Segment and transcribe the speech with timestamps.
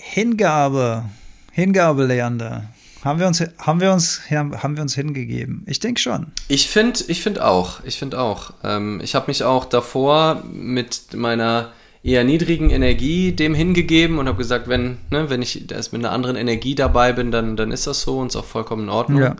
[0.00, 1.04] Hingabe.
[1.52, 2.64] Hingabe, Leander.
[3.04, 5.62] Haben wir uns, haben wir uns, haben wir uns hingegeben?
[5.66, 6.32] Ich denke schon.
[6.48, 7.80] Ich finde, ich finde auch.
[7.84, 8.52] Ich finde auch.
[8.62, 14.38] Ähm, ich habe mich auch davor mit meiner eher niedrigen Energie dem hingegeben und habe
[14.38, 17.86] gesagt, wenn, ne, wenn ich erst mit einer anderen Energie dabei bin, dann, dann ist
[17.86, 19.22] das so und ist auch vollkommen in Ordnung.
[19.22, 19.36] Ja.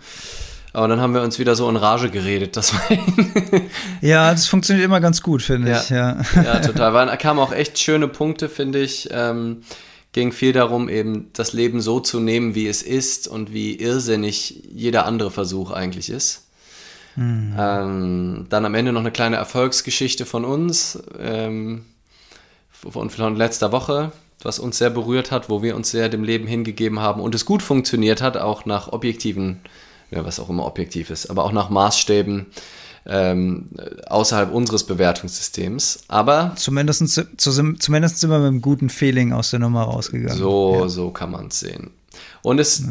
[0.72, 2.56] Aber dann haben wir uns wieder so in Rage geredet.
[2.56, 2.82] Das war
[4.00, 5.80] ja, das funktioniert immer ganz gut, finde ja.
[5.80, 5.90] ich.
[5.90, 7.06] Ja, ja total.
[7.06, 9.08] Da kamen auch echt schöne Punkte, finde ich.
[9.11, 9.62] Ähm,
[10.12, 14.62] ging viel darum, eben das Leben so zu nehmen, wie es ist und wie irrsinnig
[14.73, 16.48] jeder andere Versuch eigentlich ist.
[17.16, 17.55] Mhm.
[17.59, 21.02] Ähm, dann am Ende noch eine kleine Erfolgsgeschichte von uns.
[21.18, 21.84] Ähm,
[22.88, 26.46] von, von letzter Woche, was uns sehr berührt hat, wo wir uns sehr dem Leben
[26.46, 29.60] hingegeben haben und es gut funktioniert hat, auch nach objektiven,
[30.10, 32.46] ja, was auch immer objektiv ist, aber auch nach Maßstäben
[33.06, 33.70] ähm,
[34.06, 36.00] außerhalb unseres Bewertungssystems.
[36.09, 40.36] Aber zumindest, zu, zumindest sind wir mit einem guten Feeling aus der Nummer rausgegangen.
[40.36, 40.88] So, ja.
[40.88, 41.90] so kann man es sehen.
[42.42, 42.82] Und es,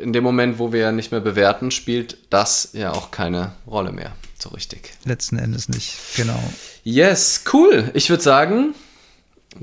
[0.00, 3.92] in dem Moment, wo wir ja nicht mehr bewerten, spielt das ja auch keine Rolle
[3.92, 4.92] mehr, so richtig.
[5.04, 6.40] Letzten Endes nicht, genau.
[6.82, 7.90] Yes, cool.
[7.94, 8.74] Ich würde sagen,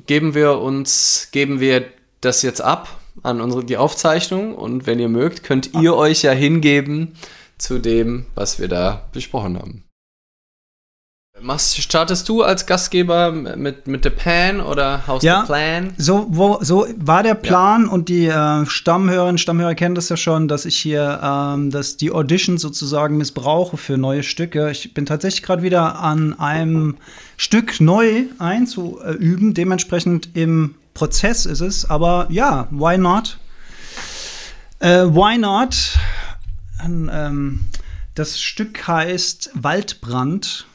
[0.08, 1.86] geben wir uns, geben wir
[2.22, 6.32] das jetzt ab an unsere, die Aufzeichnung und wenn ihr mögt, könnt ihr euch ja
[6.32, 7.16] hingeben
[7.58, 9.85] zu dem, was wir da besprochen haben.
[11.42, 15.94] Machst, startest du als Gastgeber mit, mit The Pan oder How's ja, the Plan?
[15.98, 17.92] So, wo, so war der Plan ja.
[17.92, 22.12] und die äh, Stammhörerinnen Stammhörer kennen das ja schon, dass ich hier ähm, dass die
[22.12, 24.72] Audition sozusagen missbrauche für neue Stücke.
[24.72, 26.96] Ich bin tatsächlich gerade wieder an einem
[27.36, 33.38] Stück neu einzuüben, dementsprechend im Prozess ist es, aber ja, why not?
[34.80, 35.98] Äh, why not?
[36.82, 37.60] Ähm,
[38.16, 40.66] das Stück heißt Waldbrand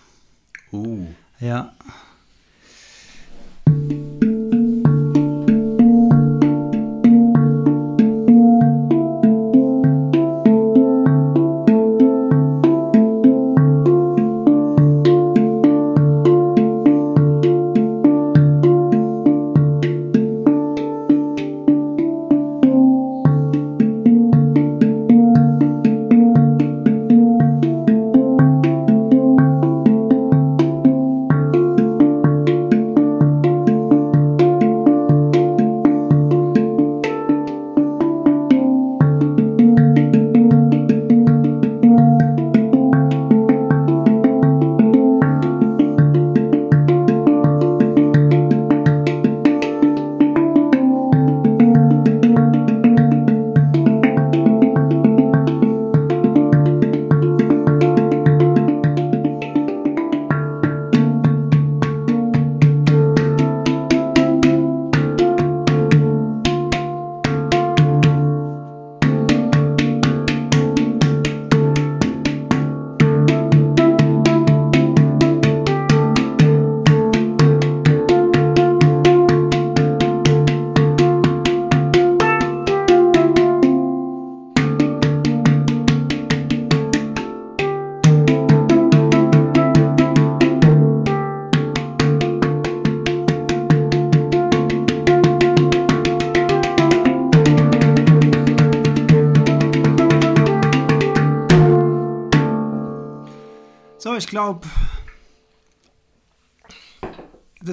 [0.73, 1.07] Uh.
[1.41, 1.73] Ja.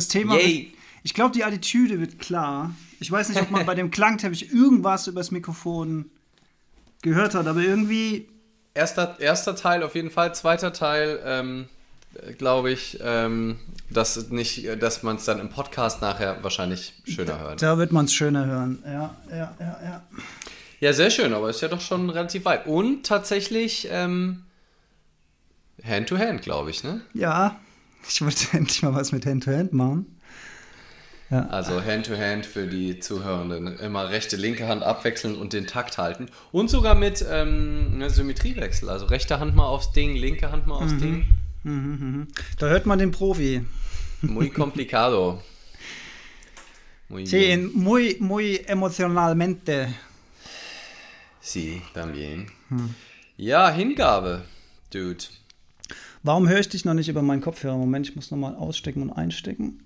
[0.07, 0.35] Das Thema.
[0.35, 0.67] Wird,
[1.03, 2.73] ich glaube, die Attitüde wird klar.
[2.99, 6.09] Ich weiß nicht, ob man bei dem Klangteppich irgendwas über das Mikrofon
[7.01, 8.29] gehört hat, aber irgendwie.
[8.73, 11.65] Erster, erster Teil auf jeden Fall, zweiter Teil, ähm,
[12.37, 13.57] glaube ich, ähm,
[13.89, 14.27] dass,
[14.79, 17.61] dass man es dann im Podcast nachher wahrscheinlich schöner hört.
[17.63, 20.07] Da wird man es schöner hören, ja, ja, ja, ja.
[20.79, 22.67] Ja, sehr schön, aber ist ja doch schon relativ weit.
[22.67, 24.43] Und tatsächlich ähm,
[25.83, 27.01] Hand-to-Hand, glaube ich, ne?
[27.13, 27.59] Ja,
[28.07, 30.17] ich wollte endlich mal was mit Hand-to-Hand -Hand machen.
[31.29, 31.47] Ja.
[31.47, 33.79] Also Hand-to-Hand -Hand für die Zuhörenden.
[33.79, 36.27] Immer rechte, linke Hand abwechseln und den Takt halten.
[36.51, 38.89] Und sogar mit ähm, Symmetriewechsel.
[38.89, 40.99] Also rechte Hand mal aufs Ding, linke Hand mal aufs mhm.
[40.99, 41.25] Ding.
[41.63, 42.27] Mhm.
[42.59, 43.65] Da hört man den Profi.
[44.21, 45.41] Muy complicado.
[47.09, 49.93] Muy sí, muy, muy emocionalmente.
[51.39, 52.51] Sí, también.
[52.69, 52.93] Hm.
[53.37, 54.43] Ja, Hingabe,
[54.91, 55.23] Dude.
[56.27, 57.77] Warum höre ich dich noch nicht über meinen Kopfhörer?
[57.77, 59.79] Moment, ich muss nochmal ausstecken und einstecken.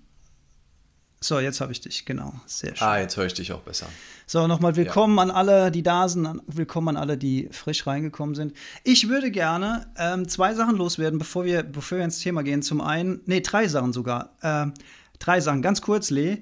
[1.19, 2.33] So, jetzt habe ich dich, genau.
[2.47, 2.87] Sehr schön.
[2.87, 3.85] Ah, jetzt höre ich dich auch besser.
[4.25, 5.21] So, nochmal willkommen ja.
[5.21, 8.55] an alle, die da sind, willkommen an alle, die frisch reingekommen sind.
[8.83, 12.63] Ich würde gerne ähm, zwei Sachen loswerden, bevor wir, bevor wir ins Thema gehen.
[12.63, 14.35] Zum einen, nee, drei Sachen sogar.
[14.41, 14.71] Äh,
[15.19, 16.39] drei Sachen, ganz kurz, Lee.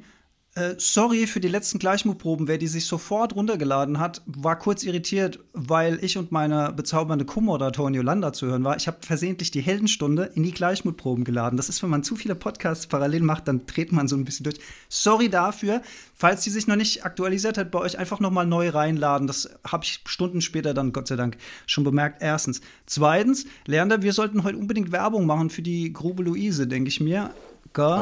[0.56, 2.48] Äh, sorry für die letzten Gleichmutproben.
[2.48, 7.94] Wer die sich sofort runtergeladen hat, war kurz irritiert, weil ich und meine bezaubernde Co-Moderatorin
[7.94, 8.76] Yolanda zu hören war.
[8.76, 11.56] Ich habe versehentlich die Heldenstunde in die Gleichmutproben geladen.
[11.56, 14.44] Das ist, wenn man zu viele Podcasts parallel macht, dann dreht man so ein bisschen
[14.44, 14.60] durch.
[14.90, 15.84] Sorry dafür.
[16.16, 19.28] Falls die sich noch nicht aktualisiert hat, bei euch einfach noch mal neu reinladen.
[19.28, 21.38] Das habe ich Stunden später dann, Gott sei Dank,
[21.68, 22.24] schon bemerkt.
[22.24, 22.62] Erstens.
[22.88, 27.30] Zweitens, Lerner, wir sollten heute unbedingt Werbung machen für die Grube Luise, denke ich mir.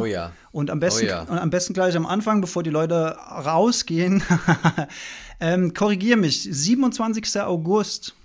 [0.01, 0.31] Oh ja.
[0.51, 1.21] Und am besten, Oh ja.
[1.23, 4.23] und am besten gleich am Anfang, bevor die Leute rausgehen.
[5.39, 6.41] ähm, Korrigier mich.
[6.43, 7.41] 27.
[7.41, 8.15] August.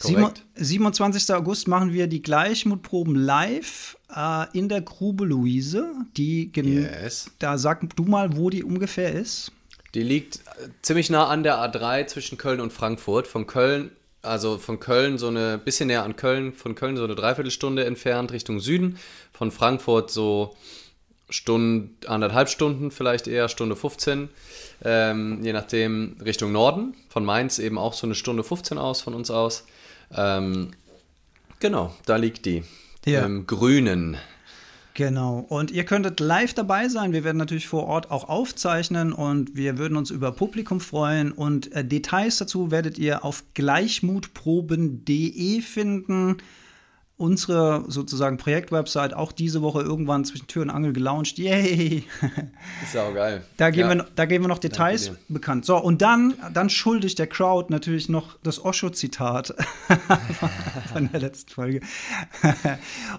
[0.00, 0.44] Korrekt.
[0.56, 1.34] 27.
[1.34, 5.90] August machen wir die Gleichmutproben live äh, in der Grube Luise.
[6.16, 7.30] Die Yes.
[7.38, 9.52] Da sag du mal, wo die ungefähr ist.
[9.94, 13.26] Die liegt äh, ziemlich nah an der A3 zwischen Köln und Frankfurt.
[13.26, 13.90] Von Köln,
[14.26, 18.32] also von Köln so eine bisschen näher an Köln, von Köln so eine Dreiviertelstunde entfernt
[18.32, 18.98] Richtung Süden.
[19.32, 20.54] Von Frankfurt so
[21.28, 24.28] Stunde, anderthalb Stunden, vielleicht eher Stunde 15,
[24.84, 26.94] ähm, je nachdem Richtung Norden.
[27.08, 29.64] Von Mainz eben auch so eine Stunde 15 aus von uns aus.
[30.14, 30.70] Ähm,
[31.58, 32.62] genau, da liegt die.
[33.04, 33.24] Ja.
[33.24, 34.16] Im Grünen.
[34.96, 35.44] Genau.
[35.50, 37.12] Und ihr könntet live dabei sein.
[37.12, 41.32] Wir werden natürlich vor Ort auch aufzeichnen und wir würden uns über Publikum freuen.
[41.32, 46.38] Und äh, Details dazu werdet ihr auf gleichmutproben.de finden.
[47.18, 51.38] Unsere sozusagen Projektwebsite auch diese Woche irgendwann zwischen Tür und Angel gelauncht.
[51.38, 52.04] Yay!
[52.82, 53.42] Ist ja auch geil.
[53.56, 53.96] Da geben, ja.
[53.96, 55.64] wir, da geben wir noch Details bekannt.
[55.64, 59.54] So, und dann, dann schulde ich der Crowd natürlich noch das Osho-Zitat
[60.92, 61.80] von der letzten Folge.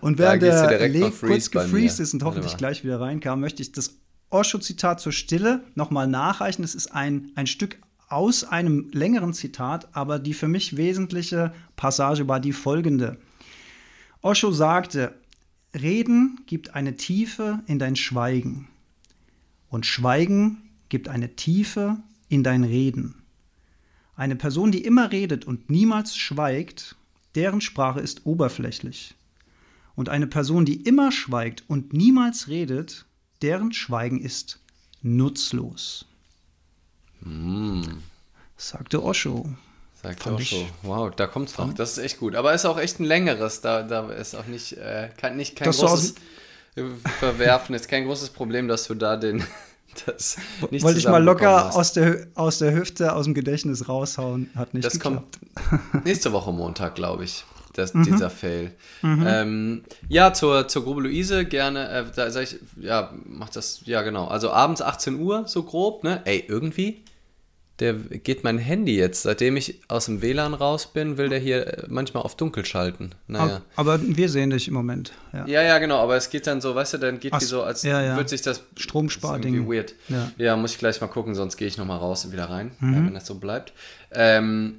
[0.01, 3.95] und während der Leg kurz gefreezed ist und hoffentlich gleich wieder reinkam, möchte ich das
[4.29, 6.63] Osho-Zitat zur Stille nochmal nachreichen.
[6.63, 7.79] Es ist ein, ein Stück
[8.09, 13.17] aus einem längeren Zitat, aber die für mich wesentliche Passage war die folgende.
[14.27, 15.15] Osho sagte,
[15.73, 18.67] Reden gibt eine Tiefe in dein Schweigen
[19.69, 21.95] und Schweigen gibt eine Tiefe
[22.27, 23.23] in dein Reden.
[24.17, 26.97] Eine Person, die immer redet und niemals schweigt,
[27.35, 29.15] deren Sprache ist oberflächlich.
[29.95, 33.05] Und eine Person, die immer schweigt und niemals redet,
[33.41, 34.59] deren Schweigen ist
[35.01, 36.05] nutzlos.
[38.57, 39.55] Sagte Osho.
[40.07, 40.65] Sagt Fand auch ich-.
[40.83, 41.73] Wow, da kommt's noch.
[41.73, 42.35] Das ist echt gut.
[42.35, 43.61] Aber ist auch echt ein längeres.
[43.61, 46.15] Da, da ist auch nicht, äh, kein, nicht kein Das großes
[47.19, 49.43] Verwerfen, ist kein großes Problem, dass du da den.
[50.05, 50.37] Das
[50.69, 51.75] nicht Wollte ich mal locker hast.
[51.75, 54.51] aus der, aus der Hüfte, aus dem Gedächtnis raushauen.
[54.53, 55.39] Hat nicht Das geklappt.
[55.91, 57.45] kommt nächste Woche Montag, glaube ich.
[57.73, 58.03] Das, Mhm.
[58.03, 58.75] Dieser Fail.
[59.01, 61.89] Ähm, ja, zur, zur Grube Luise gerne.
[61.89, 64.27] Äh, da sag ich, ja, macht das, ja, genau.
[64.27, 66.21] Also abends 18 Uhr, so grob, ne?
[66.25, 67.03] Ey, irgendwie,
[67.79, 69.21] der geht mein Handy jetzt.
[69.23, 73.11] Seitdem ich aus dem WLAN raus bin, will der hier äh, manchmal auf dunkel schalten.
[73.27, 73.61] Naja.
[73.75, 75.13] Aber wir sehen dich im Moment.
[75.31, 75.45] Ja.
[75.45, 77.61] Ja, ja, genau, aber es geht dann so, weißt du, dann geht Ach wie so,
[77.63, 78.15] als ja, ja.
[78.15, 79.69] würde sich das Stromsparding.
[79.69, 79.93] weird.
[80.09, 80.31] Ja.
[80.37, 80.55] Ja.
[80.55, 83.05] muss ich gleich mal gucken, sonst gehe ich nochmal raus und wieder rein, Mhm.
[83.07, 83.73] wenn das so bleibt.
[84.11, 84.77] Ähm,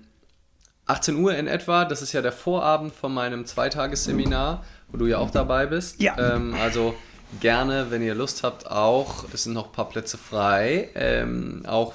[0.86, 5.18] 18 Uhr in etwa, das ist ja der Vorabend von meinem Zweitagesseminar, wo du ja
[5.18, 6.00] auch dabei bist.
[6.00, 6.16] Ja.
[6.34, 6.94] Ähm, also
[7.40, 11.92] gerne, wenn ihr Lust habt, auch, es sind noch ein paar Plätze frei, ähm, auch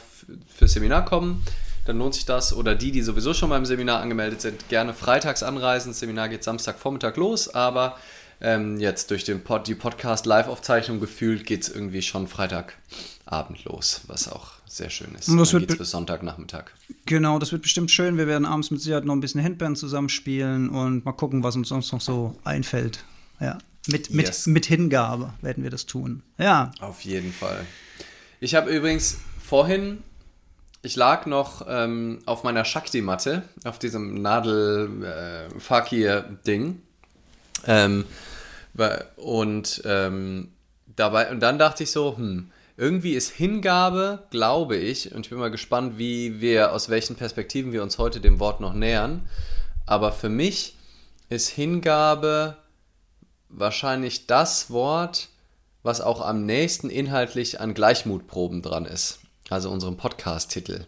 [0.55, 1.43] fürs Seminar kommen.
[1.85, 2.53] Dann lohnt sich das.
[2.53, 5.91] Oder die, die sowieso schon beim Seminar angemeldet sind, gerne freitags anreisen.
[5.91, 7.97] Das Seminar geht Samstagvormittag los, aber
[8.41, 14.29] ähm, jetzt durch den Pod, die Podcast-Live-Aufzeichnung gefühlt geht es irgendwie schon Freitagabend los, was
[14.31, 15.29] auch sehr schön ist.
[15.29, 16.65] Und das Dann wird bis Sonntagnachmittag.
[17.05, 18.17] Genau, das wird bestimmt schön.
[18.17, 21.69] Wir werden abends mit Sicherheit noch ein bisschen Handband zusammenspielen und mal gucken, was uns
[21.69, 23.03] sonst noch so einfällt.
[23.39, 23.57] Ja.
[23.87, 24.47] Mit, mit, Yes.
[24.47, 26.23] mit Hingabe werden wir das tun.
[26.37, 26.71] Ja.
[26.79, 27.65] Auf jeden Fall.
[28.39, 30.01] Ich habe übrigens vorhin,
[30.83, 36.81] ich lag noch ähm, auf meiner Shakti-Matte, auf diesem Nadel-Fakir-Ding.
[37.65, 38.03] ähm,
[38.73, 40.51] wa- und ähm,
[40.95, 45.39] dabei, und dann dachte ich so, hm, irgendwie ist Hingabe, glaube ich, und ich bin
[45.39, 49.29] mal gespannt, wie wir, aus welchen Perspektiven wir uns heute dem Wort noch nähern.
[49.85, 50.75] Aber für mich
[51.29, 52.57] ist Hingabe
[53.47, 55.29] wahrscheinlich das Wort,
[55.81, 59.22] was auch am nächsten inhaltlich an Gleichmutproben dran ist.
[59.49, 60.85] Also unserem Podcast-Titel.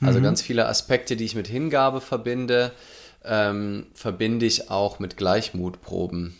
[0.00, 2.72] Also ganz viele Aspekte, die ich mit Hingabe verbinde,
[3.24, 6.36] ähm, verbinde ich auch mit Gleichmutproben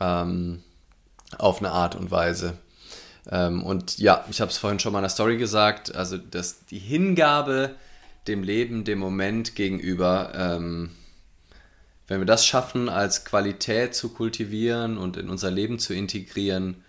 [0.00, 0.62] ähm,
[1.38, 2.58] auf eine Art und Weise.
[3.30, 6.64] Ähm, und ja, ich habe es vorhin schon mal in der Story gesagt, also dass
[6.66, 7.74] die Hingabe
[8.28, 10.90] dem Leben, dem Moment gegenüber, ähm,
[12.08, 16.84] wenn wir das schaffen, als Qualität zu kultivieren und in unser Leben zu integrieren,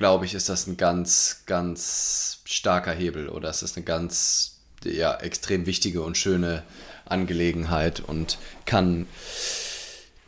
[0.00, 5.14] glaube ich, ist das ein ganz, ganz starker Hebel oder es ist eine ganz, ja,
[5.16, 6.62] extrem wichtige und schöne
[7.04, 9.06] Angelegenheit und kann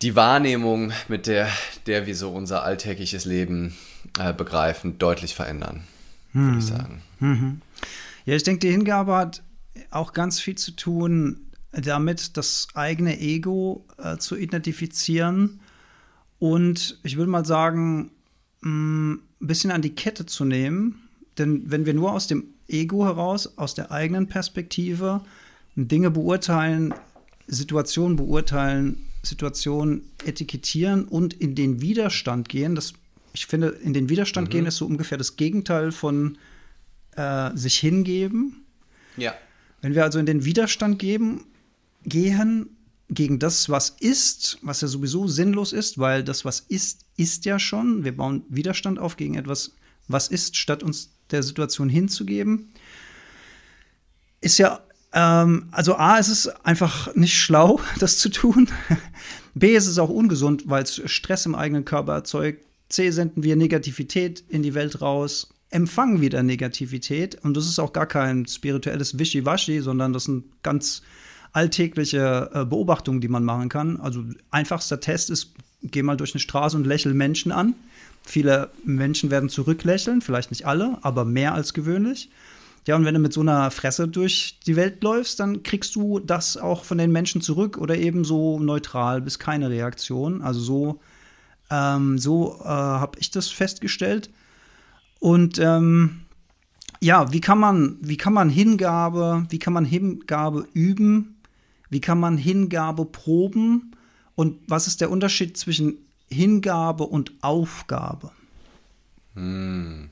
[0.03, 1.49] die Wahrnehmung, mit der,
[1.87, 3.75] der wir so unser alltägliches Leben
[4.19, 5.85] äh, begreifen, deutlich verändern,
[6.33, 6.45] hm.
[6.45, 7.03] würde ich sagen.
[7.21, 7.63] Mhm.
[8.27, 9.43] Ja, ich denke, die Hingabe hat
[9.91, 15.61] auch ganz viel zu tun damit, das eigene Ego äh, zu identifizieren
[16.39, 18.11] und ich würde mal sagen,
[18.61, 21.09] mh, mm, ein bisschen an die Kette zu nehmen.
[21.39, 25.23] Denn wenn wir nur aus dem Ego heraus, aus der eigenen Perspektive
[25.75, 26.95] Dinge beurteilen,
[27.47, 32.95] Situationen beurteilen, Situationen etikettieren und in den Widerstand gehen, das,
[33.33, 34.53] ich finde, in den Widerstand mhm.
[34.53, 36.39] gehen ist so ungefähr das Gegenteil von
[37.17, 38.65] äh, sich hingeben.
[39.17, 39.35] Ja.
[39.81, 41.45] Wenn wir also in den Widerstand geben,
[42.05, 42.77] gehen
[43.13, 47.59] gegen das, was ist, was ja sowieso sinnlos ist, weil das, was ist, ist ja
[47.59, 48.05] schon.
[48.05, 49.73] Wir bauen Widerstand auf gegen etwas,
[50.09, 52.73] was ist, statt uns der Situation hinzugeben.
[54.41, 54.81] Ist ja,
[55.13, 58.69] ähm, also A, ist es einfach nicht schlau, das zu tun.
[59.55, 62.65] B, ist es auch ungesund, weil es Stress im eigenen Körper erzeugt.
[62.89, 67.43] C, senden wir Negativität in die Welt raus, empfangen wieder Negativität.
[67.45, 71.03] Und das ist auch gar kein spirituelles Wischiwaschi, sondern das sind ganz
[71.53, 74.01] alltägliche äh, Beobachtungen, die man machen kann.
[74.01, 77.75] Also einfachster Test ist, geh mal durch eine Straße und lächel Menschen an.
[78.25, 82.31] Viele Menschen werden zurücklächeln, vielleicht nicht alle, aber mehr als gewöhnlich.
[82.87, 86.19] Ja, und wenn du mit so einer Fresse durch die Welt läufst, dann kriegst du
[86.19, 90.43] das auch von den Menschen zurück oder eben so neutral bis keine Reaktion.
[90.43, 91.01] Also so,
[91.71, 94.31] ähm, so äh, habe ich das festgestellt.
[95.21, 96.23] Und ähm,
[97.01, 101.37] ja, wie kann man, wie kann man Hingabe, wie kann man Hingabe üben?
[101.93, 103.95] Wie kann man Hingabe proben?
[104.35, 105.99] Und was ist der Unterschied zwischen
[106.31, 108.33] Hingabe und Aufgabe?
[109.35, 110.09] Hm.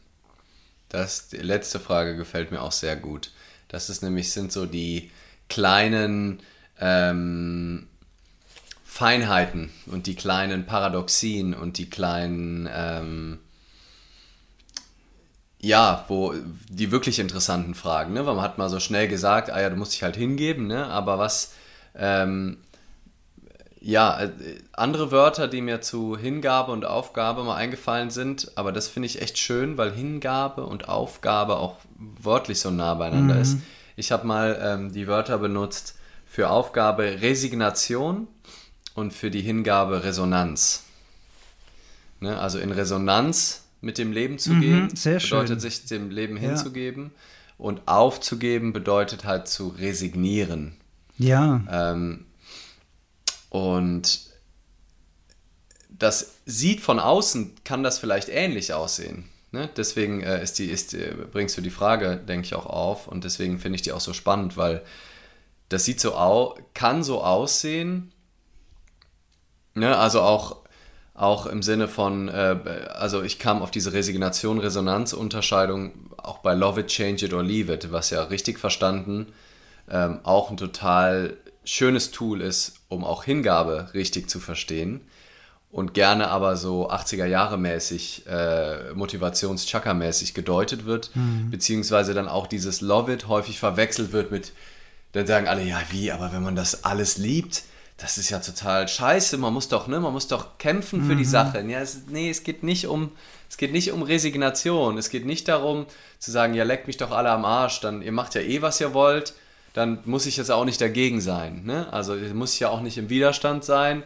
[0.91, 3.33] Das, die letzte Frage gefällt mir auch sehr gut.
[3.69, 5.11] Das ist nämlich, sind so die
[5.49, 6.41] kleinen
[6.79, 7.87] ähm,
[8.85, 13.39] Feinheiten und die kleinen Paradoxien und die kleinen, ähm,
[15.63, 16.35] ja, wo
[16.69, 18.27] die wirklich interessanten Fragen, ne?
[18.27, 20.87] Weil man hat mal so schnell gesagt, ah ja, du musst dich halt hingeben, ne?
[20.87, 21.55] Aber was,
[21.95, 22.59] ähm,
[23.81, 24.31] ja, äh,
[24.73, 29.23] andere Wörter, die mir zu Hingabe und Aufgabe mal eingefallen sind, aber das finde ich
[29.23, 33.41] echt schön, weil Hingabe und Aufgabe auch wörtlich so nah beieinander mhm.
[33.41, 33.59] ist.
[33.97, 38.29] Ich habe mal ähm, die Wörter benutzt für Aufgabe Resignation
[38.95, 40.85] und für die Hingabe Resonanz.
[42.21, 42.39] Ne?
[42.39, 45.61] Also in Resonanz mit dem Leben zu mhm, gehen, bedeutet schön.
[45.61, 46.43] sich dem Leben ja.
[46.43, 47.13] hinzugeben.
[47.59, 50.77] Und aufzugeben bedeutet halt zu resignieren.
[51.21, 51.63] Ja.
[51.71, 52.25] Ähm,
[53.51, 54.21] und
[55.91, 59.29] das sieht von außen, kann das vielleicht ähnlich aussehen.
[59.53, 59.69] Ne?
[59.77, 63.07] Deswegen äh, ist die, ist, äh, bringst du die Frage, denke ich, auch auf.
[63.07, 64.81] Und deswegen finde ich die auch so spannend, weil
[65.69, 68.13] das sieht so au kann so aussehen.
[69.75, 69.95] Ne?
[69.95, 70.57] Also auch,
[71.13, 72.57] auch im Sinne von, äh,
[72.95, 77.93] also ich kam auf diese Resignation-Resonanz-Unterscheidung auch bei Love It, Change It or Leave It,
[77.93, 79.35] was ja richtig verstanden
[79.91, 85.01] ähm, auch ein total schönes Tool ist, um auch Hingabe richtig zu verstehen
[85.71, 91.51] und gerne aber so 80er Jahre mäßig, äh, Motivations-Chakra-mäßig gedeutet wird, mhm.
[91.51, 94.53] beziehungsweise dann auch dieses Love It häufig verwechselt wird mit,
[95.13, 97.63] dann sagen alle, ja wie, aber wenn man das alles liebt,
[97.99, 101.19] das ist ja total scheiße, man muss doch, ne, man muss doch kämpfen für mhm.
[101.19, 101.61] die Sache.
[101.69, 103.13] Ja, es, nee, es geht nicht um,
[103.49, 105.87] es geht nicht um Resignation, es geht nicht darum
[106.19, 108.81] zu sagen, ja, leckt mich doch alle am Arsch, dann ihr macht ja eh, was
[108.81, 109.35] ihr wollt,
[109.73, 111.65] dann muss ich jetzt auch nicht dagegen sein.
[111.65, 111.93] Ne?
[111.93, 114.03] Also muss ich ja auch nicht im Widerstand sein,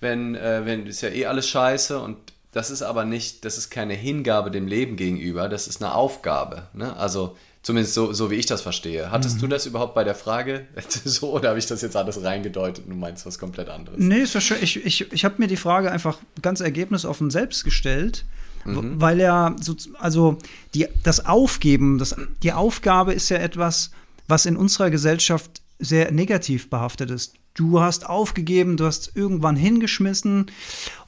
[0.00, 2.16] wenn, äh, wenn ist ja eh alles scheiße und
[2.52, 6.68] das ist aber nicht, das ist keine Hingabe dem Leben gegenüber, das ist eine Aufgabe.
[6.72, 6.96] Ne?
[6.96, 9.10] Also zumindest so, so wie ich das verstehe.
[9.10, 9.40] Hattest mhm.
[9.40, 10.66] du das überhaupt bei der Frage
[11.04, 13.98] so oder habe ich das jetzt alles reingedeutet und du meinst was komplett anderes?
[13.98, 14.58] Nee, ist schön.
[14.60, 18.24] Ich, ich, ich habe mir die Frage einfach ganz ergebnisoffen selbst gestellt.
[18.64, 19.00] Mhm.
[19.00, 20.38] Weil er so, also
[20.74, 23.90] die, das Aufgeben, das, die Aufgabe ist ja etwas,
[24.28, 27.34] was in unserer Gesellschaft sehr negativ behaftet ist.
[27.54, 30.46] Du hast aufgegeben, du hast irgendwann hingeschmissen.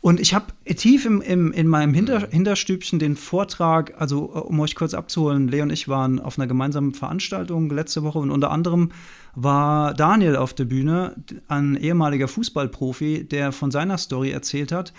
[0.00, 2.30] Und ich habe tief im, im, in meinem Hinter, mhm.
[2.30, 6.46] Hinterstübchen den Vortrag, also äh, um euch kurz abzuholen, Leo und ich waren auf einer
[6.46, 8.92] gemeinsamen Veranstaltung letzte Woche und unter anderem
[9.34, 11.16] war Daniel auf der Bühne,
[11.48, 14.94] ein ehemaliger Fußballprofi, der von seiner Story erzählt hat.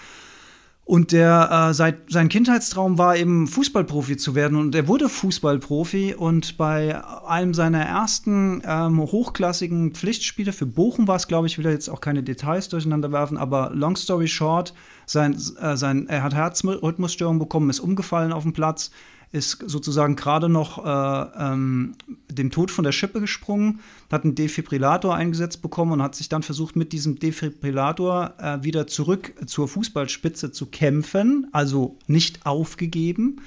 [0.90, 6.16] Und der äh, seit, sein Kindheitstraum war eben Fußballprofi zu werden und er wurde Fußballprofi
[6.16, 11.68] und bei einem seiner ersten ähm, hochklassigen Pflichtspiele für Bochum war es, glaube ich, will
[11.68, 14.74] er jetzt auch keine Details durcheinander werfen, aber long story short,
[15.06, 18.90] sein, äh, sein, er hat Herzrhythmusstörungen bekommen, ist umgefallen auf dem Platz.
[19.32, 21.94] Ist sozusagen gerade noch äh, ähm,
[22.30, 23.80] dem Tod von der Schippe gesprungen,
[24.12, 28.88] hat einen Defibrillator eingesetzt bekommen und hat sich dann versucht, mit diesem Defibrillator äh, wieder
[28.88, 33.42] zurück zur Fußballspitze zu kämpfen, also nicht aufgegeben.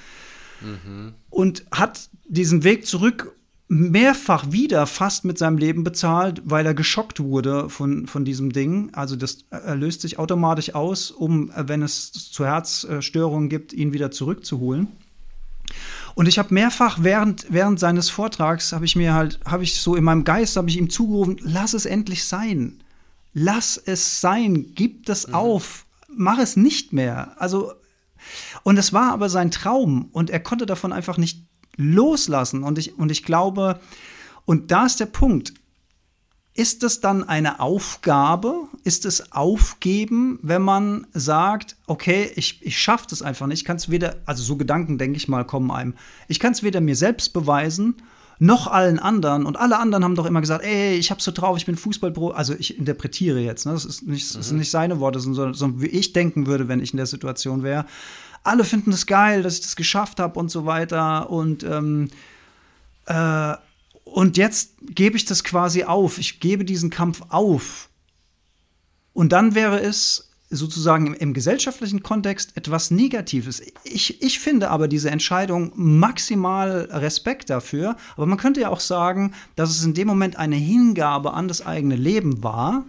[0.61, 1.15] Mhm.
[1.31, 3.35] Und hat diesen Weg zurück
[3.69, 8.91] mehrfach wieder fast mit seinem Leben bezahlt, weil er geschockt wurde von, von diesem Ding.
[8.93, 14.11] Also das er löst sich automatisch aus, um, wenn es zu Herzstörungen gibt, ihn wieder
[14.11, 14.89] zurückzuholen.
[16.15, 19.97] Und ich habe mehrfach während, während seines Vortrags, habe ich mir halt, habe ich so
[19.97, 22.83] in meinem Geist, habe ich ihm zugerufen, lass es endlich sein.
[23.35, 25.35] Lass es sein, gib das mhm.
[25.35, 27.35] auf, mach es nicht mehr.
[27.39, 27.73] Also,
[28.63, 32.63] und es war aber sein Traum und er konnte davon einfach nicht loslassen.
[32.63, 33.81] Und ich, und ich glaube,
[34.45, 35.55] und da ist der Punkt,
[36.55, 38.69] ist es dann eine Aufgabe?
[38.85, 43.77] Ist es Aufgeben, wenn man sagt, okay, ich, ich schaffe das einfach nicht, ich kann
[43.77, 45.95] es weder, also so Gedanken, denke ich mal, kommen einem,
[46.29, 47.97] ich kann es weder mir selbst beweisen,
[48.39, 49.47] noch allen anderen.
[49.47, 52.31] Und alle anderen haben doch immer gesagt, ey, ich hab's so drauf, ich bin Fußballpro.
[52.31, 53.73] Also ich interpretiere jetzt, ne?
[53.73, 54.61] das, ist nicht, das sind mhm.
[54.61, 57.87] nicht seine Worte, sondern, sondern wie ich denken würde, wenn ich in der Situation wäre.
[58.43, 61.31] Alle finden es geil, dass ich das geschafft habe und so weiter.
[61.31, 62.11] Und ähm,
[63.07, 63.55] äh,
[64.05, 66.19] und jetzt gebe ich das quasi auf.
[66.19, 67.89] Ich gebe diesen Kampf auf.
[69.13, 73.63] Und dann wäre es sozusagen im, im, gesellschaftlichen Kontext etwas Negatives.
[73.85, 77.97] Ich, ich finde aber diese Entscheidung maximal Respekt dafür.
[78.17, 81.65] Aber man könnte ja auch sagen, dass es in dem Moment eine Hingabe an das
[81.65, 82.85] eigene Leben war.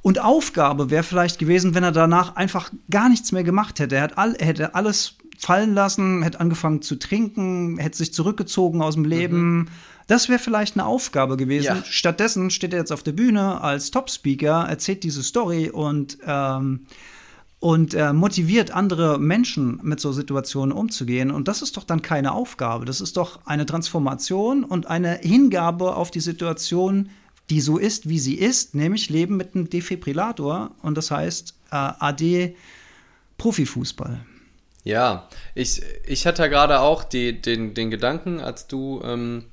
[0.00, 3.94] Und Aufgabe wäre vielleicht gewesen, wenn er danach einfach gar nichts mehr gemacht hätte.
[3.96, 8.94] Er, all, er hätte alles fallen lassen, hätte angefangen zu trinken, hätte sich zurückgezogen aus
[8.94, 9.56] dem Leben.
[9.56, 9.68] Mhm.
[10.06, 11.66] Das wäre vielleicht eine Aufgabe gewesen.
[11.66, 11.84] Ja.
[11.84, 16.86] Stattdessen steht er jetzt auf der Bühne als Top-Speaker, erzählt diese Story und, ähm,
[17.58, 21.32] und äh, motiviert andere Menschen mit so Situationen umzugehen.
[21.32, 22.84] Und das ist doch dann keine Aufgabe.
[22.84, 27.10] Das ist doch eine Transformation und eine Hingabe auf die Situation,
[27.50, 30.70] die so ist, wie sie ist, nämlich Leben mit einem Defibrillator.
[30.82, 32.54] Und das heißt äh, AD
[33.38, 34.20] Profifußball.
[34.84, 39.44] Ja, ich, ich hatte gerade auch die, den, den Gedanken, als du ähm,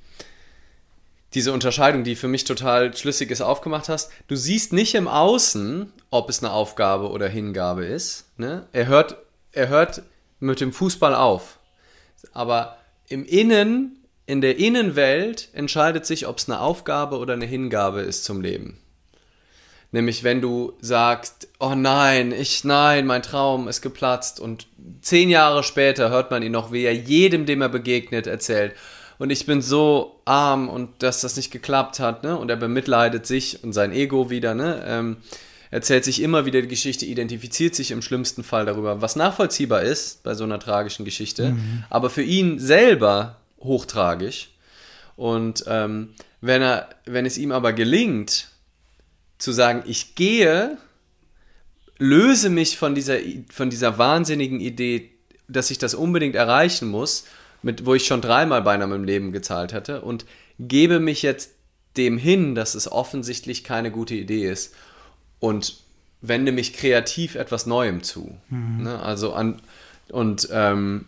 [1.33, 4.11] diese Unterscheidung, die für mich total schlüssig ist, aufgemacht hast.
[4.27, 8.25] Du siehst nicht im Außen, ob es eine Aufgabe oder Hingabe ist.
[8.37, 8.65] Ne?
[8.71, 9.17] Er, hört,
[9.51, 10.01] er hört
[10.39, 11.59] mit dem Fußball auf.
[12.33, 18.01] Aber im Innen, in der Innenwelt entscheidet sich, ob es eine Aufgabe oder eine Hingabe
[18.01, 18.79] ist zum Leben.
[19.91, 24.67] Nämlich wenn du sagst, oh nein, ich, nein, mein Traum ist geplatzt und
[25.01, 28.73] zehn Jahre später hört man ihn noch, wie er jedem, dem er begegnet, erzählt.
[29.17, 32.37] Und ich bin so arm und dass das nicht geklappt hat, ne?
[32.37, 34.83] Und er bemitleidet sich und sein Ego wieder, ne?
[34.87, 35.17] Ähm,
[35.71, 40.23] erzählt sich immer wieder die Geschichte, identifiziert sich im schlimmsten Fall darüber, was nachvollziehbar ist
[40.23, 41.83] bei so einer tragischen Geschichte, mhm.
[41.89, 44.51] aber für ihn selber hochtragisch.
[45.15, 48.47] Und ähm, wenn er, wenn es ihm aber gelingt,
[49.39, 50.77] zu sagen, ich gehe,
[51.97, 53.17] löse mich von dieser,
[53.51, 55.09] von dieser wahnsinnigen Idee,
[55.47, 57.25] dass ich das unbedingt erreichen muss,
[57.63, 60.25] mit, wo ich schon dreimal beinahe im Leben gezahlt hätte, und
[60.59, 61.51] gebe mich jetzt
[61.97, 64.75] dem hin, dass es offensichtlich keine gute Idee ist
[65.39, 65.81] und
[66.21, 68.37] wende mich kreativ etwas Neuem zu.
[68.49, 68.83] Mhm.
[68.83, 68.99] Ne?
[69.01, 69.61] Also an
[70.11, 71.05] und ähm,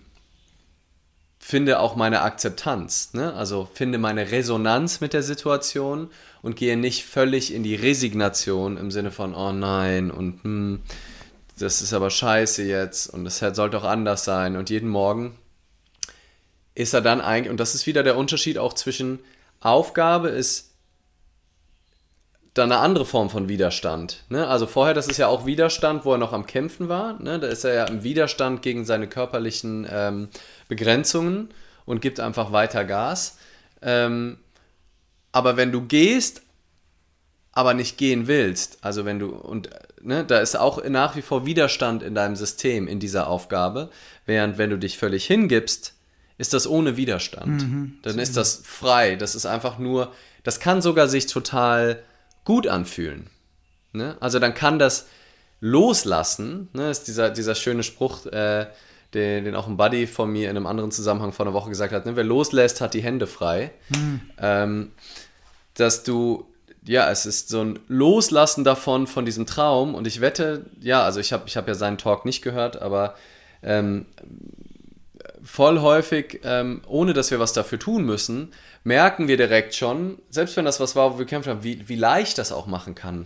[1.43, 3.33] finde auch meine Akzeptanz, ne?
[3.33, 6.09] also finde meine Resonanz mit der Situation
[6.43, 10.81] und gehe nicht völlig in die Resignation im Sinne von, oh nein, und hm,
[11.57, 14.55] das ist aber scheiße jetzt und es sollte auch anders sein.
[14.55, 15.35] Und jeden Morgen
[16.75, 19.19] ist er dann eigentlich, und das ist wieder der Unterschied auch zwischen
[19.59, 20.70] Aufgabe ist
[22.53, 24.23] dann eine andere Form von Widerstand.
[24.29, 24.47] Ne?
[24.47, 27.21] Also vorher, das ist ja auch Widerstand, wo er noch am Kämpfen war.
[27.21, 27.39] Ne?
[27.39, 30.27] Da ist er ja im Widerstand gegen seine körperlichen ähm,
[30.67, 31.49] Begrenzungen
[31.85, 33.37] und gibt einfach weiter Gas.
[33.81, 34.37] Ähm,
[35.31, 36.41] aber wenn du gehst,
[37.53, 39.69] aber nicht gehen willst, also wenn du, und
[40.01, 43.89] ne, da ist auch nach wie vor Widerstand in deinem System, in dieser Aufgabe,
[44.25, 45.93] während wenn du dich völlig hingibst,
[46.37, 47.61] ist das ohne Widerstand.
[47.61, 49.15] Mhm, Dann ist das frei.
[49.15, 50.11] Das ist einfach nur,
[50.43, 52.01] das kann sogar sich total
[52.45, 53.29] gut anfühlen.
[53.93, 54.17] Ne?
[54.19, 55.07] Also dann kann das
[55.59, 58.67] loslassen, ne, ist dieser, dieser schöne Spruch, äh,
[59.13, 61.93] den, den auch ein Buddy von mir in einem anderen Zusammenhang vor einer Woche gesagt
[61.93, 63.71] hat, ne, wer loslässt, hat die Hände frei.
[63.89, 64.21] Mhm.
[64.39, 64.91] Ähm,
[65.75, 66.47] dass du,
[66.83, 69.95] ja, es ist so ein Loslassen davon, von diesem Traum.
[69.95, 73.15] Und ich wette, ja, also ich habe ich hab ja seinen Talk nicht gehört, aber
[73.63, 74.05] ähm,
[75.43, 78.51] voll häufig, ähm, ohne dass wir was dafür tun müssen,
[78.83, 81.95] merken wir direkt schon, selbst wenn das was war, wo wir kämpfen haben, wie, wie
[81.95, 83.25] leicht das auch machen kann.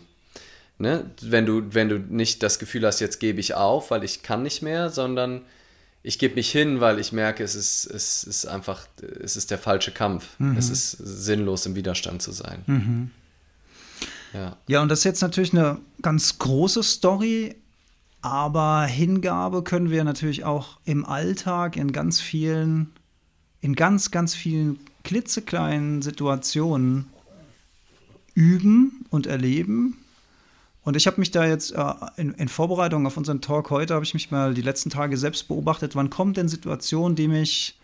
[0.77, 1.09] Ne?
[1.21, 4.43] Wenn, du, wenn du nicht das Gefühl hast, jetzt gebe ich auf, weil ich kann
[4.43, 5.41] nicht mehr, sondern
[6.03, 8.85] ich gebe mich hin, weil ich merke, es ist, es ist einfach,
[9.23, 10.27] es ist der falsche Kampf.
[10.37, 10.57] Mhm.
[10.57, 12.61] Es ist sinnlos, im Widerstand zu sein.
[12.67, 13.11] Mhm.
[14.33, 14.57] Ja.
[14.67, 17.55] ja, und das ist jetzt natürlich eine ganz große Story,
[18.25, 22.91] aber Hingabe können wir natürlich auch im Alltag in ganz vielen,
[23.61, 27.05] in ganz, ganz vielen klitzekleinen Situationen
[28.33, 29.97] üben und erleben.
[30.81, 34.05] Und ich habe mich da jetzt äh, in, in, Vorbereitung auf unseren Talk heute, habe
[34.05, 37.77] ich mich mal die letzten Tage selbst beobachtet, wann kommt denn Situationen, die mich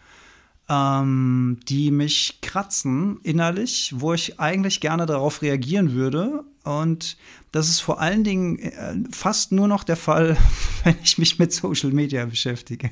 [0.71, 6.45] ähm, die mich kratzen innerlich, wo ich eigentlich gerne darauf reagieren würde.
[6.63, 7.17] Und
[7.51, 10.37] das ist vor allen Dingen äh, fast nur noch der Fall,
[10.83, 12.89] wenn ich mich mit Social Media beschäftige.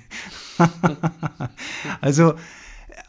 [2.02, 2.34] also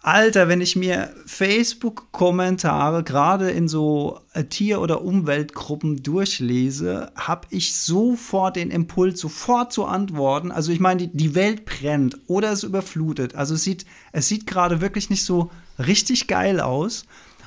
[0.03, 7.75] Alter, wenn ich mir Facebook-Kommentare gerade in so äh, Tier- oder Umweltgruppen durchlese, habe ich
[7.77, 10.53] sofort den Impuls, sofort zu antworten.
[10.53, 13.35] Also ich meine, die, die Welt brennt oder es überflutet.
[13.35, 17.05] Also es sieht, es sieht gerade wirklich nicht so richtig geil aus.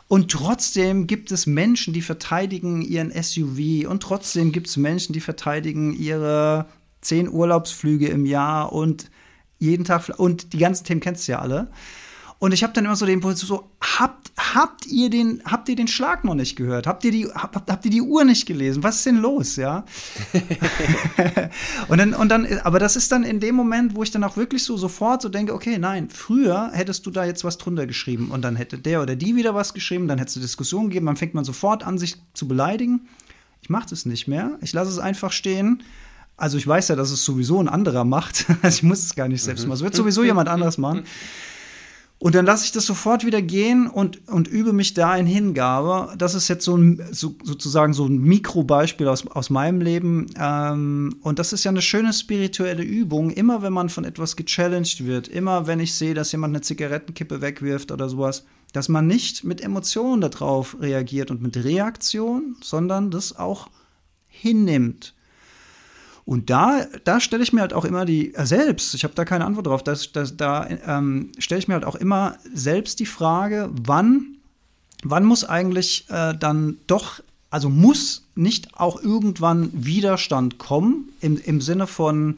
[0.07, 3.89] Und trotzdem gibt es Menschen, die verteidigen ihren SUV.
[3.89, 6.67] Und trotzdem gibt es Menschen, die verteidigen ihre
[7.01, 9.09] zehn Urlaubsflüge im Jahr und
[9.57, 10.19] jeden Tag.
[10.19, 11.69] Und die ganzen Themen kennst du ja alle.
[12.43, 15.77] Und ich habe dann immer so den Impuls so, habt, habt, ihr den, habt ihr
[15.77, 16.87] den Schlag noch nicht gehört?
[16.87, 18.83] Habt ihr, die, habt, habt ihr die Uhr nicht gelesen?
[18.83, 19.85] Was ist denn los, ja?
[21.87, 24.35] und, dann, und dann, aber das ist dann in dem Moment, wo ich dann auch
[24.35, 28.29] wirklich so sofort so denke, okay, nein, früher hättest du da jetzt was drunter geschrieben
[28.29, 31.05] und dann hätte der oder die wieder was geschrieben, dann hätte es eine Diskussion gegeben,
[31.05, 33.07] dann fängt man sofort an, sich zu beleidigen.
[33.61, 34.57] Ich mache das nicht mehr.
[34.59, 35.81] Ich lasse es einfach stehen.
[36.35, 38.47] Also ich weiß ja, dass es sowieso ein anderer macht.
[38.61, 39.69] Also ich muss es gar nicht selbst mhm.
[39.69, 39.77] machen.
[39.77, 41.05] Es wird sowieso jemand anderes machen.
[42.23, 46.15] Und dann lasse ich das sofort wieder gehen und, und übe mich da in Hingabe.
[46.17, 50.27] Das ist jetzt so ein, so, sozusagen so ein Mikrobeispiel aus, aus meinem Leben.
[50.39, 53.29] Ähm, und das ist ja eine schöne spirituelle Übung.
[53.29, 57.41] Immer wenn man von etwas gechallenged wird, immer wenn ich sehe, dass jemand eine Zigarettenkippe
[57.41, 63.37] wegwirft oder sowas, dass man nicht mit Emotionen darauf reagiert und mit Reaktion, sondern das
[63.37, 63.67] auch
[64.29, 65.13] hinnimmt.
[66.25, 69.25] Und da, da stelle ich mir halt auch immer die, äh, selbst, ich habe da
[69.25, 73.05] keine Antwort drauf, das, das, da ähm, stelle ich mir halt auch immer selbst die
[73.05, 74.37] Frage, wann,
[75.03, 81.59] wann muss eigentlich äh, dann doch, also muss nicht auch irgendwann Widerstand kommen, im, im
[81.59, 82.37] Sinne von,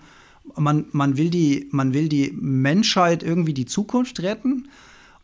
[0.56, 4.68] man, man, will die, man will die Menschheit irgendwie die Zukunft retten.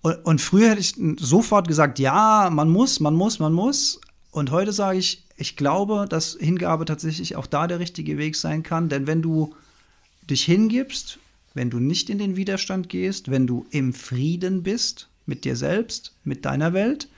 [0.02, 4.00] Und, und früher hätte ich sofort gesagt, ja, man muss, man muss, man muss.
[4.32, 8.62] Und heute sage ich, ich glaube, dass Hingabe tatsächlich auch da der richtige Weg sein
[8.62, 8.90] kann.
[8.90, 9.56] Denn wenn du
[10.30, 11.18] dich hingibst,
[11.56, 16.14] wenn du nicht in den Widerstand gehst, wenn du im Frieden bist mit dir selbst,
[16.24, 17.10] mit deiner Welt,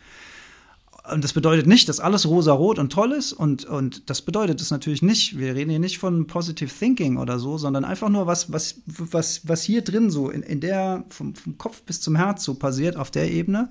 [1.11, 3.33] und das bedeutet nicht, dass alles rosa-rot und toll ist.
[3.33, 5.37] Und, und das bedeutet es natürlich nicht.
[5.37, 9.45] Wir reden hier nicht von Positive Thinking oder so, sondern einfach nur, was, was, was,
[9.45, 12.95] was hier drin so in, in der, vom, vom Kopf bis zum Herz so passiert
[12.95, 13.69] auf der Ebene.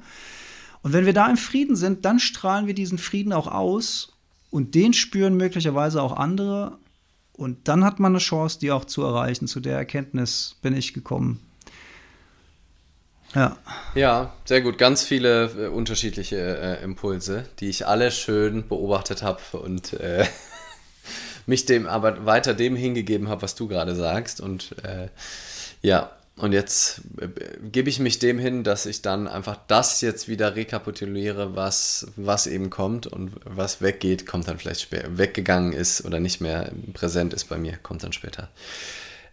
[0.83, 4.12] Und wenn wir da im Frieden sind, dann strahlen wir diesen Frieden auch aus
[4.53, 6.77] und den spüren möglicherweise auch andere.
[7.33, 9.49] Und dann hat man eine Chance, die auch zu erreichen.
[9.49, 11.41] Zu der Erkenntnis bin ich gekommen.
[13.35, 13.57] Ja.
[13.95, 14.77] Ja, sehr gut.
[14.77, 20.27] Ganz viele äh, unterschiedliche äh, Impulse, die ich alle schön beobachtet habe und äh,
[21.47, 24.43] mich dem aber weiter dem hingegeben habe, was du gerade sagst.
[24.43, 25.09] Und äh,
[25.81, 26.11] ja,
[26.43, 27.29] und jetzt äh,
[27.63, 32.49] gebe ich mich dem hin, dass ich dann einfach das jetzt wieder rekapituliere, was, was
[32.49, 35.17] eben kommt und was weggeht, kommt dann vielleicht später.
[35.17, 38.49] Weggegangen ist oder nicht mehr präsent ist bei mir, kommt dann später.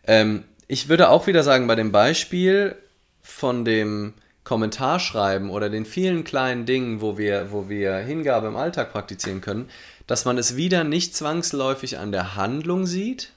[0.06, 2.76] Ähm, ich würde auch wieder sagen, bei dem Beispiel
[3.24, 8.92] von dem Kommentarschreiben oder den vielen kleinen Dingen, wo wir, wo wir Hingabe im Alltag
[8.92, 9.68] praktizieren können,
[10.06, 13.32] dass man es wieder nicht zwangsläufig an der Handlung sieht,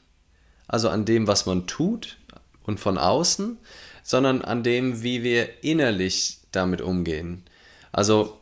[0.69, 2.19] also an dem, was man tut,
[2.65, 3.59] und von außen,
[4.03, 7.45] sondern an dem, wie wir innerlich damit umgehen.
[7.93, 8.39] Also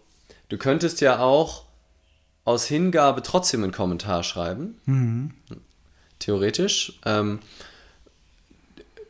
[0.48, 1.64] du könntest ja auch
[2.44, 5.30] aus Hingabe trotzdem einen Kommentar schreiben, mhm.
[6.18, 6.98] theoretisch.
[7.04, 7.40] Ähm,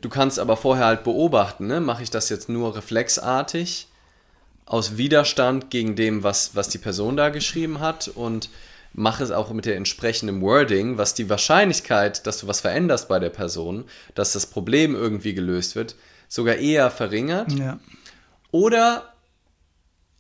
[0.01, 1.81] du kannst aber vorher halt beobachten, ne?
[1.81, 3.87] mache ich das jetzt nur reflexartig
[4.67, 8.51] aus Widerstand gegen dem, was, was die Person da geschrieben hat und
[8.93, 13.19] mach es auch mit der entsprechenden Wording, was die Wahrscheinlichkeit, dass du was veränderst bei
[13.19, 15.97] der Person, dass das Problem irgendwie gelöst wird,
[16.29, 17.53] sogar eher verringert.
[17.53, 17.79] Ja.
[18.51, 19.15] Oder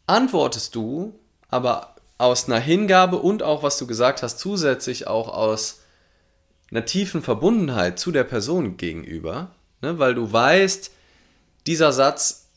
[0.06, 5.80] antwortest du, aber aus einer Hingabe und auch, was du gesagt hast, zusätzlich auch aus
[6.70, 10.92] einer tiefen Verbundenheit zu der Person gegenüber, ne, weil du weißt,
[11.66, 12.49] dieser Satz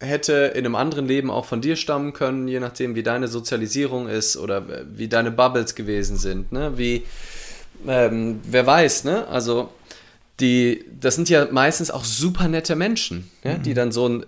[0.00, 4.08] hätte in einem anderen Leben auch von dir stammen können, je nachdem, wie deine Sozialisierung
[4.08, 4.64] ist oder
[4.96, 6.76] wie deine Bubbles gewesen sind, ne?
[6.76, 7.04] Wie,
[7.86, 9.28] ähm, wer weiß, ne?
[9.28, 9.70] Also,
[10.40, 13.62] die, das sind ja meistens auch super nette Menschen, ja, mhm.
[13.62, 14.24] die dann so ein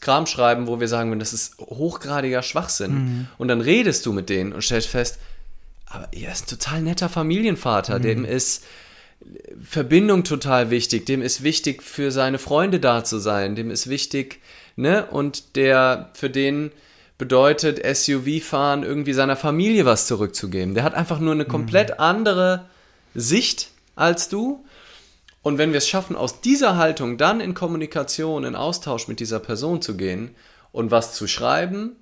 [0.00, 2.92] Kram schreiben, wo wir sagen, das ist hochgradiger Schwachsinn.
[2.92, 3.26] Mhm.
[3.38, 5.18] Und dann redest du mit denen und stellst fest,
[5.86, 8.02] aber er ist ein total netter Familienvater, mhm.
[8.02, 8.64] dem ist
[9.64, 14.40] Verbindung total wichtig, dem ist wichtig, für seine Freunde da zu sein, dem ist wichtig,
[14.78, 16.70] ne, und der, für den
[17.18, 20.74] bedeutet SUV-Fahren irgendwie seiner Familie was zurückzugeben.
[20.74, 21.48] Der hat einfach nur eine mhm.
[21.48, 22.66] komplett andere
[23.14, 24.64] Sicht als du.
[25.42, 29.40] Und wenn wir es schaffen, aus dieser Haltung dann in Kommunikation, in Austausch mit dieser
[29.40, 30.34] Person zu gehen
[30.70, 31.96] und was zu schreiben,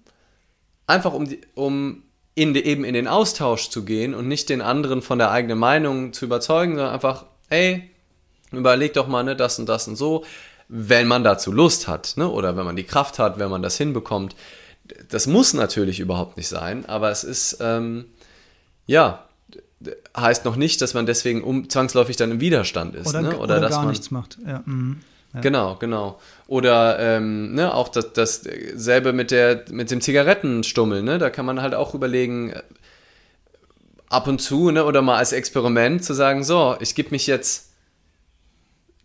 [0.86, 2.02] einfach um, die, um
[2.34, 6.12] in eben in den Austausch zu gehen und nicht den anderen von der eigenen Meinung
[6.12, 7.90] zu überzeugen, sondern einfach, ey,
[8.52, 10.24] überleg doch mal, ne, das und das und so,
[10.68, 13.76] wenn man dazu Lust hat, ne, oder wenn man die Kraft hat, wenn man das
[13.76, 14.34] hinbekommt.
[15.08, 18.06] Das muss natürlich überhaupt nicht sein, aber es ist, ähm,
[18.86, 19.24] ja,
[20.16, 23.08] heißt noch nicht, dass man deswegen um, zwangsläufig dann im Widerstand ist.
[23.08, 23.28] Oder, ne?
[23.30, 24.38] oder, oder dass gar man, nichts macht.
[24.46, 24.62] Ja.
[24.64, 25.00] Mhm.
[25.34, 25.40] Ja.
[25.40, 26.18] Genau, genau.
[26.46, 31.18] Oder ähm, ne, auch das, dasselbe mit, der, mit dem Zigarettenstummel, ne?
[31.18, 32.62] Da kann man halt auch überlegen, äh,
[34.08, 37.65] ab und zu, ne, oder mal als Experiment zu sagen, so, ich gebe mich jetzt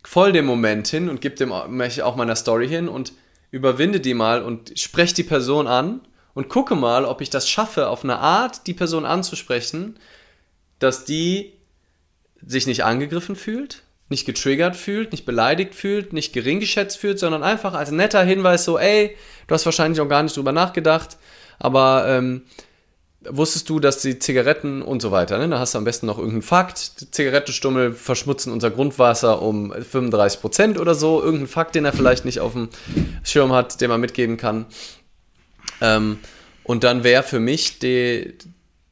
[0.04, 3.12] voll dem Moment hin und gebe dem auch meiner Story hin und
[3.50, 6.00] überwinde die mal und spreche die Person an
[6.34, 9.98] und gucke mal, ob ich das schaffe, auf eine Art die Person anzusprechen,
[10.78, 11.52] dass die
[12.44, 17.42] sich nicht angegriffen fühlt, nicht getriggert fühlt, nicht beleidigt fühlt, nicht gering geschätzt fühlt, sondern
[17.42, 21.18] einfach als netter Hinweis so, ey, du hast wahrscheinlich auch gar nicht drüber nachgedacht,
[21.58, 22.42] aber ähm,
[23.28, 25.48] wusstest du, dass die Zigaretten und so weiter, ne?
[25.48, 30.40] da hast du am besten noch irgendeinen Fakt, die Zigarettenstummel verschmutzen unser Grundwasser um 35
[30.40, 32.68] Prozent oder so, irgendeinen Fakt, den er vielleicht nicht auf dem
[33.22, 34.66] Schirm hat, den man mitgeben kann.
[35.80, 36.18] Ähm,
[36.64, 38.34] und dann wäre für mich die,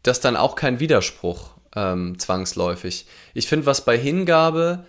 [0.03, 3.07] das dann auch kein Widerspruch ähm, zwangsläufig.
[3.35, 4.85] Ich finde, was bei Hingabe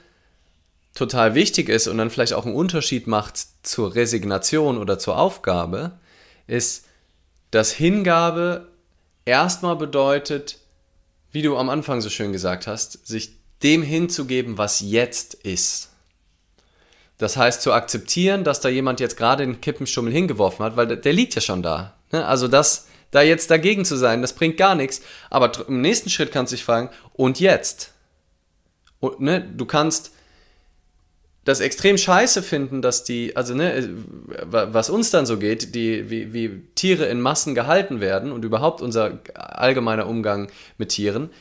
[0.95, 5.99] total wichtig ist und dann vielleicht auch einen Unterschied macht zur Resignation oder zur Aufgabe,
[6.47, 6.85] ist,
[7.51, 8.70] dass Hingabe
[9.31, 10.57] erstmal bedeutet,
[11.31, 15.89] wie du am Anfang so schön gesagt hast, sich dem hinzugeben, was jetzt ist.
[17.17, 20.97] Das heißt, zu akzeptieren, dass da jemand jetzt gerade den Kippenstummel hingeworfen hat, weil der,
[20.97, 21.93] der liegt ja schon da.
[22.11, 22.25] Ne?
[22.25, 25.01] Also das, da jetzt dagegen zu sein, das bringt gar nichts.
[25.29, 27.91] Aber im nächsten Schritt kannst du dich fragen, und jetzt?
[28.99, 30.11] Und, ne, du kannst
[31.43, 33.89] das extrem scheiße finden, dass die, also ne,
[34.45, 38.81] was uns dann so geht, die, wie, wie Tiere in Massen gehalten werden und überhaupt
[38.81, 41.31] unser allgemeiner Umgang mit Tieren,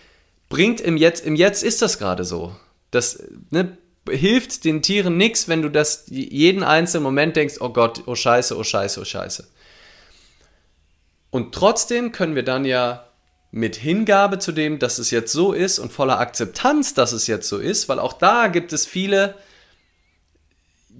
[0.48, 2.56] bringt im Jetzt, im Jetzt ist das gerade so.
[2.90, 3.76] Das ne,
[4.08, 8.56] hilft den Tieren nichts, wenn du das jeden einzelnen Moment denkst, oh Gott, oh Scheiße,
[8.56, 9.46] oh Scheiße, oh Scheiße.
[11.30, 13.06] Und trotzdem können wir dann ja
[13.52, 17.48] mit Hingabe zu dem, dass es jetzt so ist und voller Akzeptanz, dass es jetzt
[17.48, 19.34] so ist, weil auch da gibt es viele,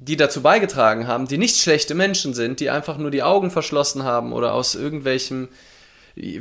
[0.02, 4.02] die dazu beigetragen haben, die nicht schlechte Menschen sind, die einfach nur die Augen verschlossen
[4.02, 5.48] haben oder aus irgendwelchem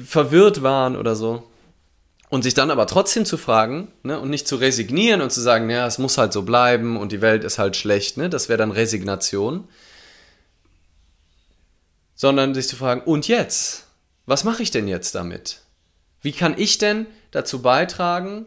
[0.05, 1.43] verwirrt waren oder so.
[2.29, 5.69] Und sich dann aber trotzdem zu fragen ne, und nicht zu resignieren und zu sagen,
[5.69, 8.57] ja, es muss halt so bleiben und die Welt ist halt schlecht, ne, das wäre
[8.57, 9.67] dann Resignation,
[12.15, 13.87] sondern sich zu fragen, und jetzt?
[14.25, 15.63] Was mache ich denn jetzt damit?
[16.21, 18.45] Wie kann ich denn dazu beitragen,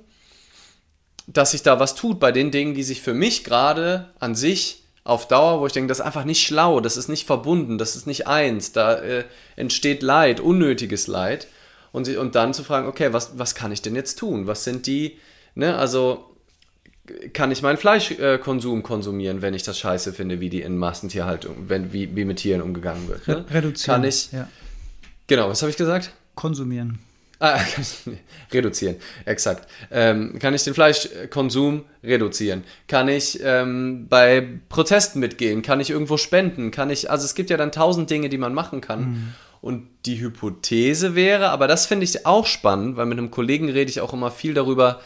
[1.27, 4.82] dass sich da was tut bei den Dingen, die sich für mich gerade an sich
[5.05, 7.97] auf Dauer, wo ich denke, das ist einfach nicht schlau, das ist nicht verbunden, das
[7.97, 9.25] ist nicht eins, da äh,
[9.57, 11.49] entsteht Leid, unnötiges Leid.
[11.91, 14.47] Und, und dann zu fragen, okay, was, was kann ich denn jetzt tun?
[14.47, 15.19] Was sind die,
[15.55, 16.33] ne, also
[17.33, 21.69] kann ich meinen Fleischkonsum äh, konsumieren, wenn ich das scheiße finde, wie die in Massentierhaltung,
[21.69, 23.27] wenn, wie, wie mit Tieren umgegangen wird.
[23.27, 23.45] Ne?
[23.51, 24.01] Reduzieren.
[24.01, 24.49] Kann ich, ja.
[25.27, 26.13] Genau, was habe ich gesagt?
[26.35, 27.01] Konsumieren.
[27.43, 27.59] Ah,
[28.53, 29.69] reduzieren, exakt.
[29.91, 32.63] Ähm, kann ich den Fleischkonsum reduzieren?
[32.87, 35.63] Kann ich ähm, bei Protesten mitgehen?
[35.63, 36.71] Kann ich irgendwo spenden?
[36.71, 39.01] Kann ich, also es gibt ja dann tausend Dinge, die man machen kann.
[39.01, 39.33] Mhm.
[39.61, 43.91] Und die Hypothese wäre, aber das finde ich auch spannend, weil mit einem Kollegen rede
[43.91, 45.01] ich auch immer viel darüber.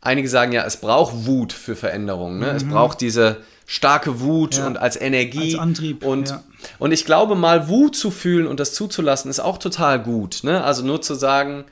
[0.00, 2.38] Einige sagen ja, es braucht Wut für Veränderungen.
[2.38, 2.50] Ne?
[2.50, 2.56] Mhm.
[2.56, 4.66] Es braucht diese starke Wut ja.
[4.66, 5.54] und als Energie.
[5.54, 6.04] Als Antrieb.
[6.04, 6.42] Und, ja.
[6.78, 10.40] und ich glaube, mal Wut zu fühlen und das zuzulassen, ist auch total gut.
[10.42, 10.62] Ne?
[10.62, 11.64] Also nur zu sagen,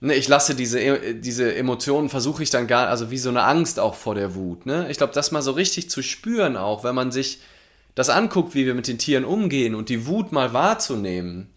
[0.00, 3.80] ne, ich lasse diese, diese Emotionen, versuche ich dann gar, also wie so eine Angst
[3.80, 4.66] auch vor der Wut.
[4.66, 4.86] Ne?
[4.90, 7.40] Ich glaube, das mal so richtig zu spüren auch, wenn man sich
[7.94, 11.50] das anguckt, wie wir mit den Tieren umgehen und die Wut mal wahrzunehmen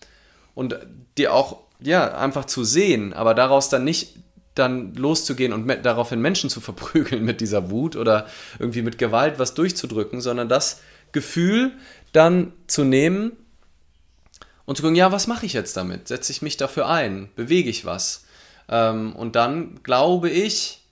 [0.55, 0.77] und
[1.17, 4.15] die auch, ja, einfach zu sehen, aber daraus dann nicht
[4.55, 8.27] dann loszugehen und daraufhin Menschen zu verprügeln mit dieser Wut oder
[8.59, 11.71] irgendwie mit Gewalt was durchzudrücken, sondern das Gefühl
[12.11, 13.33] dann zu nehmen
[14.65, 16.07] und zu gucken, ja, was mache ich jetzt damit?
[16.07, 17.29] Setze ich mich dafür ein?
[17.35, 18.25] Bewege ich was?
[18.69, 20.82] Ähm, und dann glaube ich,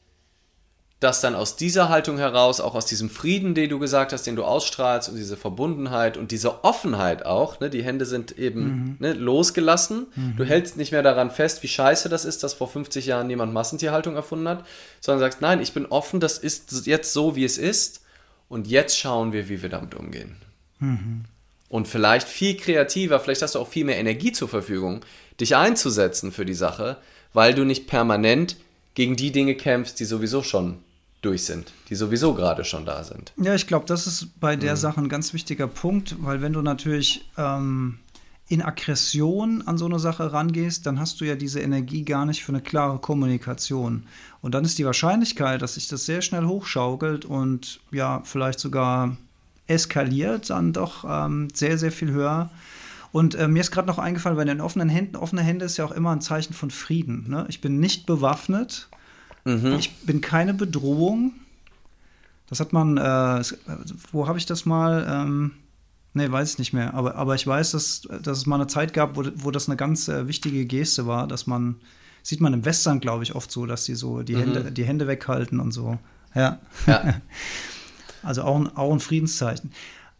[1.01, 4.35] dass dann aus dieser Haltung heraus, auch aus diesem Frieden, den du gesagt hast, den
[4.35, 8.95] du ausstrahlst und diese Verbundenheit und diese Offenheit auch, ne, die Hände sind eben mhm.
[8.99, 10.35] ne, losgelassen, mhm.
[10.37, 13.51] du hältst nicht mehr daran fest, wie scheiße das ist, dass vor 50 Jahren jemand
[13.51, 14.63] Massentierhaltung erfunden hat,
[14.99, 18.01] sondern sagst, nein, ich bin offen, das ist jetzt so, wie es ist
[18.47, 20.35] und jetzt schauen wir, wie wir damit umgehen.
[20.77, 21.25] Mhm.
[21.67, 25.01] Und vielleicht viel kreativer, vielleicht hast du auch viel mehr Energie zur Verfügung,
[25.39, 26.97] dich einzusetzen für die Sache,
[27.33, 28.55] weil du nicht permanent
[28.93, 30.77] gegen die Dinge kämpfst, die sowieso schon
[31.21, 33.33] durch sind, die sowieso gerade schon da sind.
[33.37, 34.77] Ja, ich glaube, das ist bei der mhm.
[34.77, 37.99] Sache ein ganz wichtiger Punkt, weil wenn du natürlich ähm,
[38.47, 42.43] in Aggression an so eine Sache rangehst, dann hast du ja diese Energie gar nicht
[42.43, 44.03] für eine klare Kommunikation.
[44.41, 49.15] Und dann ist die Wahrscheinlichkeit, dass sich das sehr schnell hochschaukelt und ja, vielleicht sogar
[49.67, 52.49] eskaliert, dann doch ähm, sehr, sehr viel höher.
[53.13, 55.85] Und äh, mir ist gerade noch eingefallen, bei den offenen Händen, offene Hände ist ja
[55.85, 57.29] auch immer ein Zeichen von Frieden.
[57.29, 57.45] Ne?
[57.47, 58.89] Ich bin nicht bewaffnet
[59.45, 59.73] Mhm.
[59.73, 61.33] Ich bin keine Bedrohung.
[62.49, 63.43] Das hat man, äh,
[64.11, 65.05] wo habe ich das mal?
[65.09, 65.51] Ähm,
[66.13, 66.93] nee, weiß ich nicht mehr.
[66.93, 69.77] Aber, aber ich weiß, dass, dass es mal eine Zeit gab, wo, wo das eine
[69.77, 71.75] ganz äh, wichtige Geste war, dass man,
[72.23, 74.39] sieht man im Western, glaube ich, oft so, dass die so die, mhm.
[74.39, 75.97] Hände, die Hände weghalten und so.
[76.35, 76.59] Ja.
[76.87, 77.21] ja.
[78.23, 79.71] also auch ein, auch ein Friedenszeichen.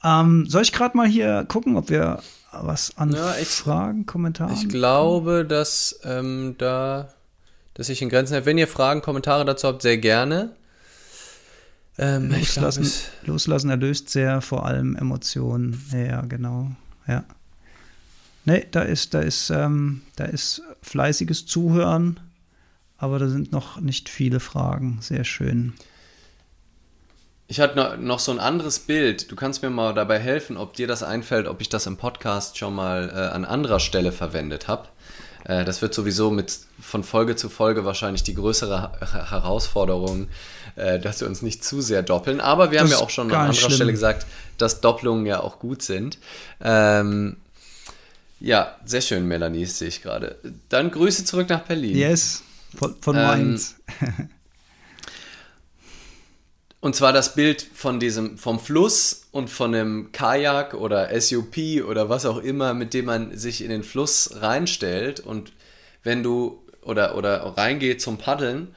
[0.03, 4.53] Ähm, soll ich gerade mal hier gucken, ob wir was an ja, ich, Fragen, Kommentaren?
[4.53, 7.09] Ich glaube, dass ähm, da
[7.81, 8.45] das sich in Grenzen hält.
[8.45, 10.55] Wenn ihr Fragen, Kommentare dazu habt, sehr gerne.
[11.97, 15.83] Ähm, loslassen, glaub, loslassen erlöst sehr, vor allem Emotionen.
[15.91, 16.71] Ja, genau.
[17.07, 17.25] Ja.
[18.45, 22.19] Nee, da ist, da ist, ähm, da ist fleißiges Zuhören,
[22.97, 24.99] aber da sind noch nicht viele Fragen.
[25.01, 25.73] Sehr schön.
[27.47, 29.29] Ich hatte noch so ein anderes Bild.
[29.29, 32.57] Du kannst mir mal dabei helfen, ob dir das einfällt, ob ich das im Podcast
[32.57, 34.87] schon mal äh, an anderer Stelle verwendet habe.
[35.45, 38.91] Äh, das wird sowieso mit von Folge zu Folge wahrscheinlich die größere
[39.29, 40.27] Herausforderung,
[40.75, 42.41] äh, dass wir uns nicht zu sehr doppeln.
[42.41, 43.71] Aber wir das haben ja auch schon an anderer schlimm.
[43.71, 44.25] Stelle gesagt,
[44.57, 46.17] dass Doppelungen ja auch gut sind.
[46.61, 47.37] Ähm,
[48.39, 50.37] ja, sehr schön, Melanie, sehe ich gerade.
[50.69, 51.95] Dann Grüße zurück nach Berlin.
[51.95, 52.43] Yes,
[52.75, 53.75] von, von ähm, Mainz.
[56.81, 62.09] Und zwar das Bild von diesem, vom Fluss und von einem Kajak oder SUP oder
[62.09, 65.19] was auch immer, mit dem man sich in den Fluss reinstellt.
[65.19, 65.53] Und
[66.03, 68.69] wenn du oder, oder reingeht zum Paddeln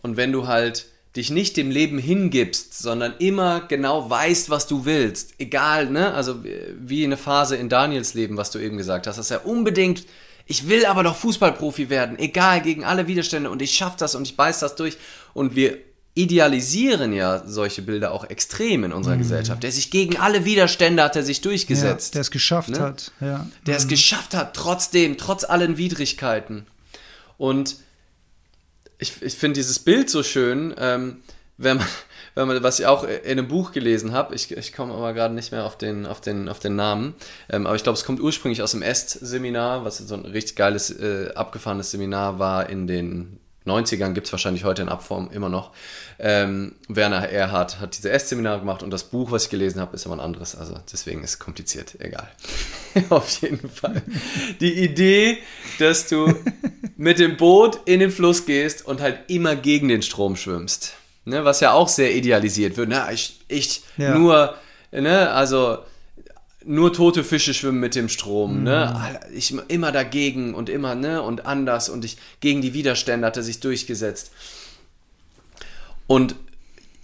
[0.00, 4.86] und wenn du halt dich nicht dem Leben hingibst, sondern immer genau weißt, was du
[4.86, 6.36] willst, egal, ne, also
[6.78, 10.06] wie eine Phase in Daniels Leben, was du eben gesagt hast, dass er unbedingt
[10.46, 14.26] ich will aber doch Fußballprofi werden, egal gegen alle Widerstände und ich schaff das und
[14.26, 14.96] ich beiß das durch.
[15.32, 15.78] Und wir
[16.22, 19.20] idealisieren ja solche Bilder auch extrem in unserer mhm.
[19.20, 19.62] Gesellschaft.
[19.62, 22.14] Der sich gegen alle Widerstände hat er sich durchgesetzt.
[22.14, 22.80] Ja, der es geschafft ne?
[22.80, 23.12] hat.
[23.20, 23.46] Ja.
[23.66, 23.78] Der mhm.
[23.78, 26.66] es geschafft hat, trotzdem, trotz allen Widrigkeiten.
[27.38, 27.76] Und
[28.98, 31.18] ich, ich finde dieses Bild so schön, ähm,
[31.56, 31.86] wenn man,
[32.34, 35.34] wenn man, was ich auch in einem Buch gelesen habe, ich, ich komme aber gerade
[35.34, 37.14] nicht mehr auf den, auf den, auf den Namen,
[37.48, 40.90] ähm, aber ich glaube, es kommt ursprünglich aus dem Est-Seminar, was so ein richtig geiles,
[40.90, 45.72] äh, abgefahrenes Seminar war in den 90ern gibt es wahrscheinlich heute in Abform immer noch.
[46.18, 50.06] Ähm, Werner Erhard hat diese S-Seminare gemacht und das Buch, was ich gelesen habe, ist
[50.06, 50.56] aber ein anderes.
[50.56, 52.00] Also deswegen ist es kompliziert.
[52.00, 52.28] Egal.
[53.10, 54.02] Auf jeden Fall.
[54.60, 55.38] Die Idee,
[55.78, 56.34] dass du
[56.96, 60.94] mit dem Boot in den Fluss gehst und halt immer gegen den Strom schwimmst.
[61.26, 62.88] Ne, was ja auch sehr idealisiert wird.
[62.88, 63.06] Ne?
[63.12, 64.16] Ich, ich ja.
[64.16, 64.54] nur,
[64.90, 65.78] ne, also
[66.70, 68.94] nur tote Fische schwimmen mit dem Strom, ne?
[68.94, 69.02] mhm.
[69.12, 69.20] ne?
[69.34, 71.20] Ich immer dagegen und immer, ne?
[71.20, 74.30] Und anders und ich gegen die Widerstände hat er sich durchgesetzt.
[76.06, 76.36] Und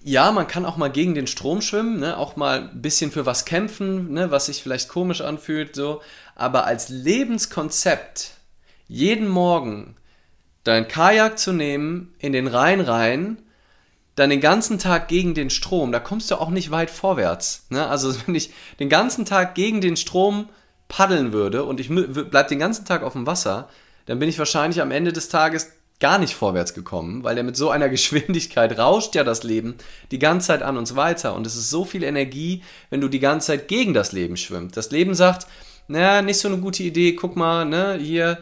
[0.04, 2.16] ja, man kann auch mal gegen den Strom schwimmen, ne?
[2.16, 4.30] Auch mal ein bisschen für was kämpfen, ne?
[4.30, 6.00] Was sich vielleicht komisch anfühlt, so.
[6.36, 8.34] Aber als Lebenskonzept
[8.86, 9.96] jeden Morgen
[10.62, 13.38] dein Kajak zu nehmen, in den Rhein rein
[14.16, 17.66] dann den ganzen Tag gegen den Strom, da kommst du auch nicht weit vorwärts.
[17.70, 17.86] Ne?
[17.86, 18.50] Also wenn ich
[18.80, 20.48] den ganzen Tag gegen den Strom
[20.88, 23.68] paddeln würde und ich bleib den ganzen Tag auf dem Wasser,
[24.06, 27.56] dann bin ich wahrscheinlich am Ende des Tages gar nicht vorwärts gekommen, weil der mit
[27.56, 29.76] so einer Geschwindigkeit rauscht ja das Leben
[30.10, 33.20] die ganze Zeit an uns weiter und es ist so viel Energie, wenn du die
[33.20, 34.76] ganze Zeit gegen das Leben schwimmst.
[34.76, 35.46] Das Leben sagt,
[35.88, 38.38] naja, nicht so eine gute Idee, guck mal, ne, hier,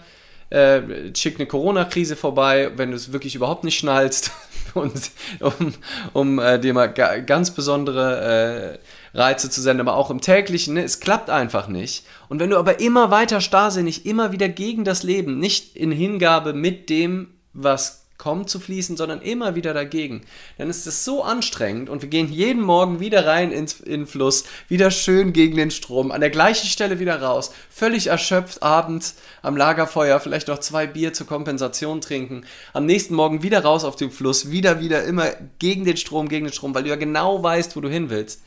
[0.50, 4.30] äh, schickt eine Corona-Krise vorbei, wenn du es wirklich überhaupt nicht schnallst,
[4.80, 5.10] und,
[5.40, 5.74] um,
[6.12, 8.79] um äh, dir mal ga, ganz besondere
[9.14, 10.83] äh, Reize zu senden, aber auch im täglichen, ne?
[10.83, 12.04] es klappt einfach nicht.
[12.29, 16.52] Und wenn du aber immer weiter starrsinnig, immer wieder gegen das Leben, nicht in Hingabe
[16.52, 20.23] mit dem, was kommt zu fließen, sondern immer wieder dagegen.
[20.56, 24.06] Dann ist es so anstrengend und wir gehen jeden Morgen wieder rein ins, in den
[24.06, 29.17] Fluss, wieder schön gegen den Strom, an der gleichen Stelle wieder raus, völlig erschöpft abends
[29.42, 33.96] am Lagerfeuer, vielleicht noch zwei Bier zur Kompensation trinken, am nächsten Morgen wieder raus auf
[33.96, 37.42] den Fluss, wieder, wieder immer gegen den Strom, gegen den Strom, weil du ja genau
[37.42, 38.42] weißt, wo du hin willst.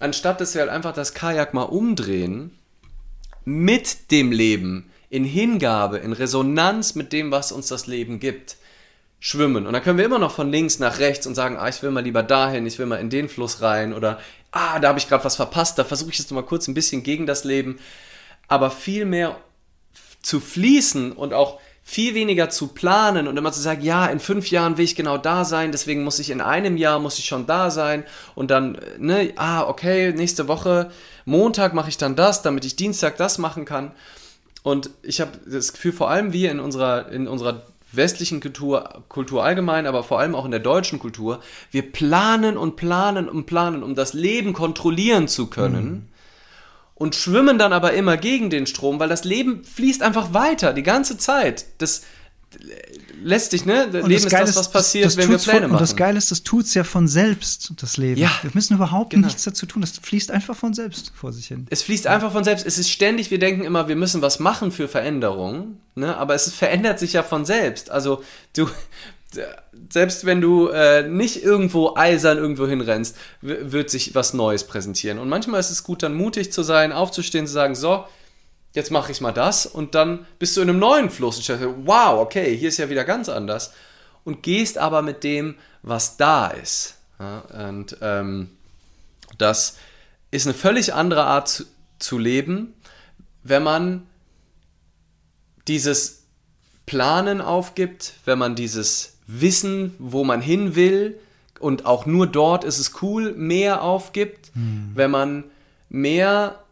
[0.00, 2.52] Anstatt dass wir halt einfach das Kajak mal umdrehen,
[3.44, 8.58] mit dem Leben, in Hingabe, in Resonanz mit dem, was uns das Leben gibt
[9.20, 9.66] schwimmen.
[9.66, 11.90] Und dann können wir immer noch von links nach rechts und sagen, ah, ich will
[11.90, 14.20] mal lieber dahin, ich will mal in den Fluss rein oder
[14.52, 17.02] ah, da habe ich gerade was verpasst, da versuche ich jetzt mal kurz ein bisschen
[17.02, 17.78] gegen das Leben.
[18.46, 19.36] Aber viel mehr
[20.22, 24.50] zu fließen und auch viel weniger zu planen und immer zu sagen, ja, in fünf
[24.50, 27.46] Jahren will ich genau da sein, deswegen muss ich in einem Jahr, muss ich schon
[27.46, 28.04] da sein
[28.34, 30.90] und dann, ne, ah, okay, nächste Woche,
[31.24, 33.92] Montag mache ich dann das, damit ich Dienstag das machen kann.
[34.62, 37.62] Und ich habe das Gefühl, vor allem wir in unserer, in unserer
[37.92, 42.76] westlichen Kultur, Kultur allgemein, aber vor allem auch in der deutschen Kultur, wir planen und
[42.76, 45.84] planen und planen, um das Leben kontrollieren zu können.
[45.84, 46.02] Mhm.
[46.94, 50.82] Und schwimmen dann aber immer gegen den Strom, weil das Leben fließt einfach weiter, die
[50.82, 51.66] ganze Zeit.
[51.78, 52.02] Das,
[53.22, 53.88] lässt dich, ne?
[53.90, 55.72] Das Leben ist das, was passiert, das, das wenn wir Pläne von, machen.
[55.72, 58.20] Und das Geile ist, das tut es ja von selbst, das Leben.
[58.20, 59.26] Ja, wir müssen überhaupt genau.
[59.26, 59.82] nichts dazu tun.
[59.82, 61.66] Das fließt einfach von selbst vor sich hin.
[61.70, 62.14] Es fließt ja.
[62.14, 62.66] einfach von selbst.
[62.66, 66.16] Es ist ständig, wir denken immer, wir müssen was machen für Veränderungen, ne?
[66.16, 67.90] aber es verändert sich ja von selbst.
[67.90, 68.22] Also
[68.54, 68.68] du,
[69.90, 75.18] selbst wenn du äh, nicht irgendwo eisern irgendwo hinrennst, wird sich was Neues präsentieren.
[75.18, 78.04] Und manchmal ist es gut, dann mutig zu sein, aufzustehen, zu sagen, so,
[78.74, 81.64] jetzt mache ich mal das und dann bist du in einem neuen Fluss und stellst
[81.84, 83.72] wow, okay, hier ist ja wieder ganz anders
[84.24, 86.96] und gehst aber mit dem, was da ist.
[87.18, 88.50] Ja, und ähm,
[89.38, 89.76] das
[90.30, 91.64] ist eine völlig andere Art zu,
[91.98, 92.74] zu leben,
[93.42, 94.06] wenn man
[95.66, 96.24] dieses
[96.86, 101.18] Planen aufgibt, wenn man dieses Wissen, wo man hin will
[101.60, 104.92] und auch nur dort ist es cool, mehr aufgibt, hm.
[104.94, 105.44] wenn man
[105.88, 106.62] mehr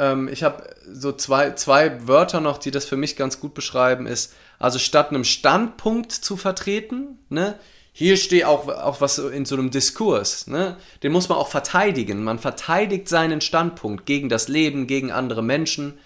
[0.00, 4.06] ähm, ich habe so zwei, zwei Wörter noch, die das für mich ganz gut beschreiben,
[4.06, 7.58] ist, also statt einem Standpunkt zu vertreten, ne,
[7.92, 12.24] hier steht auch, auch was in so einem Diskurs, ne, den muss man auch verteidigen.
[12.24, 15.98] Man verteidigt seinen Standpunkt gegen das Leben, gegen andere Menschen.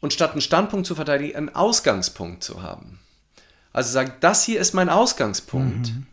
[0.00, 2.98] Und statt einen Standpunkt zu verteidigen, einen Ausgangspunkt zu haben.
[3.72, 5.88] Also sagt, das hier ist mein Ausgangspunkt.
[5.88, 6.06] Mhm.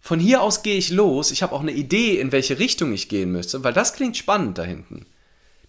[0.00, 1.30] Von hier aus gehe ich los.
[1.30, 4.58] Ich habe auch eine Idee, in welche Richtung ich gehen müsste, weil das klingt spannend
[4.58, 5.06] da hinten.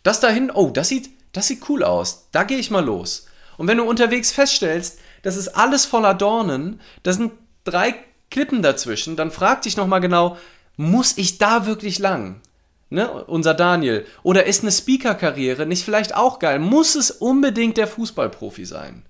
[0.04, 2.28] Das dahin, oh, das sieht, das sieht cool aus.
[2.32, 3.28] Da gehe ich mal los.
[3.58, 7.34] Und wenn du unterwegs feststellst, das ist alles voller Dornen, da sind
[7.64, 7.96] drei
[8.30, 10.38] Klippen dazwischen, dann frag dich nochmal genau,
[10.78, 12.42] muss ich da wirklich lang?
[12.90, 14.06] Ne, unser Daniel.
[14.24, 16.60] Oder ist eine Speaker-Karriere nicht vielleicht auch geil?
[16.60, 19.04] Muss es unbedingt der Fußballprofi sein?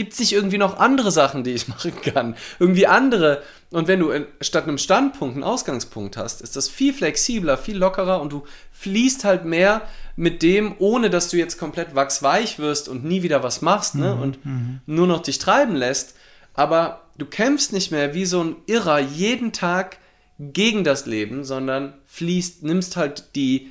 [0.00, 2.34] Gibt es nicht irgendwie noch andere Sachen, die ich machen kann?
[2.58, 3.42] Irgendwie andere.
[3.70, 8.22] Und wenn du statt einem Standpunkt einen Ausgangspunkt hast, ist das viel flexibler, viel lockerer
[8.22, 9.82] und du fließt halt mehr
[10.16, 14.14] mit dem, ohne dass du jetzt komplett wachsweich wirst und nie wieder was machst ne?
[14.14, 14.80] Mhm, und mhm.
[14.86, 16.14] nur noch dich treiben lässt.
[16.54, 19.98] Aber du kämpfst nicht mehr wie so ein Irrer jeden Tag
[20.38, 23.68] gegen das Leben, sondern fließt, nimmst halt die,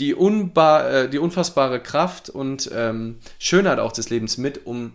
[0.00, 4.94] die, unbar, äh, die unfassbare Kraft und ähm, Schönheit auch des Lebens mit, um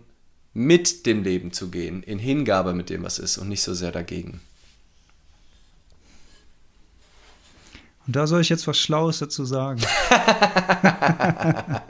[0.58, 3.92] mit dem Leben zu gehen, in Hingabe mit dem, was ist und nicht so sehr
[3.92, 4.40] dagegen.
[8.06, 9.80] Und da soll ich jetzt was Schlaues dazu sagen.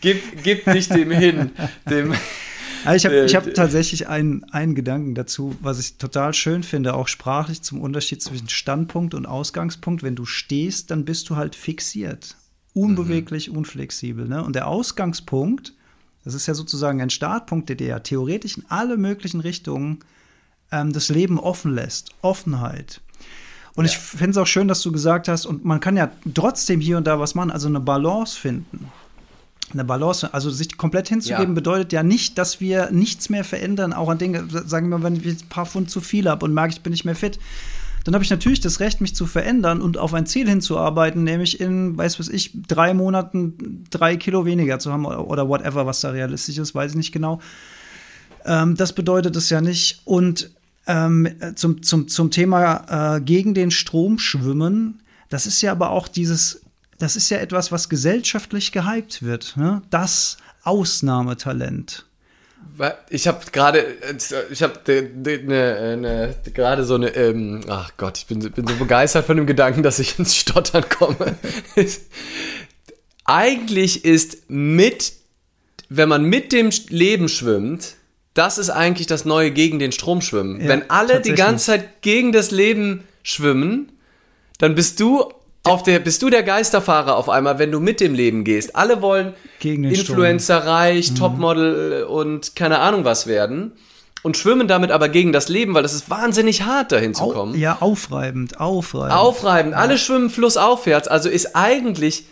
[0.00, 1.50] gib, gib dich dem hin.
[1.90, 2.14] Dem,
[2.84, 6.94] also ich habe ich hab tatsächlich einen, einen Gedanken dazu, was ich total schön finde,
[6.94, 10.04] auch sprachlich zum Unterschied zwischen Standpunkt und Ausgangspunkt.
[10.04, 12.36] Wenn du stehst, dann bist du halt fixiert.
[12.74, 13.56] Unbeweglich, mhm.
[13.56, 14.28] unflexibel.
[14.28, 14.44] Ne?
[14.44, 15.72] Und der Ausgangspunkt
[16.24, 20.00] das ist ja sozusagen ein Startpunkt, der ja theoretisch in alle möglichen Richtungen
[20.72, 22.10] ähm, das Leben offen lässt.
[22.22, 23.00] Offenheit.
[23.76, 23.90] Und ja.
[23.90, 26.96] ich finde es auch schön, dass du gesagt hast, und man kann ja trotzdem hier
[26.96, 28.90] und da was machen, also eine Balance finden.
[29.72, 31.54] Eine Balance, also sich komplett hinzugeben, ja.
[31.54, 35.16] bedeutet ja nicht, dass wir nichts mehr verändern, auch an Dingen, sagen wir mal, wenn
[35.16, 37.40] ich ein paar Pfund zu viel habe und merke, ich bin nicht mehr fit,
[38.04, 41.58] dann habe ich natürlich das Recht, mich zu verändern und auf ein Ziel hinzuarbeiten, nämlich
[41.58, 46.10] in, weiß was ich, drei Monaten drei Kilo weniger zu haben oder whatever, was da
[46.10, 47.40] realistisch ist, weiß ich nicht genau.
[48.44, 50.02] Ähm, das bedeutet es ja nicht.
[50.04, 50.50] Und
[50.86, 55.00] ähm, zum, zum, zum Thema äh, gegen den Strom schwimmen,
[55.30, 56.60] das ist ja aber auch dieses,
[56.98, 59.56] das ist ja etwas, was gesellschaftlich gehypt wird.
[59.56, 59.80] Ne?
[59.88, 62.06] Das Ausnahmetalent.
[63.08, 63.84] Ich habe gerade,
[64.50, 69.26] ich habe ne, ne, gerade so eine, ähm, ach Gott, ich bin, bin so begeistert
[69.26, 71.36] von dem Gedanken, dass ich ins Stottern komme.
[73.24, 75.12] Eigentlich ist mit,
[75.88, 77.94] wenn man mit dem Leben schwimmt,
[78.34, 80.60] das ist eigentlich das Neue gegen den Strom schwimmen.
[80.60, 83.92] Ja, Wenn alle die ganze Zeit gegen das Leben schwimmen,
[84.58, 85.32] dann bist du
[85.64, 88.76] auf der, bist du der Geisterfahrer auf einmal, wenn du mit dem Leben gehst.
[88.76, 89.92] Alle wollen Gegen Mhm.
[89.92, 93.72] Influencer, reich, Topmodel und keine Ahnung was werden
[94.22, 97.30] und schwimmen damit aber gegen das Leben, weil das ist wahnsinnig hart, dahin zu Au,
[97.32, 97.58] kommen.
[97.58, 99.12] ja, aufreibend, aufreibend.
[99.18, 102.26] Aufreibend, alle schwimmen flussaufwärts, also ist eigentlich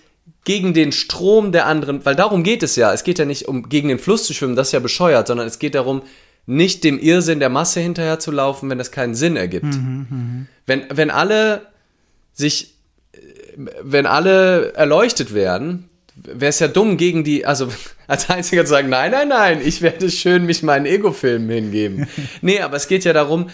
[0.44, 2.92] gegen den Strom der anderen, weil darum geht es ja.
[2.92, 5.46] Es geht ja nicht um gegen den Fluss zu schwimmen, das ist ja bescheuert, sondern
[5.46, 6.02] es geht darum,
[6.44, 9.74] nicht dem Irrsinn der Masse hinterher zu laufen, wenn das keinen Sinn ergibt.
[10.66, 11.62] Wenn, wenn alle
[12.32, 12.71] sich,
[13.56, 17.68] wenn alle erleuchtet werden, wäre es ja dumm gegen die, also
[18.06, 22.08] als einziger zu sagen, nein, nein, nein, ich werde schön mich meinen Ego-Filmen hingeben.
[22.42, 23.48] nee, aber es geht ja darum,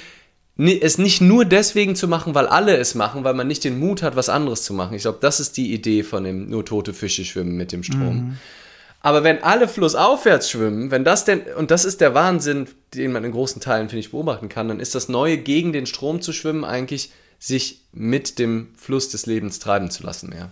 [0.58, 4.02] es nicht nur deswegen zu machen, weil alle es machen, weil man nicht den Mut
[4.02, 4.94] hat, was anderes zu machen.
[4.94, 8.38] Ich glaube, das ist die Idee von dem nur tote Fische schwimmen mit dem Strom.
[9.00, 13.22] Aber wenn alle flussaufwärts schwimmen, wenn das denn, und das ist der Wahnsinn, den man
[13.22, 16.32] in großen Teilen, finde ich, beobachten kann, dann ist das Neue, gegen den Strom zu
[16.32, 20.50] schwimmen, eigentlich sich mit dem Fluss des Lebens treiben zu lassen mehr.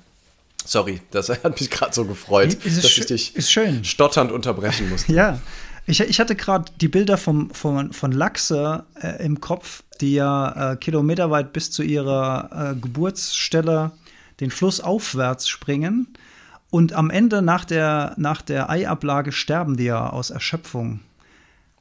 [0.65, 3.85] Sorry, das hat mich gerade so gefreut, dass ich dich ist schön.
[3.85, 5.13] stotternd unterbrechen musste.
[5.13, 5.41] Ja,
[5.87, 10.73] ich, ich hatte gerade die Bilder vom, vom, von Lachse äh, im Kopf, die ja
[10.73, 13.93] äh, kilometerweit bis zu ihrer äh, Geburtsstelle
[14.41, 16.09] den Fluss aufwärts springen
[16.71, 21.01] und am Ende nach der, nach der Eiablage sterben die ja aus Erschöpfung.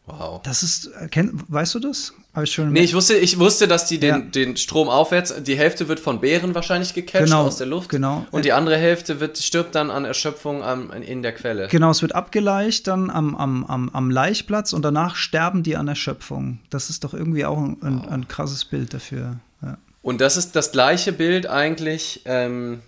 [0.05, 0.41] Wow.
[0.43, 2.13] Das ist, äh, kenn, weißt du das?
[2.43, 4.19] Ich schon Nee, ich wusste, ich wusste, dass die den, Ja.
[4.19, 7.89] den Strom aufwärts, die Hälfte wird von Bären wahrscheinlich gecatcht Genau, aus der Luft.
[7.89, 8.25] genau.
[8.31, 11.67] Und die andere Hälfte wird, stirbt dann an Erschöpfung am, in der Quelle.
[11.69, 15.87] Genau, es wird abgeleicht dann am, am, am, am Laichplatz und danach sterben die an
[15.87, 16.59] Erschöpfung.
[16.69, 19.37] Das ist doch irgendwie auch ein, ein, ein krasses Bild dafür.
[19.61, 19.77] Ja.
[20.01, 22.81] Und das ist das gleiche Bild eigentlich, ähm,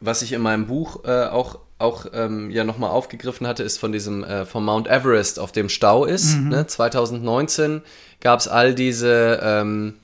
[0.00, 3.92] was ich in meinem Buch äh, auch, auch ähm, ja nochmal aufgegriffen hatte, ist von
[3.92, 6.36] diesem, äh, vom Mount Everest, auf dem Stau ist.
[6.50, 6.66] Ne?
[6.66, 7.82] 2019
[8.20, 9.94] gab es all diese, ähm,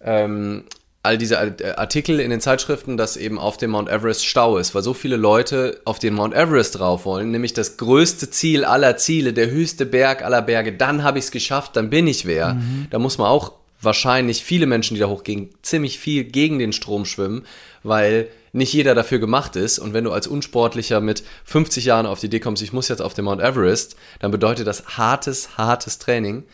[0.00, 0.64] ähm,
[1.02, 4.74] all diese äh, Artikel in den Zeitschriften, dass eben auf dem Mount Everest Stau ist,
[4.74, 8.96] weil so viele Leute auf den Mount Everest drauf wollen, nämlich das größte Ziel aller
[8.96, 12.56] Ziele, der höchste Berg aller Berge, dann habe ich es geschafft, dann bin ich wer.
[12.90, 17.04] Da muss man auch wahrscheinlich viele Menschen, die da hochgehen, ziemlich viel gegen den Strom
[17.04, 17.44] schwimmen,
[17.82, 19.78] weil nicht jeder dafür gemacht ist.
[19.78, 23.02] Und wenn du als Unsportlicher mit 50 Jahren auf die Idee kommst, ich muss jetzt
[23.02, 26.44] auf den Mount Everest, dann bedeutet das hartes, hartes Training.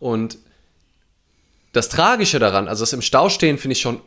[0.00, 0.38] Und
[1.72, 4.00] das Tragische daran, also das im Stau stehen, finde ich schon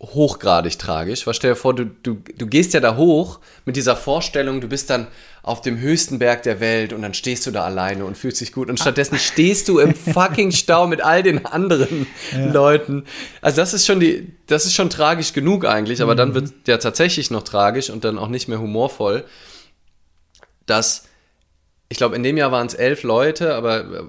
[0.00, 1.26] hochgradig tragisch.
[1.26, 4.68] Weil stell dir vor, du, du, du gehst ja da hoch mit dieser Vorstellung, du
[4.68, 5.06] bist dann
[5.42, 8.52] auf dem höchsten Berg der Welt und dann stehst du da alleine und fühlst dich
[8.52, 8.68] gut.
[8.68, 13.04] Und stattdessen stehst du im fucking Stau mit all den anderen Leuten.
[13.40, 16.78] Also das ist schon die, das ist schon tragisch genug eigentlich, aber dann wird ja
[16.78, 19.24] tatsächlich noch tragisch und dann auch nicht mehr humorvoll,
[20.66, 21.04] dass
[21.92, 24.04] ich glaube, in dem Jahr waren es elf Leute, aber äh,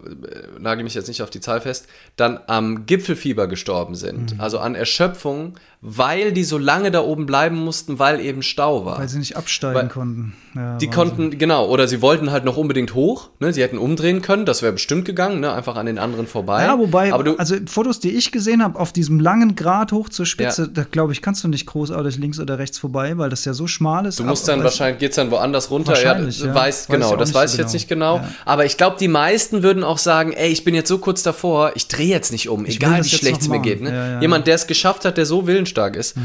[0.60, 4.40] nagel mich jetzt nicht auf die Zahl fest, dann am Gipfelfieber gestorben sind.
[4.40, 9.00] Also an Erschöpfung, weil die so lange da oben bleiben mussten, weil eben Stau war.
[9.00, 10.34] Weil sie nicht absteigen Weil- konnten.
[10.54, 10.92] Ja, Die Wahnsinn.
[10.92, 13.54] konnten, genau, oder sie wollten halt noch unbedingt hoch, ne?
[13.54, 15.54] Sie hätten umdrehen können, das wäre bestimmt gegangen, ne?
[15.54, 16.64] Einfach an den anderen vorbei.
[16.66, 20.10] Ja, wobei, aber du, also Fotos, die ich gesehen habe, auf diesem langen Grat hoch
[20.10, 23.46] zur Spitze, da glaube ich, kannst du nicht großartig links oder rechts vorbei, weil das
[23.46, 24.20] ja so schmal ist.
[24.20, 25.94] Du musst dann es- wahrscheinlich, geht's dann woanders runter.
[25.94, 26.54] Wahrscheinlich, ja, ja.
[26.54, 28.16] Weiß, Weiß genau, das weiß so ich jetzt genau.
[28.18, 28.30] nicht genau.
[28.30, 28.36] Ja.
[28.44, 31.72] Aber ich glaube, die meisten würden auch sagen, ey, ich bin jetzt so kurz davor,
[31.76, 33.82] ich drehe jetzt nicht um, Ich egal wie jetzt schlecht es mir geht.
[33.82, 33.90] Ne?
[33.90, 36.18] Ja, ja, Jemand, der es geschafft hat, der so willensstark ist.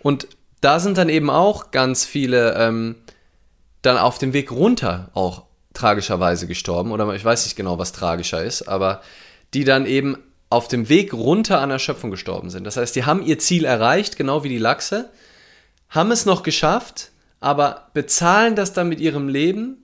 [0.00, 0.28] Und
[0.60, 2.96] da sind dann eben auch ganz viele ähm,
[3.82, 6.92] dann auf dem Weg runter auch tragischerweise gestorben.
[6.92, 9.00] Oder ich weiß nicht genau, was tragischer ist, aber
[9.54, 10.18] die dann eben
[10.50, 12.64] auf dem Weg runter an Erschöpfung gestorben sind.
[12.64, 15.10] Das heißt, die haben ihr Ziel erreicht, genau wie die Lachse,
[15.88, 19.79] haben es noch geschafft, aber bezahlen das dann mit ihrem Leben,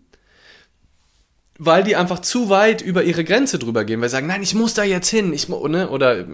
[1.58, 4.54] weil die einfach zu weit über ihre Grenze drüber gehen, weil sie sagen, nein, ich
[4.54, 5.88] muss da jetzt hin, ich ne?
[5.88, 6.26] oder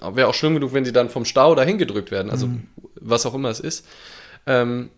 [0.00, 2.48] wäre auch schlimm genug, wenn sie dann vom Stau dahin gedrückt werden, also
[3.00, 3.86] was auch immer es ist.
[4.46, 4.90] Ähm,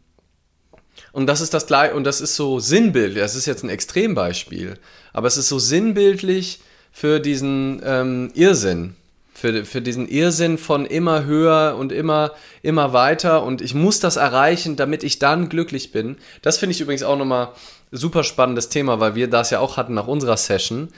[1.13, 3.23] und das ist das gleich und das ist so sinnbildlich.
[3.23, 4.79] Das ist jetzt ein Extrembeispiel,
[5.13, 6.61] aber es ist so sinnbildlich
[6.93, 8.97] für diesen ähm, Irrsinn,
[9.33, 14.17] für, für diesen Irrsinn von immer höher und immer immer weiter und ich muss das
[14.17, 16.17] erreichen, damit ich dann glücklich bin.
[16.43, 17.51] Das finde ich übrigens auch nochmal
[17.91, 20.89] super spannendes Thema, weil wir das ja auch hatten nach unserer Session.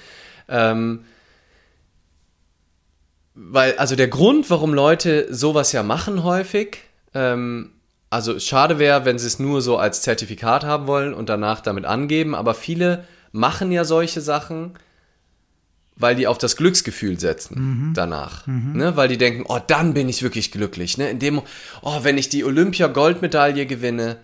[0.49, 1.05] Ähm,
[3.35, 6.79] weil, also der Grund, warum Leute sowas ja machen häufig,
[7.15, 7.73] ähm,
[8.11, 11.85] also schade wäre, wenn sie es nur so als Zertifikat haben wollen und danach damit
[11.85, 14.75] angeben, aber viele machen ja solche Sachen,
[15.95, 18.47] weil die auf das Glücksgefühl setzen danach.
[18.75, 18.97] Ne?
[18.97, 20.99] Weil die denken, oh, dann bin ich wirklich glücklich.
[20.99, 21.11] Ne?
[21.11, 21.43] In dem,
[21.83, 24.17] oh, wenn ich die Olympia-Goldmedaille gewinne,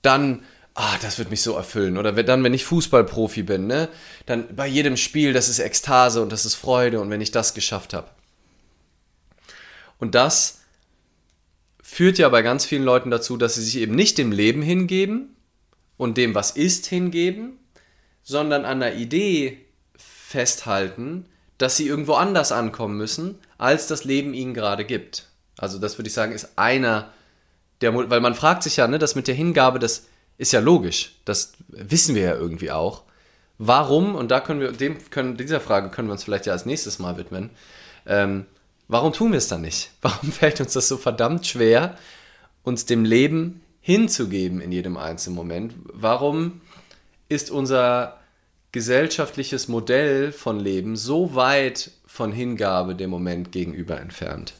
[0.00, 0.42] dann
[0.74, 1.96] ah, das wird mich so erfüllen.
[1.96, 3.88] Oder dann, wenn ich Fußballprofi bin, ne,
[4.26, 7.54] dann bei jedem Spiel, das ist Ekstase und das ist Freude und wenn ich das
[7.54, 8.08] geschafft habe.
[9.98, 10.60] Und das
[11.82, 15.36] führt ja bei ganz vielen Leuten dazu, dass sie sich eben nicht dem Leben hingeben
[15.96, 17.58] und dem, was ist, hingeben,
[18.22, 19.64] sondern an der Idee
[19.96, 21.26] festhalten,
[21.58, 25.28] dass sie irgendwo anders ankommen müssen, als das Leben ihnen gerade gibt.
[25.56, 27.12] Also das würde ich sagen, ist einer
[27.80, 30.06] der, weil man fragt sich ja, ne, das mit der Hingabe, das
[30.38, 31.12] ist ja logisch.
[31.24, 33.02] Das wissen wir ja irgendwie auch.
[33.58, 36.66] Warum, und da können wir, dem können, dieser Frage können wir uns vielleicht ja als
[36.66, 37.50] nächstes Mal widmen,
[38.06, 38.46] ähm,
[38.88, 39.90] warum tun wir es dann nicht?
[40.02, 41.96] Warum fällt uns das so verdammt schwer,
[42.62, 45.74] uns dem Leben hinzugeben in jedem einzelnen Moment?
[45.84, 46.60] Warum
[47.28, 48.18] ist unser
[48.72, 54.54] gesellschaftliches Modell von Leben so weit von Hingabe dem Moment gegenüber entfernt?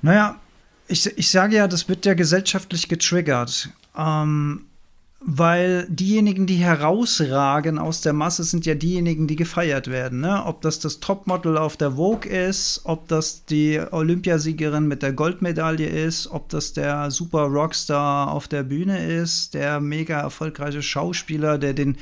[0.00, 0.40] Naja,
[0.86, 3.68] ich, ich sage ja, das wird ja gesellschaftlich getriggert.
[3.98, 4.64] Ähm,
[5.20, 10.20] weil diejenigen, die herausragen aus der Masse, sind ja diejenigen, die gefeiert werden.
[10.20, 10.44] Ne?
[10.46, 15.88] Ob das das Topmodel auf der Vogue ist, ob das die Olympiasiegerin mit der Goldmedaille
[15.88, 21.74] ist, ob das der super Rockstar auf der Bühne ist, der mega erfolgreiche Schauspieler, der
[21.74, 21.96] den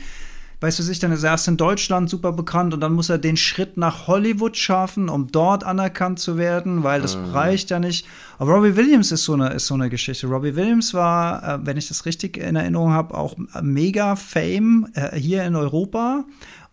[0.61, 3.19] weißt du sich, dann ist er erst in Deutschland super bekannt und dann muss er
[3.19, 7.27] den Schritt nach Hollywood schaffen, um dort anerkannt zu werden, weil das mhm.
[7.27, 8.07] reicht ja nicht.
[8.39, 10.27] Aber Robbie Williams ist so eine, ist so eine Geschichte.
[10.27, 15.17] Robbie Williams war, äh, wenn ich das richtig in Erinnerung habe, auch mega Fame äh,
[15.17, 16.25] hier in Europa.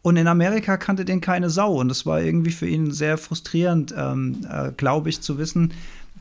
[0.02, 1.80] Und in Amerika kannte den keine Sau.
[1.80, 5.72] Und das war irgendwie für ihn sehr frustrierend, ähm, äh, glaube ich, zu wissen,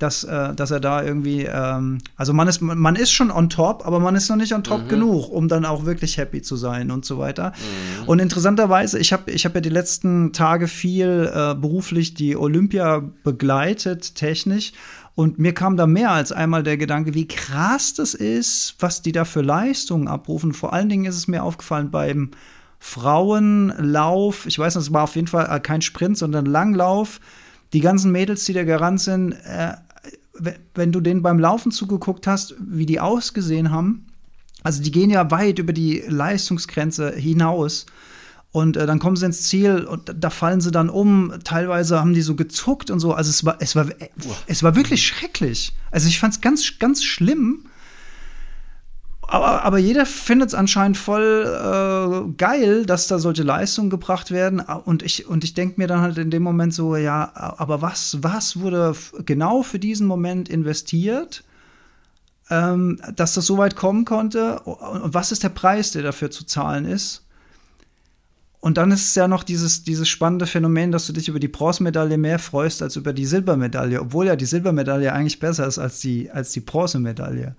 [0.03, 3.87] dass, äh, dass er da irgendwie, ähm, also man ist, man ist schon on top,
[3.87, 4.89] aber man ist noch nicht on top mhm.
[4.89, 7.51] genug, um dann auch wirklich happy zu sein und so weiter.
[7.51, 8.09] Mhm.
[8.09, 13.03] Und interessanterweise, ich habe ich hab ja die letzten Tage viel äh, beruflich die Olympia
[13.23, 14.73] begleitet, technisch.
[15.15, 19.13] Und mir kam da mehr als einmal der Gedanke, wie krass das ist, was die
[19.13, 20.55] da für Leistungen abrufen.
[20.55, 22.31] Vor allen Dingen ist es mir aufgefallen beim
[22.79, 24.47] Frauenlauf.
[24.47, 27.21] Ich weiß, es war auf jeden Fall äh, kein Sprint, sondern Langlauf.
[27.73, 29.75] Die ganzen Mädels, die da gerannt sind, äh,
[30.75, 34.07] wenn du denen beim Laufen zugeguckt hast, wie die ausgesehen haben,
[34.63, 37.87] also die gehen ja weit über die Leistungsgrenze hinaus.
[38.53, 41.33] Und äh, dann kommen sie ins Ziel und da fallen sie dann um.
[41.43, 43.15] Teilweise haben die so gezuckt und so.
[43.15, 43.87] Also es war, es war,
[44.47, 45.73] es war wirklich schrecklich.
[45.91, 47.65] Also ich fand es ganz, ganz schlimm
[49.29, 54.61] aber, aber jeder findet es anscheinend voll äh, geil, dass da solche Leistungen gebracht werden.
[54.61, 58.19] Und ich, und ich denke mir dann halt in dem Moment so, ja, aber was,
[58.21, 58.95] was wurde
[59.25, 61.45] genau für diesen Moment investiert,
[62.51, 64.61] ähm, dass das so weit kommen konnte?
[64.61, 67.25] Und was ist der Preis, der dafür zu zahlen ist?
[68.61, 71.49] Und dann ist es ja noch dieses, dieses spannende Phänomen, dass du dich über die
[71.49, 75.99] Bronzemedaille mehr freust als über die Silbermedaille, obwohl ja die Silbermedaille eigentlich besser ist als
[75.99, 77.57] die, als die Bronzemedaille.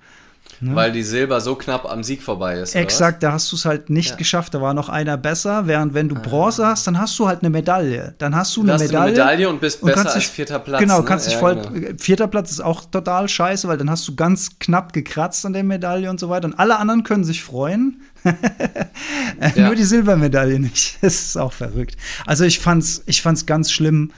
[0.62, 0.76] Ne?
[0.76, 2.76] Weil die Silber so knapp am Sieg vorbei ist.
[2.76, 4.16] Exakt, da hast du es halt nicht ja.
[4.16, 4.54] geschafft.
[4.54, 5.68] Da war noch einer besser.
[5.68, 6.20] Während wenn du ah.
[6.20, 8.16] Bronze hast, dann hast du halt eine Medaille.
[8.18, 9.50] Dann hast du eine, hast Medaille, eine Medaille.
[9.50, 10.80] und bist und besser als vierter Platz.
[10.80, 11.06] Genau, ne?
[11.06, 11.56] kannst dich voll.
[11.56, 11.90] Genau.
[11.98, 15.64] Vierter Platz ist auch total scheiße, weil dann hast du ganz knapp gekratzt an der
[15.64, 16.46] Medaille und so weiter.
[16.46, 18.02] Und alle anderen können sich freuen.
[19.56, 19.66] ja.
[19.66, 20.98] Nur die Silbermedaille nicht.
[21.02, 21.98] Das ist auch verrückt.
[22.26, 24.12] Also ich fand's, ich fand's ganz schlimm.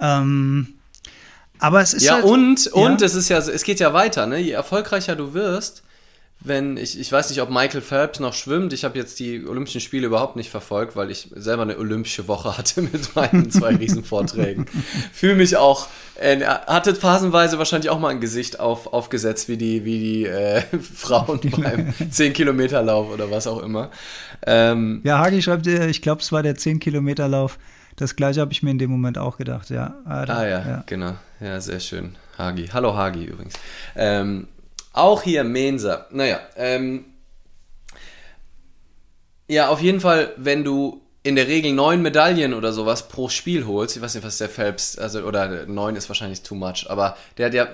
[0.00, 0.77] Ähm,
[1.58, 3.06] aber es ist ja halt, und und ja.
[3.06, 4.38] es ist ja es geht ja weiter, ne?
[4.38, 5.82] Je erfolgreicher du wirst,
[6.40, 8.72] wenn ich ich weiß nicht, ob Michael Phelps noch schwimmt.
[8.72, 12.56] Ich habe jetzt die Olympischen Spiele überhaupt nicht verfolgt, weil ich selber eine olympische Woche
[12.56, 14.66] hatte mit meinen zwei Riesenvorträgen.
[15.12, 15.88] Fühle mich auch
[16.20, 20.62] äh, hatte phasenweise wahrscheinlich auch mal ein Gesicht auf, aufgesetzt wie die wie die äh,
[20.94, 23.90] Frauen beim 10 Kilometer Lauf oder was auch immer.
[24.46, 27.58] Ähm, ja, Hagi schreibt, ich glaube, es war der 10 Kilometer Lauf.
[27.96, 29.96] Das gleiche habe ich mir in dem Moment auch gedacht, ja.
[30.04, 31.14] Ah, ah ja, ja, genau.
[31.40, 32.16] Ja, sehr schön.
[32.36, 32.68] Hagi.
[32.72, 33.54] Hallo Hagi übrigens.
[33.94, 34.48] Ähm,
[34.92, 36.06] auch hier Mensa.
[36.10, 37.04] Naja, ähm,
[39.46, 43.66] ja, auf jeden Fall, wenn du in der Regel neun Medaillen oder sowas pro Spiel
[43.66, 47.16] holst, ich weiß nicht, was der Phelps, also, oder neun ist wahrscheinlich too much, aber
[47.36, 47.68] der hat ja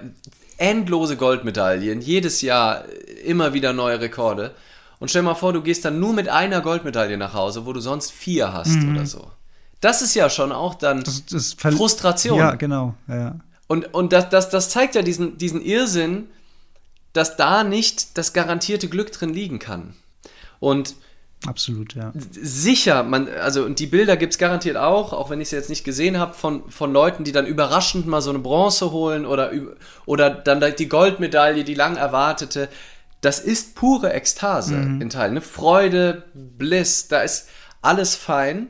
[0.58, 2.84] endlose Goldmedaillen, jedes Jahr
[3.24, 4.54] immer wieder neue Rekorde.
[5.00, 7.80] Und stell mal vor, du gehst dann nur mit einer Goldmedaille nach Hause, wo du
[7.80, 8.94] sonst vier hast mhm.
[8.94, 9.30] oder so.
[9.80, 12.38] Das ist ja schon auch dann das, das Frustration.
[12.38, 12.94] Ja, genau.
[13.08, 13.36] Ja.
[13.66, 16.28] Und, und das, das, das zeigt ja diesen, diesen Irrsinn,
[17.12, 19.94] dass da nicht das garantierte Glück drin liegen kann.
[20.60, 20.96] Und
[21.46, 22.12] Absolut, ja.
[22.30, 25.68] Sicher, man, also und die Bilder gibt es garantiert auch, auch wenn ich sie jetzt
[25.68, 29.52] nicht gesehen habe, von, von Leuten, die dann überraschend mal so eine Bronze holen oder,
[30.06, 32.68] oder dann die Goldmedaille, die lang erwartete.
[33.20, 35.02] Das ist pure Ekstase mhm.
[35.02, 35.34] in Teilen.
[35.34, 35.40] Ne?
[35.42, 37.48] Freude, Bliss, da ist
[37.82, 38.68] alles fein.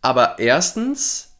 [0.00, 1.33] Aber erstens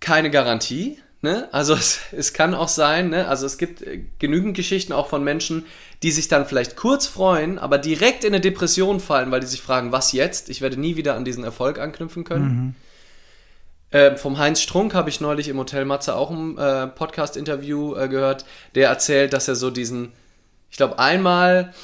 [0.00, 1.48] keine Garantie, Ne?
[1.52, 3.28] Also es, es kann auch sein, ne?
[3.28, 5.66] also es gibt äh, genügend Geschichten auch von Menschen,
[6.02, 9.60] die sich dann vielleicht kurz freuen, aber direkt in eine Depression fallen, weil die sich
[9.60, 10.48] fragen, was jetzt?
[10.48, 12.44] Ich werde nie wieder an diesen Erfolg anknüpfen können.
[12.44, 12.74] Mhm.
[13.90, 18.08] Äh, vom Heinz Strunk habe ich neulich im Hotel Matze auch ein äh, Podcast-Interview äh,
[18.08, 20.12] gehört, der erzählt, dass er so diesen,
[20.70, 21.74] ich glaube, einmal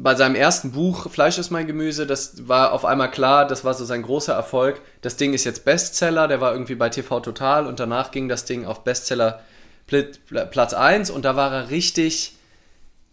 [0.00, 3.74] bei seinem ersten Buch Fleisch ist mein Gemüse, das war auf einmal klar, das war
[3.74, 4.80] so sein großer Erfolg.
[5.00, 8.44] Das Ding ist jetzt Bestseller, der war irgendwie bei TV Total und danach ging das
[8.44, 9.42] Ding auf Bestseller
[9.86, 12.36] Platz 1 und da war er richtig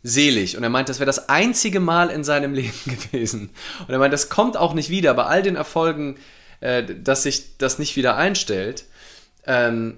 [0.03, 3.49] selig und er meint, das wäre das einzige Mal in seinem Leben gewesen.
[3.87, 6.17] Und er meint, das kommt auch nicht wieder bei all den Erfolgen,
[6.59, 8.85] äh, dass sich das nicht wieder einstellt.
[9.47, 9.97] Ähm,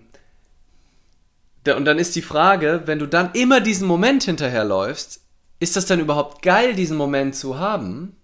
[1.66, 5.20] und dann ist die Frage, wenn du dann immer diesen Moment hinterherläufst,
[5.60, 8.16] ist das dann überhaupt geil, diesen Moment zu haben?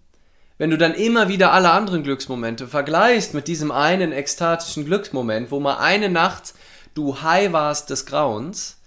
[0.57, 5.59] Wenn du dann immer wieder alle anderen Glücksmomente vergleichst mit diesem einen ekstatischen Glücksmoment, wo
[5.59, 6.53] mal eine Nacht
[6.93, 8.77] du high warst des Grauens,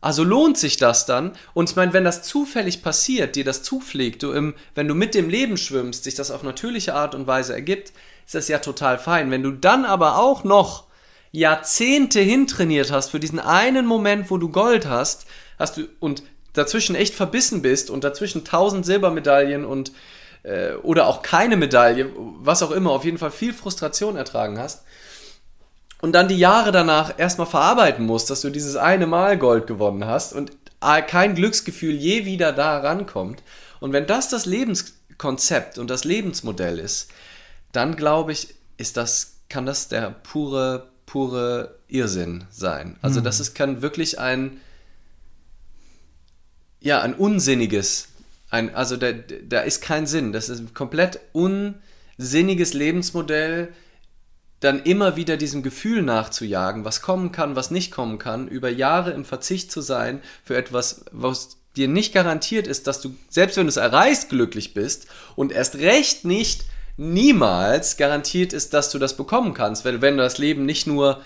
[0.00, 1.32] also lohnt sich das dann?
[1.54, 5.14] Und ich meine, wenn das zufällig passiert, dir das zupflegt, du im, wenn du mit
[5.14, 7.92] dem Leben schwimmst, sich das auf natürliche Art und Weise ergibt,
[8.24, 9.30] ist das ja total fein.
[9.30, 10.84] Wenn du dann aber auch noch
[11.32, 15.26] Jahrzehnte hintrainiert hast für diesen einen Moment, wo du Gold hast,
[15.58, 16.22] hast du und
[16.56, 19.92] dazwischen echt verbissen bist und dazwischen tausend Silbermedaillen und
[20.42, 24.84] äh, oder auch keine Medaille, was auch immer, auf jeden Fall viel Frustration ertragen hast
[26.00, 30.06] und dann die Jahre danach erstmal verarbeiten musst, dass du dieses eine Mal Gold gewonnen
[30.06, 30.52] hast und
[31.08, 33.42] kein Glücksgefühl je wieder da rankommt.
[33.80, 37.10] Und wenn das das Lebenskonzept und das Lebensmodell ist,
[37.72, 42.98] dann glaube ich, ist das, kann das der pure, pure Irrsinn sein.
[43.02, 43.24] Also mhm.
[43.24, 44.60] das ist, kann wirklich ein,
[46.80, 48.08] ja, ein unsinniges,
[48.50, 50.32] ein, also da, da ist kein Sinn.
[50.32, 53.72] Das ist ein komplett unsinniges Lebensmodell,
[54.60, 59.10] dann immer wieder diesem Gefühl nachzujagen, was kommen kann, was nicht kommen kann, über Jahre
[59.12, 63.66] im Verzicht zu sein für etwas, was dir nicht garantiert ist, dass du, selbst wenn
[63.66, 66.64] du es erreichst, glücklich bist und erst recht nicht
[66.96, 71.20] niemals garantiert ist, dass du das bekommen kannst, weil wenn das Leben nicht nur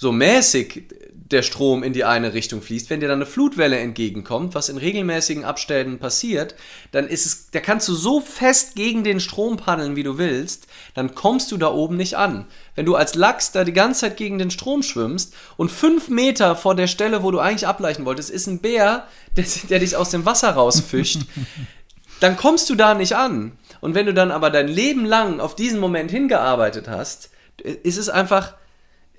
[0.00, 4.54] so mäßig der Strom in die eine Richtung fließt, wenn dir dann eine Flutwelle entgegenkommt,
[4.54, 6.54] was in regelmäßigen Abständen passiert,
[6.90, 10.68] dann ist es, da kannst du so fest gegen den Strom paddeln, wie du willst,
[10.94, 12.46] dann kommst du da oben nicht an.
[12.74, 16.56] Wenn du als Lachs da die ganze Zeit gegen den Strom schwimmst und fünf Meter
[16.56, 20.08] vor der Stelle, wo du eigentlich ableichen wolltest, ist ein Bär, der, der dich aus
[20.08, 21.26] dem Wasser rausfischt,
[22.20, 23.52] dann kommst du da nicht an.
[23.82, 27.28] Und wenn du dann aber dein Leben lang auf diesen Moment hingearbeitet hast,
[27.82, 28.54] ist es einfach,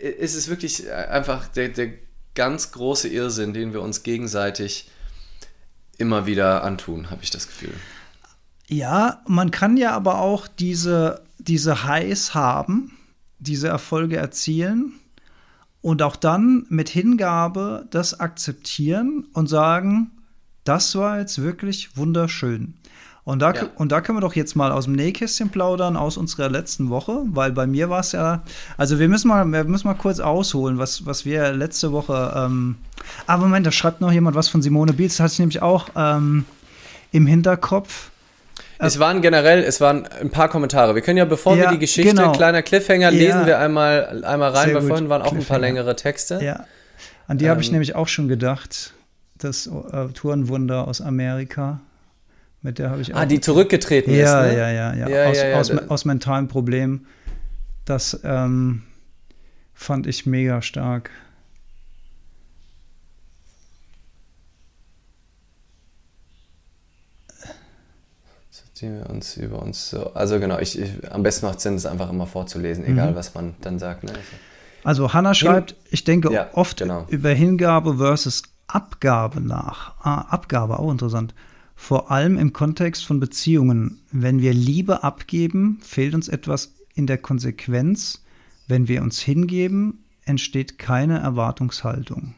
[0.01, 1.93] ist es wirklich äh, einfach der, der
[2.35, 4.89] ganz große Irrsinn, den wir uns gegenseitig
[5.97, 7.73] immer wieder antun, habe ich das Gefühl.
[8.67, 12.97] Ja, man kann ja aber auch diese, diese Highs haben,
[13.39, 14.93] diese Erfolge erzielen
[15.81, 20.11] und auch dann mit Hingabe das akzeptieren und sagen,
[20.63, 22.75] das war jetzt wirklich wunderschön.
[23.31, 23.69] Und da, ja.
[23.75, 27.21] und da können wir doch jetzt mal aus dem Nähkästchen plaudern aus unserer letzten Woche,
[27.27, 28.43] weil bei mir war es ja,
[28.75, 32.75] also wir müssen mal, wir müssen mal kurz ausholen, was, was wir letzte Woche, ähm,
[33.27, 35.87] ah Moment, da schreibt noch jemand was von Simone Biels, das hatte ich nämlich auch
[35.95, 36.43] ähm,
[37.13, 38.09] im Hinterkopf.
[38.79, 40.93] Es waren generell, es waren ein paar Kommentare.
[40.93, 42.33] Wir können ja, bevor ja, wir die Geschichte, genau.
[42.33, 46.43] kleiner Cliffhanger, lesen wir einmal, einmal rein, weil vorhin waren auch ein paar längere Texte.
[46.43, 46.65] Ja,
[47.29, 48.93] an die ähm, habe ich nämlich auch schon gedacht,
[49.37, 51.79] das äh, Tourenwunder aus Amerika.
[52.61, 54.51] Mit der habe ich ah, die zurückgetreten ja, ist.
[54.51, 54.57] Ne?
[54.59, 55.29] Ja, ja, ja, ja.
[55.29, 57.07] Aus, ja, aus, aus, mentalen Problemen.
[57.85, 58.83] Das ähm,
[59.73, 61.09] fand ich mega stark.
[68.73, 70.11] Ziehen wir uns über uns so.
[70.15, 73.15] Also genau, ich, ich am besten macht es Sinn, es einfach immer vorzulesen, egal mhm.
[73.15, 74.03] was man dann sagt.
[74.03, 74.11] Ne?
[74.83, 77.05] Also Hannah schreibt, Hin ich denke ja, oft genau.
[77.09, 79.93] über Hingabe versus Abgabe nach.
[80.03, 81.35] Ah, Abgabe, auch interessant.
[81.81, 84.01] Vor allem im Kontext von Beziehungen.
[84.11, 88.23] Wenn wir Liebe abgeben, fehlt uns etwas in der Konsequenz.
[88.67, 92.35] Wenn wir uns hingeben, entsteht keine Erwartungshaltung.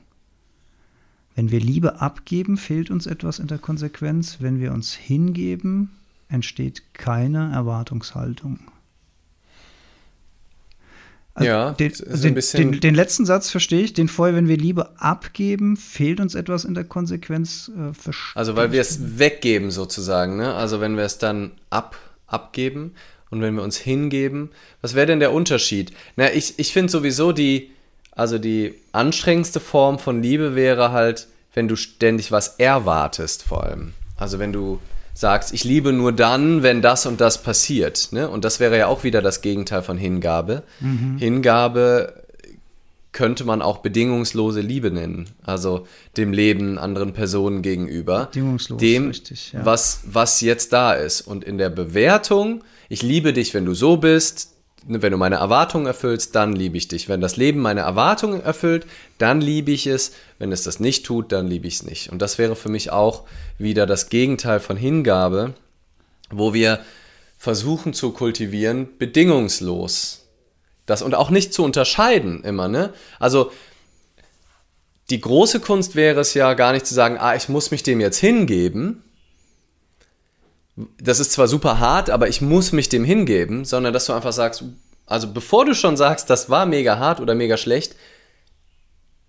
[1.35, 4.37] Wenn wir Liebe abgeben, fehlt uns etwas in der Konsequenz.
[4.39, 5.91] Wenn wir uns hingeben,
[6.29, 8.59] entsteht keine Erwartungshaltung.
[11.35, 13.93] Also ja, den, den, den, den, letzten Satz verstehe ich.
[13.93, 17.71] Den vorher, wenn wir Liebe abgeben, fehlt uns etwas in der Konsequenz.
[17.75, 20.37] Äh, also weil wir es weggeben sozusagen.
[20.37, 20.53] Ne?
[20.53, 22.93] Also wenn wir es dann ab, abgeben
[23.31, 25.91] und wenn wir uns hingeben, was wäre denn der Unterschied?
[26.17, 27.71] Na, ich, ich finde sowieso die,
[28.11, 33.93] also die anstrengendste Form von Liebe wäre halt, wenn du ständig was erwartest vor allem.
[34.17, 34.79] Also wenn du
[35.13, 38.09] sagst, ich liebe nur dann, wenn das und das passiert.
[38.11, 38.29] Ne?
[38.29, 40.63] Und das wäre ja auch wieder das Gegenteil von Hingabe.
[40.79, 41.17] Mhm.
[41.17, 42.23] Hingabe
[43.11, 45.29] könnte man auch bedingungslose Liebe nennen.
[45.43, 45.87] Also
[46.17, 48.25] dem Leben anderen Personen gegenüber.
[48.25, 49.63] Bedingungslos, dem, richtig, ja.
[49.63, 51.21] was, was jetzt da ist.
[51.21, 54.52] Und in der Bewertung, ich liebe dich, wenn du so bist,
[54.85, 57.09] wenn du meine Erwartungen erfüllst, dann liebe ich dich.
[57.09, 58.85] Wenn das Leben meine Erwartungen erfüllt,
[59.17, 60.13] dann liebe ich es.
[60.39, 62.11] Wenn es das nicht tut, dann liebe ich es nicht.
[62.11, 63.23] Und das wäre für mich auch
[63.57, 65.53] wieder das Gegenteil von Hingabe,
[66.29, 66.79] wo wir
[67.37, 70.23] versuchen zu kultivieren, bedingungslos
[70.85, 72.93] das und auch nicht zu unterscheiden immer, ne?
[73.19, 73.51] Also
[75.09, 77.99] die große Kunst wäre es ja gar nicht zu sagen, ah, ich muss mich dem
[77.99, 79.03] jetzt hingeben.
[80.75, 84.33] Das ist zwar super hart, aber ich muss mich dem hingeben, sondern dass du einfach
[84.33, 84.63] sagst,
[85.05, 87.95] also bevor du schon sagst, das war mega hart oder mega schlecht,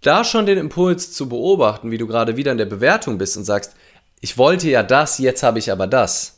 [0.01, 3.45] da schon den Impuls zu beobachten, wie du gerade wieder in der Bewertung bist und
[3.45, 3.75] sagst,
[4.21, 6.35] ich wollte ja das, jetzt habe ich aber das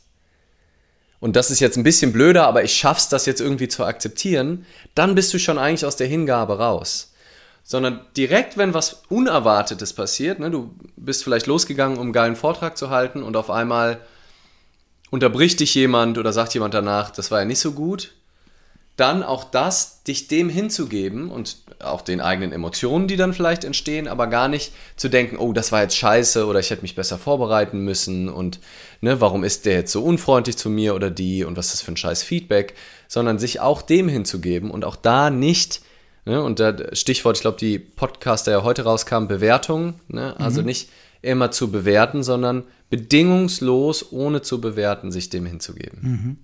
[1.19, 4.65] und das ist jetzt ein bisschen blöder, aber ich schaff's, das jetzt irgendwie zu akzeptieren,
[4.93, 7.13] dann bist du schon eigentlich aus der Hingabe raus.
[7.63, 12.77] Sondern direkt, wenn was Unerwartetes passiert, ne, du bist vielleicht losgegangen, um einen geilen Vortrag
[12.77, 13.99] zu halten und auf einmal
[15.09, 18.13] unterbricht dich jemand oder sagt jemand danach, das war ja nicht so gut,
[18.97, 24.07] dann auch das, dich dem hinzugeben und auch den eigenen Emotionen, die dann vielleicht entstehen,
[24.07, 27.19] aber gar nicht zu denken, oh, das war jetzt scheiße oder ich hätte mich besser
[27.19, 28.59] vorbereiten müssen und
[29.01, 31.81] ne, warum ist der jetzt so unfreundlich zu mir oder die und was ist das
[31.83, 32.73] für ein scheiß Feedback,
[33.07, 35.81] sondern sich auch dem hinzugeben und auch da nicht,
[36.25, 40.61] ne, und da Stichwort, ich glaube, die Podcast, der ja heute rauskam, Bewertung, ne, also
[40.61, 40.67] mhm.
[40.67, 40.89] nicht
[41.21, 45.99] immer zu bewerten, sondern bedingungslos, ohne zu bewerten, sich dem hinzugeben.
[46.01, 46.37] Mhm.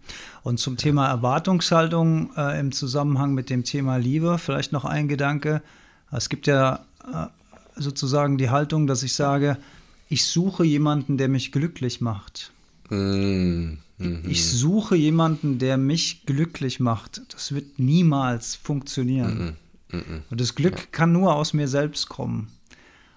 [0.43, 5.61] Und zum Thema Erwartungshaltung äh, im Zusammenhang mit dem Thema Liebe, vielleicht noch ein Gedanke.
[6.11, 7.27] Es gibt ja äh,
[7.75, 9.57] sozusagen die Haltung, dass ich sage,
[10.09, 12.51] ich suche jemanden, der mich glücklich macht.
[12.89, 13.79] Mhm.
[13.97, 14.23] Mhm.
[14.27, 17.21] Ich suche jemanden, der mich glücklich macht.
[17.33, 19.55] Das wird niemals funktionieren.
[19.91, 20.23] Mhm.
[20.29, 20.85] Und das Glück ja.
[20.91, 22.49] kann nur aus mir selbst kommen.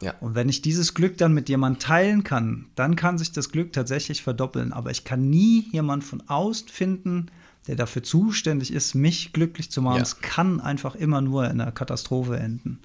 [0.01, 0.14] Ja.
[0.20, 3.72] Und wenn ich dieses Glück dann mit jemandem teilen kann, dann kann sich das Glück
[3.72, 4.72] tatsächlich verdoppeln.
[4.72, 7.26] Aber ich kann nie jemanden von außen finden,
[7.66, 10.03] der dafür zuständig ist, mich glücklich zu machen.
[10.03, 12.78] Es kann einfach immer nur in einer Katastrophe enden.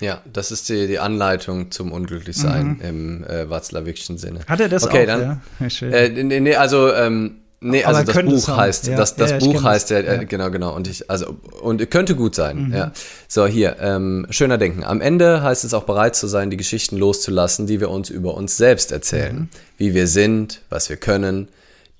[0.00, 2.80] Ja, das ist die, die Anleitung zum Unglücklichsein mhm.
[2.80, 4.40] im äh, Watzlawickschen Sinne.
[4.46, 5.06] Hat er das okay, auch?
[5.06, 8.96] Dann, ja, äh, nee, nee, also ähm, Nee, also das Buch heißt, ja.
[8.96, 10.74] das, das ja, Buch heißt ja, äh, genau, genau.
[10.74, 12.74] Und ich, also, und könnte gut sein, mhm.
[12.74, 12.92] ja.
[13.28, 14.84] So, hier, ähm, schöner Denken.
[14.84, 18.34] Am Ende heißt es auch bereit zu sein, die Geschichten loszulassen, die wir uns über
[18.34, 19.36] uns selbst erzählen.
[19.36, 19.48] Mhm.
[19.78, 21.48] Wie wir sind, was wir können.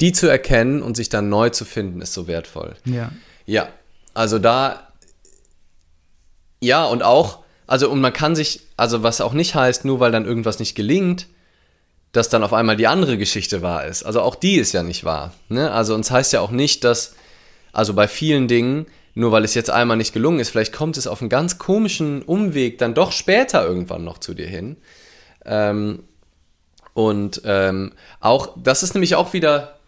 [0.03, 2.77] Die zu erkennen und sich dann neu zu finden, ist so wertvoll.
[2.85, 3.11] Ja.
[3.47, 3.69] Ja.
[4.13, 4.89] Also da,
[6.61, 10.13] ja, und auch, also, und man kann sich, also was auch nicht heißt, nur weil
[10.13, 11.29] dann irgendwas nicht gelingt,
[12.13, 14.03] dass dann auf einmal die andere Geschichte wahr ist.
[14.03, 15.33] Also auch die ist ja nicht wahr.
[15.49, 15.71] Ne?
[15.71, 17.15] Also uns heißt ja auch nicht, dass,
[17.73, 21.07] also bei vielen Dingen, nur weil es jetzt einmal nicht gelungen ist, vielleicht kommt es
[21.07, 24.77] auf einen ganz komischen Umweg dann doch später irgendwann noch zu dir hin.
[25.45, 26.05] Ähm,
[26.95, 29.79] und ähm, auch, das ist nämlich auch wieder,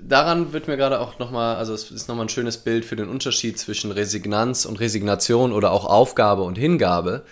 [0.00, 3.08] daran wird mir gerade auch nochmal, also es ist nochmal ein schönes Bild für den
[3.08, 7.24] Unterschied zwischen Resignanz und Resignation oder auch Aufgabe und Hingabe.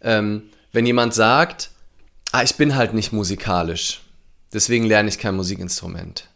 [0.00, 1.70] Ähm, wenn jemand sagt,
[2.32, 4.02] ah, ich bin halt nicht musikalisch.
[4.52, 6.28] Deswegen lerne ich kein Musikinstrument.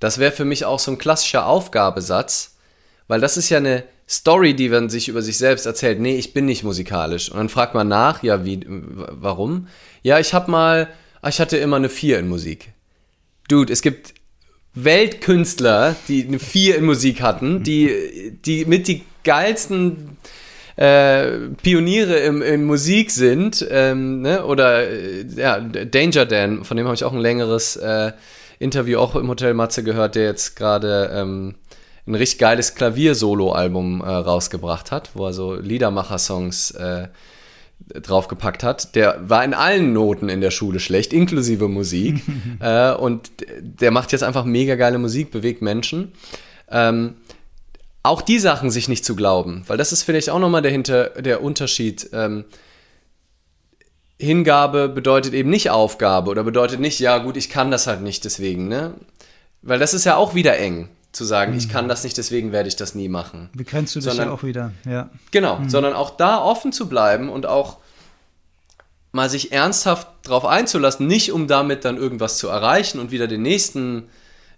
[0.00, 2.56] Das wäre für mich auch so ein klassischer Aufgabesatz,
[3.08, 6.00] weil das ist ja eine Story, die man sich über sich selbst erzählt.
[6.00, 7.30] Nee, ich bin nicht musikalisch.
[7.30, 9.68] Und dann fragt man nach, ja, wie, warum?
[10.02, 10.88] Ja, ich habe mal,
[11.20, 12.72] ah, ich hatte immer eine 4 in Musik.
[13.48, 14.14] Dude, es gibt
[14.74, 20.16] Weltkünstler, die eine 4 in Musik hatten, die, die mit die geilsten
[20.78, 24.44] äh, Pioniere im, in Musik sind, ähm, ne?
[24.44, 28.12] oder äh, ja, Danger Dan, von dem habe ich auch ein längeres äh,
[28.60, 31.56] Interview auch im Hotel Matze gehört, der jetzt gerade ähm,
[32.06, 37.08] ein richtig geiles Klavier-Solo-Album äh, rausgebracht hat, wo er so Liedermacher-Songs äh,
[38.00, 38.94] draufgepackt hat.
[38.94, 42.22] Der war in allen Noten in der Schule schlecht, inklusive Musik.
[42.60, 46.12] äh, und der macht jetzt einfach mega geile Musik, bewegt Menschen.
[46.70, 47.16] Ähm,
[48.08, 51.42] auch die Sachen sich nicht zu glauben, weil das ist vielleicht auch nochmal der, der
[51.42, 52.10] Unterschied.
[52.12, 52.44] Ähm,
[54.18, 58.24] Hingabe bedeutet eben nicht Aufgabe oder bedeutet nicht, ja gut, ich kann das halt nicht
[58.24, 58.94] deswegen, ne?
[59.62, 61.58] Weil das ist ja auch wieder eng, zu sagen, mhm.
[61.58, 63.48] ich kann das nicht, deswegen werde ich das nie machen.
[63.54, 65.10] Begrenzt du das sondern, ja auch wieder, ja.
[65.30, 65.68] Genau, mhm.
[65.68, 67.78] sondern auch da offen zu bleiben und auch
[69.12, 73.42] mal sich ernsthaft darauf einzulassen, nicht um damit dann irgendwas zu erreichen und wieder den
[73.42, 74.08] nächsten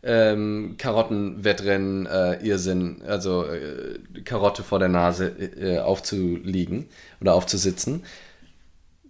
[0.03, 6.89] ähm, Karottenwettrennen äh, Irrsinn, also äh, Karotte vor der Nase äh, aufzuliegen
[7.21, 8.05] oder aufzusitzen,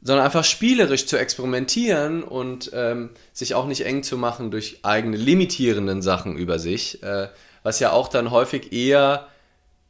[0.03, 5.17] sondern einfach spielerisch zu experimentieren und ähm, sich auch nicht eng zu machen durch eigene
[5.17, 7.29] limitierenden Sachen über sich, äh,
[7.63, 9.29] was ja auch dann häufig eher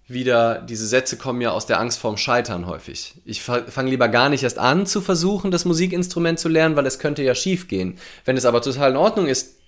[0.07, 3.15] wieder, diese Sätze kommen ja aus der Angst vorm Scheitern häufig.
[3.25, 6.99] Ich fange lieber gar nicht erst an zu versuchen, das Musikinstrument zu lernen, weil es
[6.99, 7.97] könnte ja schief gehen.
[8.25, 9.60] Wenn es aber total in Ordnung ist,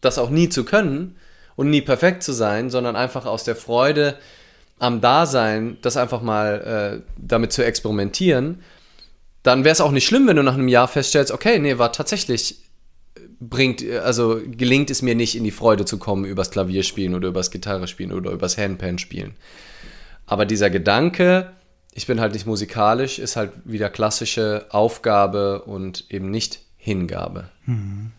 [0.00, 1.16] das auch nie zu können
[1.56, 4.16] und nie perfekt zu sein, sondern einfach aus der Freude
[4.78, 8.62] am Dasein, das einfach mal äh, damit zu experimentieren,
[9.42, 11.92] dann wäre es auch nicht schlimm, wenn du nach einem Jahr feststellst, okay, nee, war
[11.92, 12.62] tatsächlich
[13.40, 17.50] bringt, also gelingt es mir nicht, in die Freude zu kommen übers Klavierspielen oder übers
[17.50, 19.34] Gitarre spielen oder übers Handpan spielen.
[20.26, 21.50] Aber dieser Gedanke,
[21.92, 27.50] ich bin halt nicht musikalisch, ist halt wieder klassische Aufgabe und eben nicht Hingabe.
[27.66, 28.12] Mhm.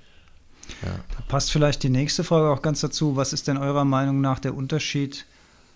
[0.84, 1.00] Ja.
[1.16, 3.16] Da passt vielleicht die nächste Frage auch ganz dazu.
[3.16, 5.26] Was ist denn eurer Meinung nach der Unterschied,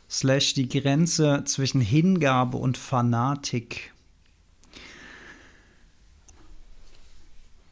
[0.10, 3.94] slash die Grenze zwischen Hingabe und Fanatik?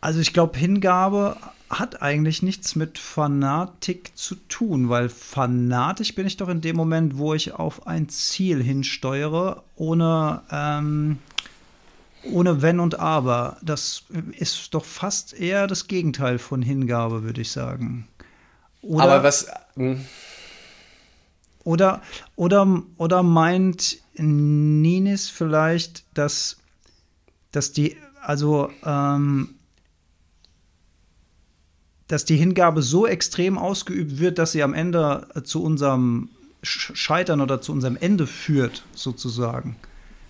[0.01, 1.37] Also ich glaube, Hingabe
[1.69, 7.17] hat eigentlich nichts mit Fanatik zu tun, weil fanatisch bin ich doch in dem Moment,
[7.17, 11.19] wo ich auf ein Ziel hinsteuere, ohne, ähm,
[12.23, 13.57] ohne Wenn und Aber.
[13.61, 14.03] Das
[14.37, 18.07] ist doch fast eher das Gegenteil von Hingabe, würde ich sagen.
[18.81, 19.47] Oder, Aber was.
[19.75, 20.05] Hm.
[21.63, 22.01] Oder,
[22.35, 26.57] oder, oder meint Ninis vielleicht, dass,
[27.51, 29.55] dass die, also ähm,
[32.07, 36.29] dass die Hingabe so extrem ausgeübt wird, dass sie am Ende äh, zu unserem
[36.61, 39.75] Scheitern oder zu unserem Ende führt, sozusagen.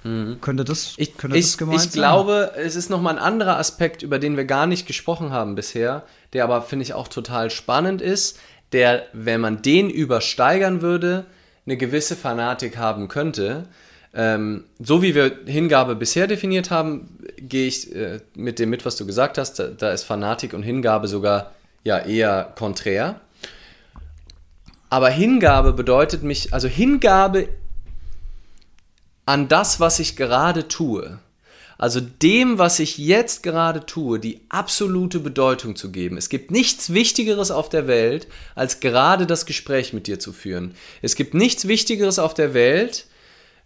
[0.04, 0.40] Mhm.
[0.42, 1.90] Könnte das, ich, könnte ich, das gemeint ich sein?
[1.90, 5.56] Ich glaube, es ist nochmal ein anderer Aspekt, über den wir gar nicht gesprochen haben
[5.56, 8.40] bisher, der aber, finde ich, auch total spannend ist,
[8.72, 11.26] der, wenn man den übersteigern würde,
[11.66, 13.68] eine gewisse Fanatik haben könnte.
[14.14, 18.96] Ähm, so wie wir Hingabe bisher definiert haben, gehe ich äh, mit dem mit, was
[18.96, 19.60] du gesagt hast.
[19.60, 21.52] Da, da ist Fanatik und Hingabe sogar
[21.84, 23.22] ja eher konträr.
[24.90, 27.48] Aber Hingabe bedeutet mich, also Hingabe
[29.26, 31.20] an das, was ich gerade tue,
[31.78, 36.18] also dem, was ich jetzt gerade tue, die absolute Bedeutung zu geben.
[36.18, 40.76] Es gibt nichts Wichtigeres auf der Welt, als gerade das Gespräch mit dir zu führen.
[41.02, 43.08] Es gibt nichts Wichtigeres auf der Welt,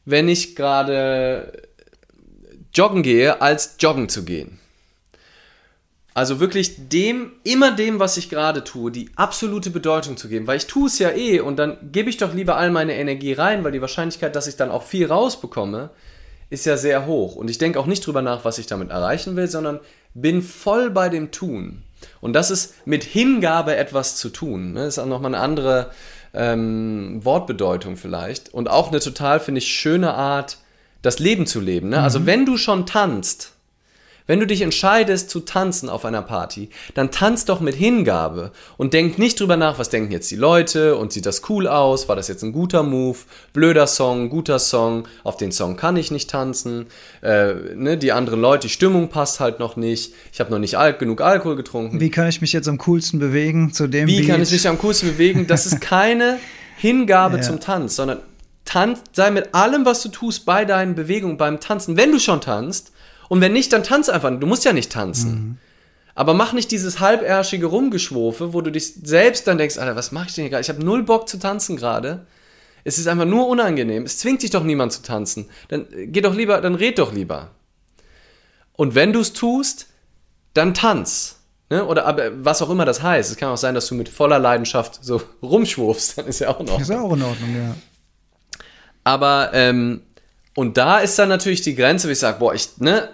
[0.05, 1.61] wenn ich gerade
[2.73, 4.59] joggen gehe, als joggen zu gehen.
[6.17, 10.57] Also wirklich dem, immer dem, was ich gerade tue, die absolute Bedeutung zu geben, weil
[10.57, 13.63] ich tue es ja eh und dann gebe ich doch lieber all meine Energie rein,
[13.63, 15.91] weil die Wahrscheinlichkeit, dass ich dann auch viel rausbekomme,
[16.49, 17.35] ist ja sehr hoch.
[17.35, 19.79] Und ich denke auch nicht drüber nach, was ich damit erreichen will, sondern
[20.15, 21.83] bin voll bei dem Tun.
[22.19, 24.73] Und das ist mit Hingabe etwas zu tun.
[24.73, 25.91] Das ist auch nochmal eine andere
[26.33, 28.51] ähm, Wortbedeutung vielleicht.
[28.51, 30.57] Und auch eine total, finde ich, schöne Art,
[31.03, 31.89] das Leben zu leben.
[31.89, 32.01] Ne?
[32.01, 32.23] Also mhm.
[32.23, 33.53] Also wenn du schon tanzt,
[34.27, 38.93] wenn du dich entscheidest zu tanzen auf einer Party, dann tanz doch mit Hingabe und
[38.93, 42.15] denk nicht drüber nach, was denken jetzt die Leute und sieht das cool aus, war
[42.15, 43.17] das jetzt ein guter Move,
[43.53, 46.87] blöder Song, guter Song, auf den Song kann ich nicht tanzen,
[47.21, 50.77] äh, ne, die anderen Leute, die Stimmung passt halt noch nicht, ich habe noch nicht
[50.77, 51.99] al genug Alkohol getrunken.
[51.99, 54.29] Wie kann ich mich jetzt am coolsten bewegen zu dem Wie Beat?
[54.29, 55.47] kann ich mich am coolsten bewegen?
[55.47, 56.37] Das ist keine
[56.77, 57.41] Hingabe ja.
[57.41, 58.19] zum Tanz, sondern
[58.65, 61.97] tanz, sei mit allem, was du tust, bei deinen Bewegungen, beim Tanzen.
[61.97, 62.91] Wenn du schon tanzt,
[63.29, 64.31] und wenn nicht, dann tanz einfach.
[64.39, 65.31] Du musst ja nicht tanzen.
[65.31, 65.57] Mhm.
[66.15, 70.25] Aber mach nicht dieses halbärschige Rumgeschwofe, wo du dich selbst dann denkst, Alter, was mach
[70.25, 70.61] ich denn hier gerade?
[70.61, 72.25] Ich habe null Bock zu tanzen gerade.
[72.83, 74.03] Es ist einfach nur unangenehm.
[74.03, 75.49] Es zwingt dich doch niemand zu tanzen.
[75.67, 77.51] Dann äh, geh doch lieber, dann red doch lieber.
[78.73, 79.87] Und wenn du es tust,
[80.53, 81.35] dann tanz.
[81.69, 81.85] Ne?
[81.85, 83.29] Oder aber, was auch immer das heißt.
[83.29, 86.17] Es kann auch sein, dass du mit voller Leidenschaft so rumschwurfst.
[86.17, 86.81] Dann ist ja auch in Ordnung.
[86.81, 87.75] Ist ja auch in Ordnung, ja.
[89.03, 90.01] Aber, ähm,
[90.55, 93.09] und da ist dann natürlich die Grenze, wo ich sage, boah, ich, ne,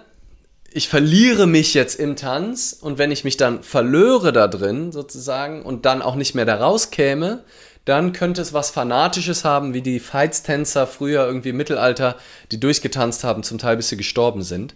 [0.76, 5.62] ich verliere mich jetzt im Tanz und wenn ich mich dann verlöre da drin sozusagen
[5.62, 7.44] und dann auch nicht mehr da rauskäme,
[7.84, 12.16] dann könnte es was Fanatisches haben, wie die Feitstänzer früher irgendwie im Mittelalter,
[12.50, 14.74] die durchgetanzt haben, zum Teil bis sie gestorben sind.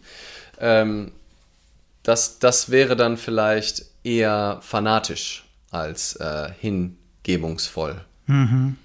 [0.61, 1.11] Ähm,
[2.05, 8.01] das, das wäre dann vielleicht eher fanatisch als äh, hingebungsvoll.
[8.26, 8.76] Mhm.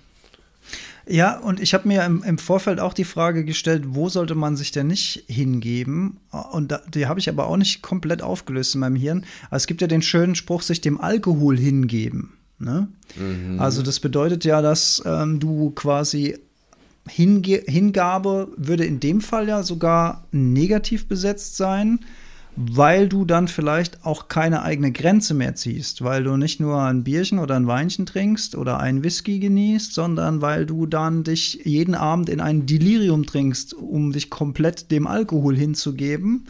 [1.07, 4.55] Ja, und ich habe mir im, im, Vorfeld auch die Frage gestellt, wo sollte man
[4.55, 6.17] sich denn nicht hingeben?
[6.51, 9.25] Und da, die habe ich aber auch nicht komplett aufgelöst in meinem Hirn.
[9.47, 12.33] Aber es gibt ja den schönen Spruch, sich dem Alkohol hingeben.
[12.57, 12.87] Ne?
[13.15, 13.59] Mhm.
[13.59, 16.37] Also das bedeutet ja, dass ähm, du quasi
[17.07, 21.99] Hinge Hingabe würde in dem Fall ja sogar negativ besetzt sein
[22.55, 27.03] weil du dann vielleicht auch keine eigene Grenze mehr ziehst, weil du nicht nur ein
[27.03, 31.95] Bierchen oder ein Weinchen trinkst oder einen Whisky genießt, sondern weil du dann dich jeden
[31.95, 36.45] Abend in ein Delirium trinkst, um dich komplett dem Alkohol hinzugeben.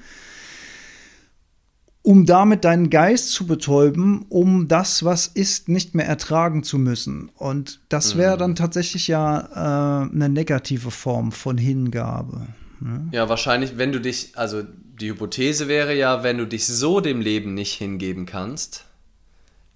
[2.05, 7.29] um damit deinen Geist zu betäuben, um das, was ist, nicht mehr ertragen zu müssen.
[7.29, 12.47] Und das wäre dann tatsächlich ja äh, eine negative Form von Hingabe.
[12.81, 13.07] Ne?
[13.13, 14.63] Ja, wahrscheinlich, wenn du dich, also
[15.03, 18.85] die Hypothese wäre ja, wenn du dich so dem Leben nicht hingeben kannst,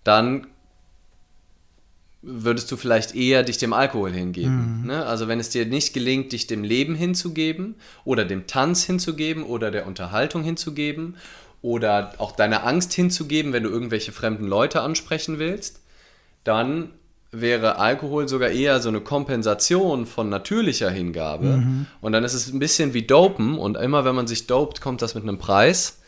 [0.05, 0.47] dann
[2.21, 4.79] würdest du vielleicht eher dich dem Alkohol hingeben.
[4.79, 4.87] Mhm.
[4.87, 5.05] Ne?
[5.05, 7.75] Also wenn es dir nicht gelingt, dich dem Leben hinzugeben
[8.05, 11.17] oder dem Tanz hinzugeben oder der Unterhaltung hinzugeben
[11.61, 15.81] oder auch deiner Angst hinzugeben, wenn du irgendwelche fremden Leute ansprechen willst,
[16.45, 16.91] dann
[17.31, 21.57] wäre Alkohol sogar eher so eine Kompensation von natürlicher Hingabe.
[21.57, 21.85] Mhm.
[22.01, 25.01] Und dann ist es ein bisschen wie Dopen und immer wenn man sich dopt, kommt
[25.01, 25.99] das mit einem Preis.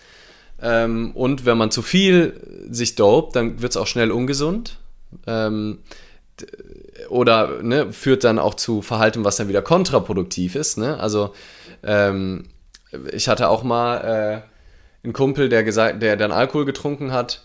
[0.62, 4.78] Ähm, und wenn man zu viel sich dopt, dann wird es auch schnell ungesund.
[5.28, 5.80] Ähm,
[7.10, 10.78] oder ne, führt dann auch zu Verhalten, was dann wieder kontraproduktiv ist.
[10.78, 11.00] Ne?
[11.00, 11.34] Also
[11.84, 12.46] ähm,
[13.12, 14.42] ich hatte auch mal äh,
[15.04, 17.44] einen Kumpel, der gesagt, der dann Alkohol getrunken hat,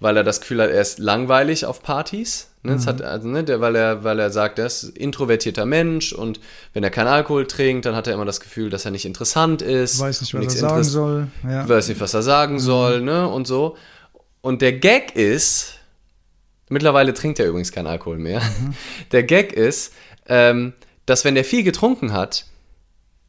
[0.00, 2.51] weil er das Gefühl hat, er ist langweilig auf Partys.
[2.64, 2.76] Ne?
[2.76, 2.86] Mhm.
[2.86, 6.38] Hat, also, ne, der, weil, er, weil er sagt, er ist introvertierter Mensch und
[6.72, 9.62] wenn er keinen Alkohol trinkt, dann hat er immer das Gefühl, dass er nicht interessant
[9.62, 9.98] ist.
[9.98, 11.26] Weiß nicht, was er sagen soll.
[11.42, 11.68] Ja.
[11.68, 12.60] Weiß nicht, was er sagen mhm.
[12.60, 13.28] soll, ne?
[13.28, 13.76] Und so.
[14.42, 15.78] Und der Gag ist,
[16.68, 18.40] mittlerweile trinkt er übrigens keinen Alkohol mehr.
[18.40, 18.74] Mhm.
[19.12, 19.92] Der Gag ist,
[20.26, 20.72] ähm,
[21.06, 22.46] dass wenn der viel getrunken hat,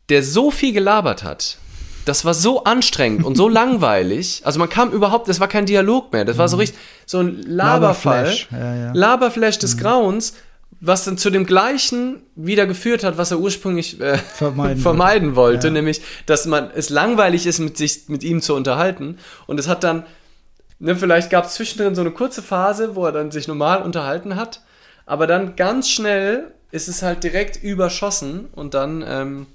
[0.10, 1.58] der so viel gelabert hat,
[2.06, 4.42] das war so anstrengend und so langweilig.
[4.44, 6.26] Also man kam überhaupt, das war kein Dialog mehr.
[6.26, 6.62] Das war so mhm.
[6.62, 8.24] richtig so ein Laberfall.
[8.24, 8.92] Laberflash, ja, ja.
[8.94, 9.80] Laberflash des mhm.
[9.80, 10.34] Grauens,
[10.80, 15.68] was dann zu dem gleichen wieder geführt hat, was er ursprünglich äh, vermeiden, vermeiden, wollte,
[15.68, 15.74] ja.
[15.74, 19.18] nämlich, dass man es langweilig ist, mit sich mit ihm zu unterhalten.
[19.48, 20.06] Und es hat dann,
[20.80, 24.36] ne, vielleicht gab es zwischendrin so eine kurze Phase, wo er dann sich normal unterhalten
[24.36, 24.62] hat,
[25.06, 29.48] aber dann ganz schnell ist es halt direkt überschossen und dann ähm,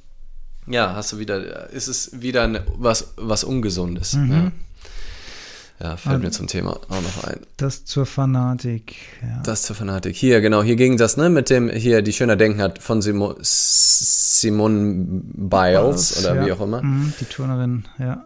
[0.69, 4.15] ja, hast du wieder, ist es wieder eine, was, was Ungesundes.
[4.15, 4.31] Mhm.
[4.31, 5.89] Ja.
[5.89, 5.97] ja.
[5.97, 7.41] fällt also, mir zum Thema auch noch ein.
[7.57, 8.97] Das zur Fanatik.
[9.23, 9.43] Ja.
[9.45, 10.17] Das zur Fanatik.
[10.17, 13.37] Hier, genau, hier ging das, ne, mit dem, hier, die Schöner Denken hat von Simo,
[13.41, 14.95] Simone
[15.35, 16.47] Biles, Biles oder ja.
[16.47, 16.83] wie auch immer.
[16.83, 18.25] Mhm, die Turnerin, ja.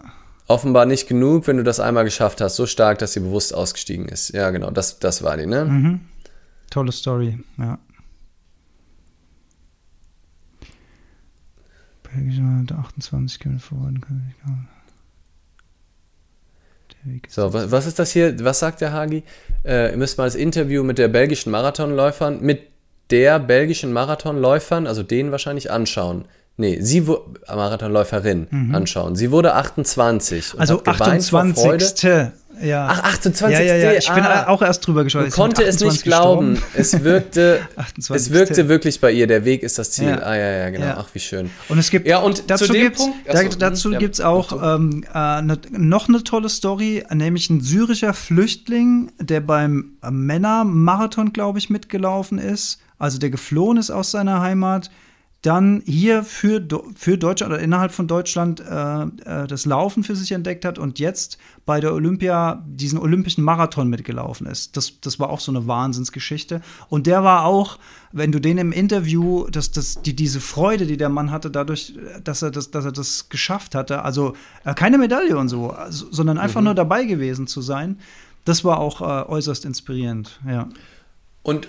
[0.49, 4.07] Offenbar nicht genug, wenn du das einmal geschafft hast, so stark, dass sie bewusst ausgestiegen
[4.07, 4.31] ist.
[4.35, 5.65] Ja, genau, das, das war die, ne?
[5.65, 6.01] Mhm.
[6.71, 7.79] Tolle Story, ja.
[12.15, 14.01] Belgischen 28 Kilometer voran.
[17.29, 18.45] So, was, was ist das hier?
[18.45, 19.25] Was sagt der Hagi?
[19.65, 22.69] Äh, ihr müsst mal das Interview mit der belgischen Marathonläufern, mit
[23.11, 26.27] der belgischen Marathonläufern, also denen wahrscheinlich anschauen.
[26.57, 27.01] Nee, sie
[27.49, 28.75] Marathonläuferin mhm.
[28.75, 29.17] anschauen.
[29.17, 30.55] Sie wurde 28.
[30.59, 32.07] also 28.
[32.61, 32.89] Ja.
[32.91, 33.59] Ach, 28.
[33.59, 33.93] Ja, ja, ja.
[33.93, 34.49] Ich bin ah.
[34.49, 35.27] auch erst drüber geschaut.
[35.27, 36.63] Ich konnte es nicht glauben.
[36.75, 37.61] Es wirkte,
[37.97, 39.27] es wirkte wirklich bei ihr.
[39.27, 40.09] Der Weg ist das Ziel.
[40.09, 40.23] Ja.
[40.23, 40.87] Ah, ja, ja, genau.
[40.87, 40.97] Ja.
[40.99, 41.51] Ach, wie schön.
[41.69, 45.43] Und es gibt, ja, und dazu gibt es da, dazu ja, gibt's auch ähm, äh,
[45.43, 52.39] ne, noch eine tolle Story, nämlich ein syrischer Flüchtling, der beim Männermarathon, glaube ich, mitgelaufen
[52.39, 52.81] ist.
[52.99, 54.91] Also der geflohen ist aus seiner Heimat
[55.43, 56.65] dann hier für,
[56.95, 61.01] für Deutschland oder innerhalb von Deutschland äh, äh, das Laufen für sich entdeckt hat und
[61.01, 61.37] jetzt
[61.67, 64.77] bei der Olympia diesen olympischen Marathon mitgelaufen ist.
[64.77, 66.63] Das, das war auch so eine Wahnsinnsgeschichte.
[66.89, 67.81] Und der war auch,
[68.13, 71.95] wenn du den im Interview, dass das, die, diese Freude, die der Mann hatte, dadurch,
[72.23, 74.35] dass er das, dass er das geschafft hatte, also
[74.65, 76.67] äh, keine Medaille und so, also, sondern einfach mhm.
[76.67, 77.99] nur dabei gewesen zu sein,
[78.45, 80.69] das war auch äh, äußerst inspirierend, ja.
[81.43, 81.67] Und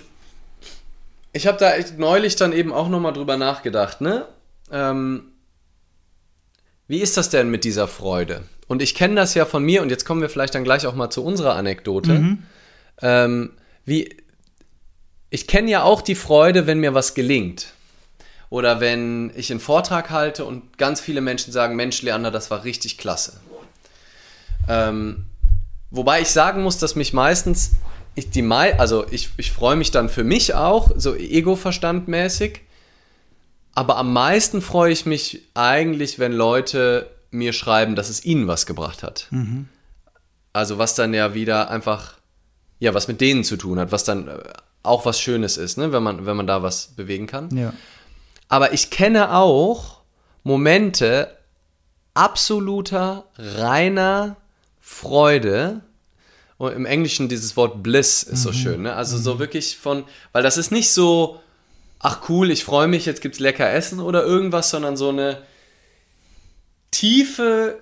[1.34, 4.26] ich habe da echt neulich dann eben auch nochmal drüber nachgedacht, ne?
[4.70, 5.32] Ähm,
[6.86, 8.44] wie ist das denn mit dieser Freude?
[8.68, 10.94] Und ich kenne das ja von mir, und jetzt kommen wir vielleicht dann gleich auch
[10.94, 12.12] mal zu unserer Anekdote.
[12.12, 12.42] Mhm.
[13.02, 13.50] Ähm,
[13.84, 14.16] wie,
[15.28, 17.72] ich kenne ja auch die Freude, wenn mir was gelingt.
[18.48, 22.62] Oder wenn ich einen Vortrag halte und ganz viele Menschen sagen, Mensch, Leander, das war
[22.62, 23.40] richtig klasse.
[24.68, 25.26] Ähm,
[25.90, 27.72] wobei ich sagen muss, dass mich meistens
[28.14, 32.60] ich die Mai, also ich, ich freue mich dann für mich auch, so ego-verstandmäßig.
[33.74, 38.66] Aber am meisten freue ich mich eigentlich, wenn Leute mir schreiben, dass es ihnen was
[38.66, 39.26] gebracht hat.
[39.30, 39.68] Mhm.
[40.52, 42.14] Also was dann ja wieder einfach,
[42.78, 44.38] ja, was mit denen zu tun hat, was dann äh,
[44.84, 45.90] auch was Schönes ist, ne?
[45.92, 47.54] wenn, man, wenn man da was bewegen kann.
[47.56, 47.72] Ja.
[48.48, 50.02] Aber ich kenne auch
[50.44, 51.36] Momente
[52.12, 54.36] absoluter, reiner
[54.80, 55.80] Freude,
[56.58, 58.54] und im Englischen dieses Wort Bliss ist so mhm.
[58.54, 58.94] schön, ne?
[58.94, 59.22] Also mhm.
[59.22, 61.40] so wirklich von, weil das ist nicht so,
[61.98, 65.42] ach cool, ich freue mich, jetzt gibt's lecker Essen oder irgendwas, sondern so eine
[66.90, 67.78] tiefe,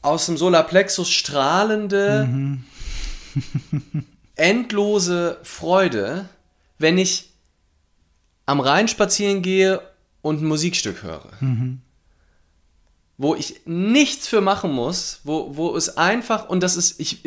[0.00, 2.64] aus dem Solarplexus strahlende, mhm.
[4.36, 6.28] endlose Freude,
[6.78, 7.30] wenn ich
[8.46, 9.80] am Rhein spazieren gehe
[10.20, 11.30] und ein Musikstück höre.
[11.40, 11.80] Mhm.
[13.16, 17.20] Wo ich nichts für machen muss, wo, wo es einfach, und das ist, ich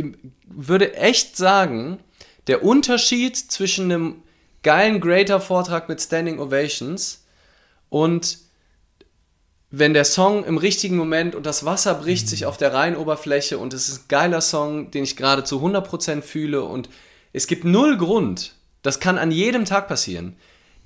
[0.46, 2.00] würde echt sagen,
[2.48, 4.24] der Unterschied zwischen einem
[4.64, 7.26] geilen Greater-Vortrag mit Standing Ovations
[7.90, 8.40] und
[9.70, 13.74] wenn der Song im richtigen Moment und das Wasser bricht sich auf der Rheinoberfläche und
[13.74, 16.90] es ist ein geiler Song, den ich gerade zu 100% fühle und
[17.34, 20.38] es gibt null Grund, das kann an jedem Tag passieren.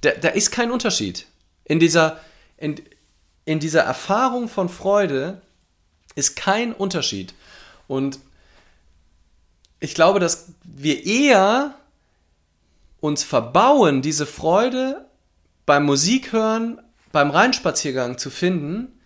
[0.02, 1.28] Da, da ist kein Unterschied.
[1.64, 2.20] In dieser,
[2.58, 2.82] in,
[3.46, 5.42] in dieser Erfahrung von Freude
[6.16, 7.34] ist kein Unterschied.
[7.88, 8.20] Und
[9.80, 11.76] ich glaube, dass wir eher
[13.00, 15.06] uns verbauen, diese Freude
[15.66, 16.80] beim Musikhören
[17.12, 19.00] beim Rheinspaziergang zu finden,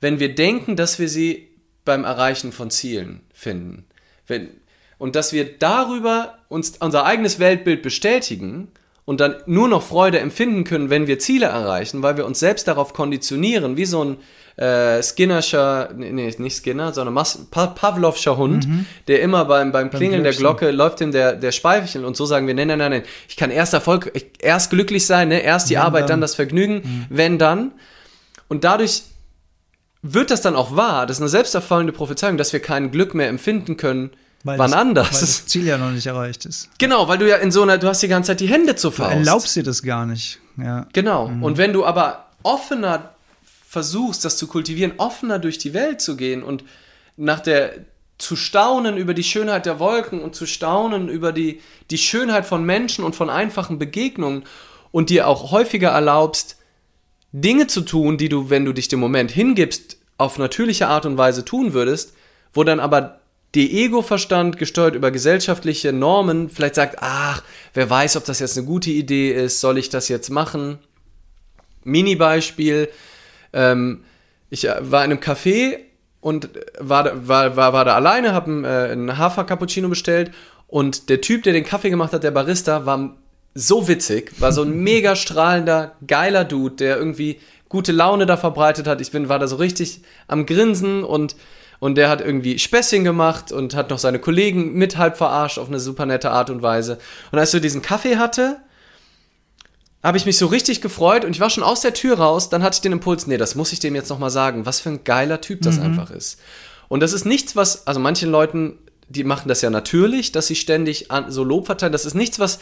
[0.00, 1.48] wenn wir denken, dass wir sie
[1.84, 3.86] beim Erreichen von Zielen finden.
[4.26, 4.50] Wenn,
[4.98, 8.70] und dass wir darüber uns unser eigenes Weltbild bestätigen
[9.08, 12.68] und dann nur noch Freude empfinden können, wenn wir Ziele erreichen, weil wir uns selbst
[12.68, 14.16] darauf konditionieren, wie so ein
[14.62, 18.84] äh, Skinnerscher, nee, nicht Skinner, sondern Mas Pavlovscher Hund, mhm.
[19.06, 22.46] der immer beim, beim Klingeln der Glocke läuft ihm der, der Speichel und so sagen
[22.46, 25.40] wir, nein, nein, nein, nein, ich kann erst Erfolg, ich, erst glücklich sein, ne?
[25.40, 26.08] erst die wenn Arbeit, dann.
[26.08, 27.06] dann das Vergnügen, mhm.
[27.08, 27.72] wenn dann.
[28.48, 29.04] Und dadurch
[30.02, 33.28] wird das dann auch wahr, das ist eine selbsterfüllende Prophezeiung, dass wir kein Glück mehr
[33.30, 34.10] empfinden können,
[34.44, 35.12] weil wann das, anders.
[35.14, 36.68] Weil das Ziel ja noch nicht erreicht ist.
[36.78, 38.90] Genau, weil du ja in so einer, du hast die ganze Zeit die Hände zu
[38.90, 39.12] Faust.
[39.12, 40.38] Du erlaubst dir das gar nicht.
[40.56, 40.86] Ja.
[40.92, 41.28] Genau.
[41.28, 41.42] Mhm.
[41.42, 43.14] Und wenn du aber offener
[43.68, 46.64] versuchst, das zu kultivieren, offener durch die Welt zu gehen und
[47.16, 47.72] nach der
[48.18, 51.60] zu staunen über die Schönheit der Wolken und zu staunen über die,
[51.90, 54.44] die Schönheit von Menschen und von einfachen Begegnungen
[54.90, 56.56] und dir auch häufiger erlaubst,
[57.30, 61.16] Dinge zu tun, die du, wenn du dich dem Moment hingibst, auf natürliche Art und
[61.16, 62.14] Weise tun würdest,
[62.52, 63.20] wo dann aber
[63.58, 67.42] der Ego-Verstand, gesteuert über gesellschaftliche Normen, vielleicht sagt, ach,
[67.74, 70.78] wer weiß, ob das jetzt eine gute Idee ist, soll ich das jetzt machen?
[71.82, 72.88] Mini-Beispiel,
[73.52, 74.04] ähm,
[74.48, 75.78] ich äh, war in einem Café
[76.20, 80.30] und war, war, war, war da alleine, habe einen, äh, einen Hafer-Cappuccino bestellt
[80.68, 83.16] und der Typ, der den Kaffee gemacht hat, der Barista, war
[83.54, 88.86] so witzig, war so ein mega strahlender, geiler Dude, der irgendwie gute Laune da verbreitet
[88.86, 89.00] hat.
[89.00, 91.34] Ich bin, war da so richtig am Grinsen und,
[91.80, 95.68] und der hat irgendwie Späßchen gemacht und hat noch seine Kollegen mit halb verarscht auf
[95.68, 96.98] eine super nette Art und Weise.
[97.30, 98.58] Und als er diesen Kaffee hatte,
[100.02, 102.62] habe ich mich so richtig gefreut und ich war schon aus der Tür raus, dann
[102.62, 105.04] hatte ich den Impuls, nee, das muss ich dem jetzt nochmal sagen, was für ein
[105.04, 105.84] geiler Typ das mhm.
[105.84, 106.38] einfach ist.
[106.88, 108.78] Und das ist nichts, was, also manchen Leuten,
[109.08, 112.38] die machen das ja natürlich, dass sie ständig an, so Lob verteilen, das ist nichts,
[112.38, 112.60] was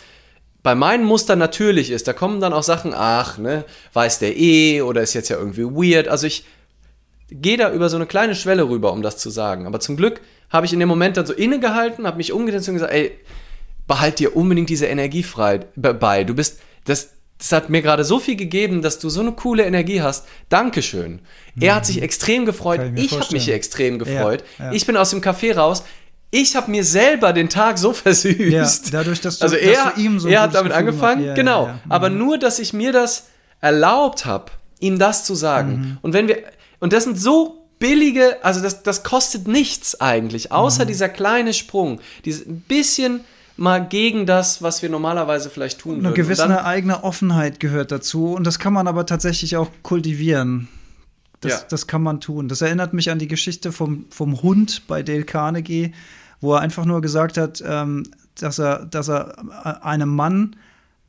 [0.63, 2.09] bei meinen Mustern natürlich ist.
[2.09, 5.65] Da kommen dann auch Sachen, ach, ne, weiß der eh oder ist jetzt ja irgendwie
[5.65, 6.09] weird.
[6.09, 6.45] Also ich
[7.31, 9.67] gehe da über so eine kleine Schwelle rüber, um das zu sagen.
[9.67, 10.21] Aber zum Glück
[10.51, 13.19] habe ich in dem Moment dann so innegehalten, habe mich umgedreht und gesagt, ey,
[13.87, 16.25] behalt dir unbedingt diese Energie frei bei.
[16.25, 19.65] Du bist, das, das hat mir gerade so viel gegeben, dass du so eine coole
[19.65, 20.27] Energie hast.
[20.49, 21.21] Dankeschön.
[21.55, 21.63] Mhm.
[21.63, 22.03] Er hat sich mhm.
[22.03, 22.81] extrem gefreut.
[22.95, 24.45] Ich, ich habe mich extrem gefreut.
[24.59, 24.73] Ja, ja.
[24.73, 25.85] Ich bin aus dem Café raus.
[26.31, 28.87] Ich habe mir selber den Tag so versüßt.
[28.87, 31.35] Ja, dadurch, dass du, also er, dass du ihm so Er hat damit Gefühl angefangen,
[31.35, 31.69] genau.
[31.69, 31.81] Mhm.
[31.89, 33.29] Aber nur, dass ich mir das
[33.61, 35.71] erlaubt habe, ihm das zu sagen.
[35.71, 35.99] Mhm.
[36.03, 36.43] Und wenn wir,
[36.81, 40.89] und das sind so billige, also das, das kostet nichts eigentlich, außer mhm.
[40.89, 43.21] dieser kleine Sprung, dieses ein bisschen
[43.57, 46.07] mal gegen das, was wir normalerweise vielleicht tun würden.
[46.07, 50.69] Eine gewisse dann, eigene Offenheit gehört dazu und das kann man aber tatsächlich auch kultivieren.
[51.41, 51.61] Das, ja.
[51.69, 52.49] das kann man tun.
[52.49, 55.93] Das erinnert mich an die Geschichte vom, vom Hund bei Dale Carnegie,
[56.41, 58.05] wo er einfach nur gesagt hat, ähm,
[58.39, 60.57] dass er, dass er äh, einem Mann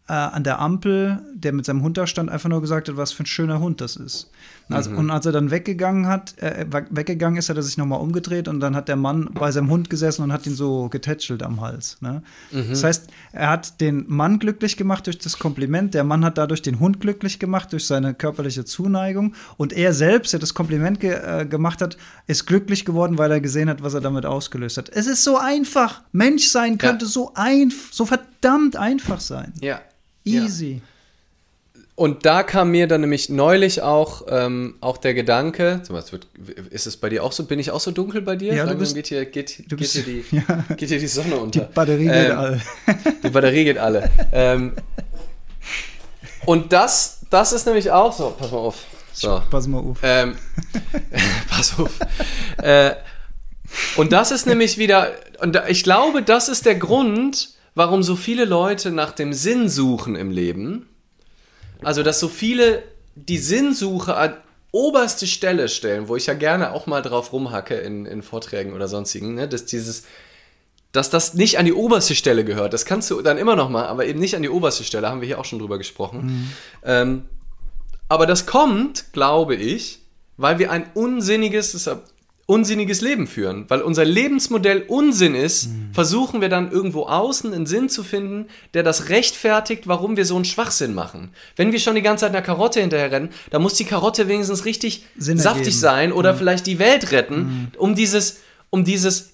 [0.08, 3.12] äh, an der Ampel, der mit seinem Hund da stand, einfach nur gesagt hat, was
[3.12, 4.32] für ein schöner Hund das ist.
[4.70, 4.98] Also, mhm.
[4.98, 8.60] Und als er dann weggegangen hat, äh, weggegangen ist, hat er sich nochmal umgedreht und
[8.60, 11.98] dann hat der Mann bei seinem Hund gesessen und hat ihn so getätschelt am Hals.
[12.02, 12.22] Ne?
[12.52, 12.70] Mhm.
[12.70, 16.62] Das heißt, er hat den Mann glücklich gemacht durch das Kompliment, der Mann hat dadurch
[16.62, 21.14] den Hund glücklich gemacht durch seine körperliche Zuneigung und er selbst, der das Kompliment ge
[21.14, 24.90] äh, gemacht hat, ist glücklich geworden, weil er gesehen hat, was er damit ausgelöst hat.
[24.90, 26.02] Es ist so einfach.
[26.12, 27.12] Mensch sein könnte ja.
[27.12, 29.54] so ein, so verdammt einfach sein.
[29.62, 29.80] Ja.
[30.26, 30.74] Easy.
[30.74, 30.82] Ja.
[31.98, 35.82] Und da kam mir dann nämlich neulich auch, ähm, auch der Gedanke,
[36.70, 38.54] ist es bei dir auch so, bin ich auch so dunkel bei dir?
[38.54, 40.64] Ja, Langsam du bist, geht hier, geht, geht, bist, hier die, ja.
[40.76, 41.62] geht hier die Sonne unter.
[41.62, 42.62] Die Batterie ähm, geht alle.
[43.24, 44.12] Die Batterie geht alle.
[44.32, 44.74] ähm,
[46.46, 48.84] und das, das ist nämlich auch so, pass mal auf.
[49.14, 49.42] So.
[49.50, 49.98] Pass mal auf.
[50.04, 50.36] Ähm,
[51.50, 51.94] pass auf.
[52.58, 52.92] äh,
[53.96, 58.46] und das ist nämlich wieder, und ich glaube, das ist der Grund, warum so viele
[58.46, 60.88] Leute nach dem Sinn suchen im Leben
[61.84, 62.84] also, dass so viele
[63.16, 64.38] die Sinnsuche an
[64.72, 68.88] oberste Stelle stellen, wo ich ja gerne auch mal drauf rumhacke in, in Vorträgen oder
[68.88, 69.48] sonstigen, ne?
[69.48, 70.04] dass dieses,
[70.92, 72.74] dass das nicht an die oberste Stelle gehört.
[72.74, 75.22] Das kannst du dann immer noch mal, aber eben nicht an die oberste Stelle, haben
[75.22, 76.26] wir hier auch schon drüber gesprochen.
[76.26, 76.52] Mhm.
[76.84, 77.26] Ähm,
[78.10, 80.00] aber das kommt, glaube ich,
[80.38, 81.90] weil wir ein unsinniges,
[82.48, 83.66] unsinniges Leben führen.
[83.68, 85.90] Weil unser Lebensmodell Unsinn ist, mhm.
[85.92, 90.36] versuchen wir dann irgendwo außen einen Sinn zu finden, der das rechtfertigt, warum wir so
[90.36, 91.32] einen Schwachsinn machen.
[91.58, 94.64] Wenn wir schon die ganze Zeit einer Karotte hinterher rennen, dann muss die Karotte wenigstens
[94.64, 95.80] richtig Sinn saftig ergeben.
[95.80, 96.38] sein oder mhm.
[96.38, 97.68] vielleicht die Welt retten, mhm.
[97.78, 99.34] um dieses, um dieses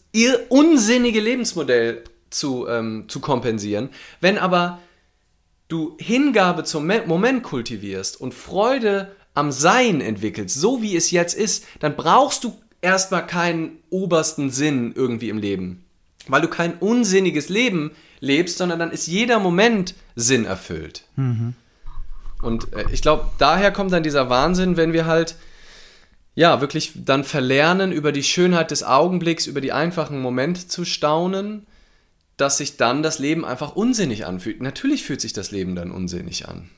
[0.49, 3.89] unsinnige Lebensmodell zu, ähm, zu kompensieren.
[4.21, 4.79] Wenn aber
[5.67, 11.65] du Hingabe zum Moment kultivierst und Freude am Sein entwickelst, so wie es jetzt ist,
[11.79, 12.53] dann brauchst du
[12.83, 15.85] erstmal keinen obersten Sinn irgendwie im Leben.
[16.27, 21.03] Weil du kein unsinniges Leben lebst, sondern dann ist jeder Moment Sinn erfüllt.
[21.15, 21.55] Mhm.
[22.41, 25.35] Und äh, ich glaube, daher kommt dann dieser Wahnsinn, wenn wir halt,
[26.35, 31.65] ja, wirklich dann verlernen, über die Schönheit des Augenblicks, über die einfachen Momente zu staunen,
[32.37, 34.61] dass sich dann das Leben einfach unsinnig anfühlt.
[34.61, 36.69] Natürlich fühlt sich das Leben dann unsinnig an.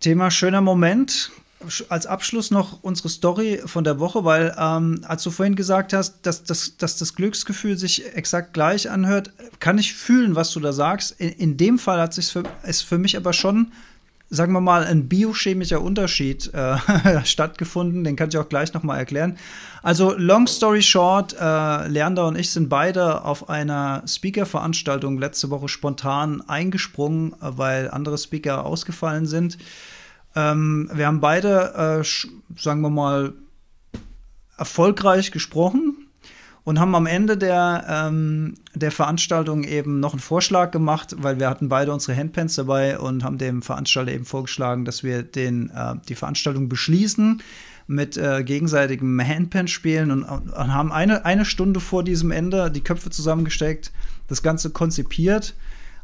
[0.00, 1.30] Thema schöner Moment
[1.88, 6.20] als Abschluss noch unsere Story von der Woche, weil ähm, als du vorhin gesagt hast,
[6.22, 10.72] dass, dass, dass das Glücksgefühl sich exakt gleich anhört, kann ich fühlen, was du da
[10.72, 11.20] sagst.
[11.20, 12.32] In, in dem Fall hat sich
[12.62, 13.72] ist für mich aber schon,
[14.30, 16.76] sagen wir mal, ein biochemischer Unterschied äh,
[17.24, 18.04] stattgefunden.
[18.04, 19.36] Den kann ich auch gleich noch mal erklären.
[19.82, 25.68] Also long story short, äh, Leander und ich sind beide auf einer Speaker-Veranstaltung letzte Woche
[25.68, 29.58] spontan eingesprungen, weil andere Speaker ausgefallen sind.
[30.38, 33.32] Ähm, wir haben beide, äh, sagen wir mal,
[34.56, 36.08] erfolgreich gesprochen
[36.62, 41.50] und haben am Ende der, ähm, der Veranstaltung eben noch einen Vorschlag gemacht, weil wir
[41.50, 45.94] hatten beide unsere Handpens dabei und haben dem Veranstalter eben vorgeschlagen, dass wir den, äh,
[46.08, 47.42] die Veranstaltung beschließen
[47.88, 53.10] mit äh, gegenseitigem Handpan-Spielen und, und, haben eine, eine Stunde vor diesem Ende die Köpfe
[53.10, 53.92] zusammengesteckt,
[54.28, 55.54] das Ganze konzipiert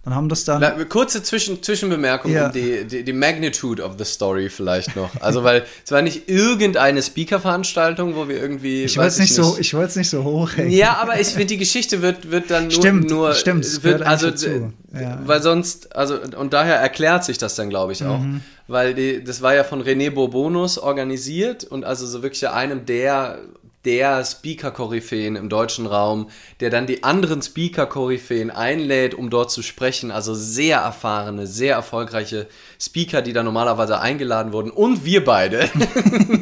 [0.05, 0.61] und haben das dann.
[0.61, 2.47] Na, kurze Zwischen Zwischenbemerkung ja.
[2.47, 5.11] um die, die, die, Magnitude of the Story vielleicht noch.
[5.21, 8.85] Also, weil es war nicht irgendeine Speaker-Veranstaltung, wo wir irgendwie.
[8.85, 10.51] Ich wollte es nicht, so, nicht so hoch.
[10.69, 12.73] Ja, aber ich finde, die Geschichte wird, wird dann nur.
[12.73, 13.83] Stimmt, nur, stimmt.
[13.83, 15.21] Wird, also, ja.
[15.25, 18.19] Weil sonst, also, und daher erklärt sich das dann, glaube ich, auch.
[18.19, 18.43] Mhm.
[18.69, 23.39] Weil die, das war ja von René Bourbonus organisiert und also so wirklich einem der
[23.85, 26.29] der Speaker-Koryphäen im deutschen Raum,
[26.61, 30.11] der dann die anderen Speaker-Koryphäen einlädt, um dort zu sprechen.
[30.11, 32.47] Also sehr erfahrene, sehr erfolgreiche
[32.81, 34.71] Speaker, die da normalerweise eingeladen wurden.
[34.71, 35.69] Und wir beide,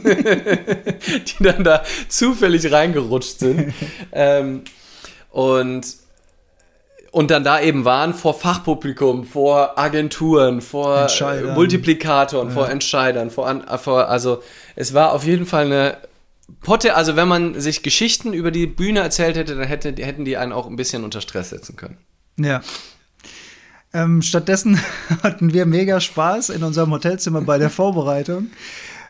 [0.02, 3.74] die dann da zufällig reingerutscht sind.
[4.12, 4.62] ähm,
[5.31, 6.02] und
[7.12, 11.09] und dann da eben waren vor Fachpublikum, vor Agenturen, vor
[11.55, 12.55] Multiplikatoren, ja.
[12.55, 14.43] vor Entscheidern, vor, vor, also
[14.77, 15.98] es war auf jeden Fall eine
[16.61, 20.37] Potte, also wenn man sich Geschichten über die Bühne erzählt hätte, dann hätte, hätten die
[20.37, 21.99] einen auch ein bisschen unter Stress setzen können.
[22.37, 22.61] Ja.
[23.95, 24.81] Ähm, stattdessen
[25.23, 28.51] hatten wir mega Spaß in unserem Hotelzimmer bei der Vorbereitung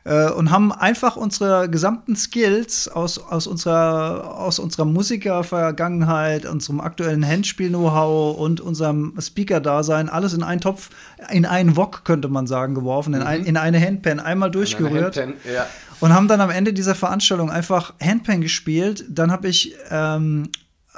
[0.04, 7.26] äh, und haben einfach unsere gesamten Skills aus, aus unserer, aus unserer Musikervergangenheit, unserem aktuellen
[7.26, 10.90] Handspiel-Know-how und unserem Speaker-Dasein alles in einen Topf,
[11.30, 13.26] in einen Wok, könnte man sagen, geworfen, in, mhm.
[13.26, 15.16] ein, in eine Handpan, einmal durchgerührt.
[15.16, 15.66] Handpan, ja
[16.02, 19.04] und haben dann am Ende dieser Veranstaltung einfach Handpan gespielt.
[19.08, 20.48] Dann habe ich ähm,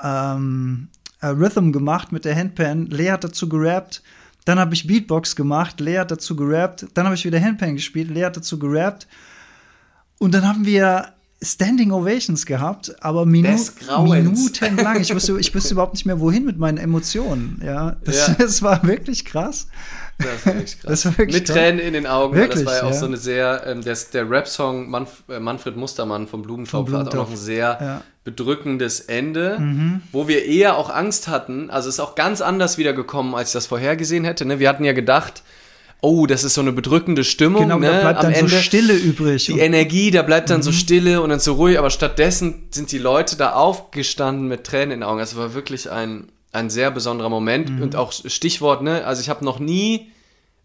[0.02, 0.88] ähm,
[1.20, 2.86] äh, Rhythm gemacht mit der Handpan.
[2.86, 4.02] Lea hat dazu gerappt.
[4.46, 5.78] Dann habe ich Beatbox gemacht.
[5.78, 6.86] Lea hat dazu gerappt.
[6.94, 8.08] Dann habe ich wieder Handpan gespielt.
[8.08, 9.06] Lea hat dazu gerappt.
[10.20, 11.12] Und dann haben wir
[11.42, 13.58] Standing Ovations gehabt, aber Minu
[14.04, 15.02] minutenlang.
[15.02, 17.60] Ich wusste, ich wusste überhaupt nicht mehr, wohin mit meinen Emotionen.
[17.62, 18.34] Ja, das, ja.
[18.38, 19.66] das war wirklich krass.
[20.18, 20.90] Das war wirklich krass.
[20.90, 21.56] Das war wirklich Mit toll.
[21.56, 22.36] Tränen in den Augen.
[22.36, 22.98] Wirklich, das war ja auch ja.
[22.98, 27.14] so eine sehr, ähm, der, der Rap-Song Manf äh, Manfred Mustermann vom Blumentopf, hat auch
[27.14, 28.00] noch ein sehr ja.
[28.24, 30.02] bedrückendes Ende, mhm.
[30.12, 31.70] wo wir eher auch Angst hatten.
[31.70, 34.44] Also ist auch ganz anders wiedergekommen, als ich das vorhergesehen hätte.
[34.44, 34.58] Ne?
[34.58, 35.42] Wir hatten ja gedacht,
[36.04, 37.62] oh, das ist so eine bedrückende Stimmung.
[37.62, 37.90] Genau, ne?
[37.90, 39.46] da bleibt Am dann Ende, so Stille übrig.
[39.46, 40.62] Die Energie, da bleibt dann mhm.
[40.62, 44.92] so Stille und dann so ruhig, aber stattdessen sind die Leute da aufgestanden mit Tränen
[44.92, 45.20] in den Augen.
[45.20, 47.82] Es war wirklich ein, ein sehr besonderer Moment mhm.
[47.82, 49.04] und auch Stichwort, ne?
[49.04, 50.10] Also ich habe noch nie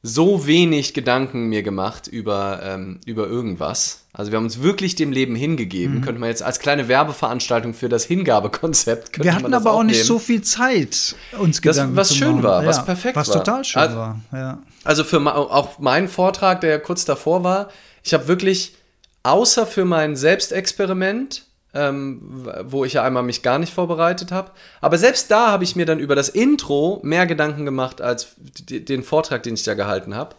[0.01, 4.05] so wenig Gedanken mir gemacht über, ähm, über irgendwas.
[4.13, 5.97] Also wir haben uns wirklich dem Leben hingegeben.
[5.97, 6.01] Mhm.
[6.01, 9.21] Könnte man jetzt als kleine Werbeveranstaltung für das Hingabekonzept.
[9.21, 12.35] Wir hatten aber auch nicht so viel Zeit, uns Gedanken das, was zu machen.
[12.35, 13.35] schön war, ja, was perfekt was war.
[13.35, 14.19] Was total schön also, war.
[14.31, 14.59] Ja.
[14.85, 17.69] Also für auch meinen Vortrag, der kurz davor war,
[18.03, 18.75] ich habe wirklich
[19.23, 24.51] außer für mein Selbstexperiment ähm, wo ich ja einmal mich gar nicht vorbereitet habe.
[24.81, 29.03] Aber selbst da habe ich mir dann über das Intro mehr Gedanken gemacht als den
[29.03, 30.35] Vortrag, den ich da gehalten habe.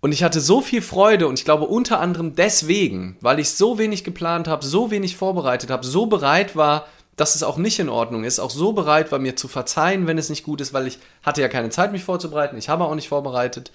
[0.00, 3.78] Und ich hatte so viel Freude und ich glaube unter anderem deswegen, weil ich so
[3.78, 7.90] wenig geplant habe, so wenig vorbereitet habe, so bereit war, dass es auch nicht in
[7.90, 10.86] Ordnung ist, auch so bereit war, mir zu verzeihen, wenn es nicht gut ist, weil
[10.86, 13.70] ich hatte ja keine Zeit, mich vorzubereiten, ich habe auch nicht vorbereitet.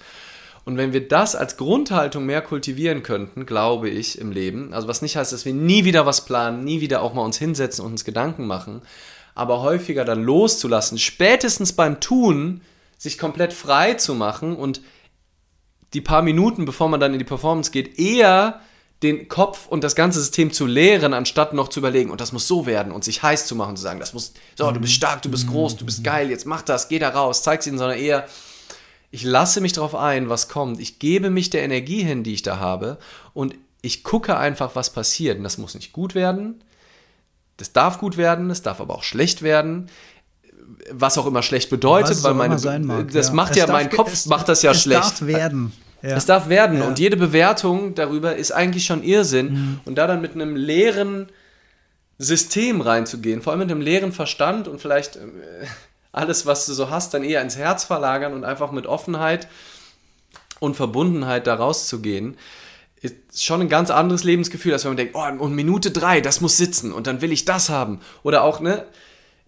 [0.66, 5.00] Und wenn wir das als Grundhaltung mehr kultivieren könnten, glaube ich, im Leben, also was
[5.00, 7.92] nicht heißt, dass wir nie wieder was planen, nie wieder auch mal uns hinsetzen und
[7.92, 8.82] uns Gedanken machen,
[9.36, 12.62] aber häufiger dann loszulassen, spätestens beim Tun,
[12.98, 14.80] sich komplett frei zu machen und
[15.94, 18.60] die paar Minuten, bevor man dann in die Performance geht, eher
[19.04, 22.48] den Kopf und das ganze System zu leeren, anstatt noch zu überlegen, und das muss
[22.48, 25.22] so werden und sich heiß zu machen, zu sagen, das muss, so, du bist stark,
[25.22, 27.98] du bist groß, du bist geil, jetzt mach das, geh da raus, zeig's ihnen, sondern
[27.98, 28.26] eher,
[29.16, 32.42] ich lasse mich darauf ein, was kommt, ich gebe mich der Energie hin, die ich
[32.42, 32.98] da habe,
[33.32, 35.38] und ich gucke einfach, was passiert.
[35.38, 36.62] Und das muss nicht gut werden,
[37.56, 39.88] das darf gut werden, es darf aber auch schlecht werden
[40.90, 43.34] was auch immer schlecht bedeutet, weil meine mag, das ja.
[43.34, 45.04] macht es ja mein Kopf es, macht das ja es schlecht.
[45.04, 45.72] Es darf werden.
[46.02, 46.16] Ja.
[46.16, 46.88] Es darf werden ja.
[46.88, 49.80] und jede Bewertung darüber ist eigentlich schon Irrsinn mhm.
[49.84, 51.28] und da dann mit einem leeren
[52.18, 55.20] System reinzugehen, vor allem mit einem leeren Verstand und vielleicht äh,
[56.16, 59.48] alles, was du so hast, dann eher ins Herz verlagern und einfach mit Offenheit
[60.58, 62.36] und Verbundenheit da rauszugehen,
[63.02, 66.40] ist schon ein ganz anderes Lebensgefühl, als wenn man denkt, oh, und Minute drei, das
[66.40, 68.00] muss sitzen und dann will ich das haben.
[68.22, 68.86] Oder auch, ne,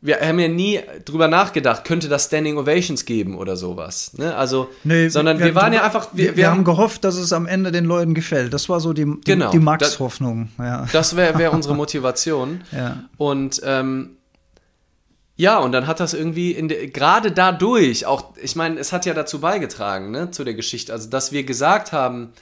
[0.01, 4.13] wir haben ja nie drüber nachgedacht, könnte das Standing Ovations geben oder sowas.
[4.17, 4.37] Ne?
[4.37, 6.11] Also, nee, sondern wir, wir waren ja einfach.
[6.13, 8.53] Wir, wir, wir, haben gehofft, dass es am Ende den Leuten gefällt.
[8.53, 10.51] Das war so die, die, genau, die Max-Hoffnung.
[10.59, 10.87] Ja.
[10.93, 12.61] Das wäre wär unsere Motivation.
[12.71, 13.05] ja.
[13.17, 14.18] Und ähm,
[15.39, 16.55] ja, und dann hat das irgendwie
[16.93, 21.09] gerade dadurch auch, ich meine, es hat ja dazu beigetragen, ne, zu der Geschichte, also
[21.09, 22.33] dass wir gesagt haben,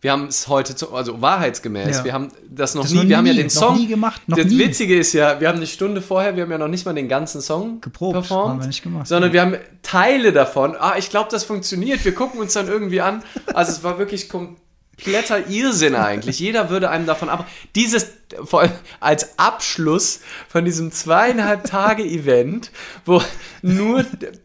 [0.00, 2.04] wir haben es heute, zu, also wahrheitsgemäß, ja.
[2.04, 3.76] wir haben das noch das nie, wir nie, haben ja den Song.
[3.76, 4.58] Nie gemacht, noch das nie.
[4.60, 7.08] Witzige ist ja, wir haben eine Stunde vorher, wir haben ja noch nicht mal den
[7.08, 9.34] ganzen Song geprobt, performt, haben wir nicht gemacht, sondern ja.
[9.34, 10.76] wir haben Teile davon.
[10.78, 12.04] Ah, ich glaube, das funktioniert.
[12.04, 13.24] Wir gucken uns dann irgendwie an.
[13.52, 14.28] Also es war wirklich
[14.96, 16.38] kompletter Irrsinn eigentlich.
[16.38, 17.46] Jeder würde einem davon ab.
[17.74, 18.08] Dieses,
[18.44, 22.70] vor allem als Abschluss von diesem zweieinhalb Tage Event,
[23.04, 23.22] wo
[23.62, 24.04] nur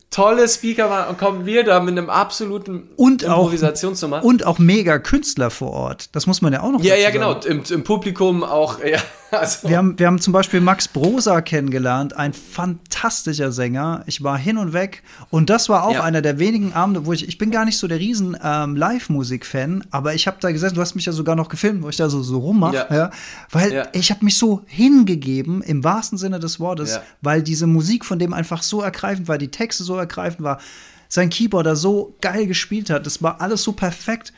[0.10, 4.20] tolle Speaker waren und kommen wir da mit einem absoluten und Improvisationsnummer.
[4.20, 6.16] Auch, und auch mega Künstler vor Ort.
[6.16, 7.40] Das muss man ja auch noch Ja, ja, genau.
[7.42, 9.00] Im, Im, Publikum auch, ja.
[9.40, 9.70] Also.
[9.70, 14.04] Wir, haben, wir haben zum Beispiel Max Brosa kennengelernt, ein fantastischer Sänger.
[14.08, 15.04] Ich war hin und weg.
[15.30, 16.04] Und das war auch ja.
[16.04, 19.86] einer der wenigen Abende, wo ich, ich bin gar nicht so der riesen ähm, Live-Musik-Fan,
[19.92, 22.10] aber ich habe da gesessen, du hast mich ja sogar noch gefilmt, wo ich da
[22.10, 22.96] so, so rummache, ja.
[22.96, 23.12] ja.
[23.52, 28.20] weil ich habe mich so hingegeben, im wahrsten Sinne des Wortes, weil diese Musik von
[28.20, 30.60] dem einfach so ergreifend war, die Texte so ergreifend war,
[31.08, 34.34] sein Keyboarder so geil gespielt hat, das war alles so perfekt.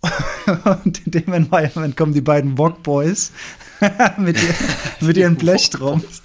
[0.84, 3.32] und in dem Environment kommen die beiden Walk Boys
[4.18, 4.54] mit, ihr,
[5.00, 6.22] mit ihren Blechdrums.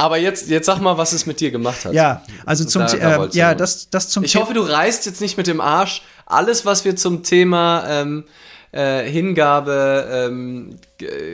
[0.00, 1.92] Aber jetzt, jetzt sag mal, was es mit dir gemacht hat.
[1.92, 5.36] Ja, also zum da, äh, ja, das, das zum Ich hoffe, du reißt jetzt nicht
[5.36, 8.24] mit dem Arsch alles, was wir zum Thema ähm,
[8.72, 10.78] äh, Hingabe ähm,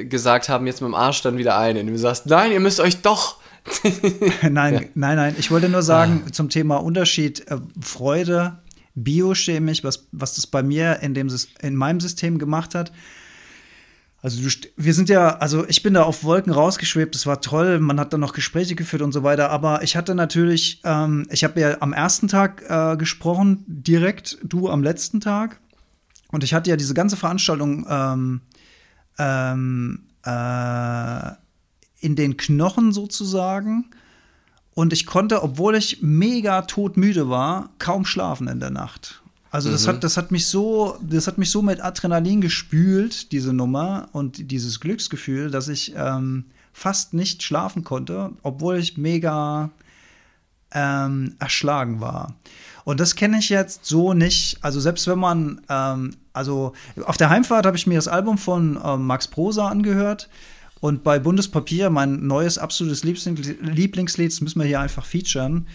[0.08, 1.78] gesagt haben, jetzt mit dem Arsch dann wieder ein.
[1.78, 3.36] Und du sagst, nein, ihr müsst euch doch.
[4.42, 4.80] nein, ja.
[4.94, 5.36] nein, nein.
[5.38, 6.32] Ich wollte nur sagen, ah.
[6.32, 8.58] zum Thema Unterschied äh, Freude,
[8.96, 11.28] biochemisch, was, was das bei mir in, dem,
[11.60, 12.90] in meinem System gemacht hat
[14.26, 17.78] also du, wir sind ja, also ich bin da auf Wolken rausgeschwebt, das war toll,
[17.78, 21.44] man hat dann noch Gespräche geführt und so weiter, aber ich hatte natürlich, ähm, ich
[21.44, 25.60] habe ja am ersten Tag äh, gesprochen, direkt, du am letzten Tag.
[26.32, 28.40] Und ich hatte ja diese ganze Veranstaltung ähm,
[29.16, 31.30] ähm, äh,
[32.00, 33.92] in den Knochen sozusagen.
[34.74, 39.22] Und ich konnte, obwohl ich mega todmüde war, kaum schlafen in der Nacht.
[39.50, 39.90] Also das, mhm.
[39.90, 44.50] hat, das hat mich so, das hat mich so mit Adrenalin gespült, diese Nummer und
[44.50, 49.70] dieses Glücksgefühl, dass ich ähm, fast nicht schlafen konnte, obwohl ich mega
[50.72, 52.34] ähm, erschlagen war.
[52.84, 54.58] Und das kenne ich jetzt so nicht.
[54.60, 56.72] Also selbst wenn man, ähm, also
[57.04, 60.28] auf der Heimfahrt habe ich mir das Album von ähm, Max Prosa angehört.
[60.80, 65.66] Und bei Bundespapier, mein neues absolutes Lieblingslied, das müssen wir hier einfach featuren,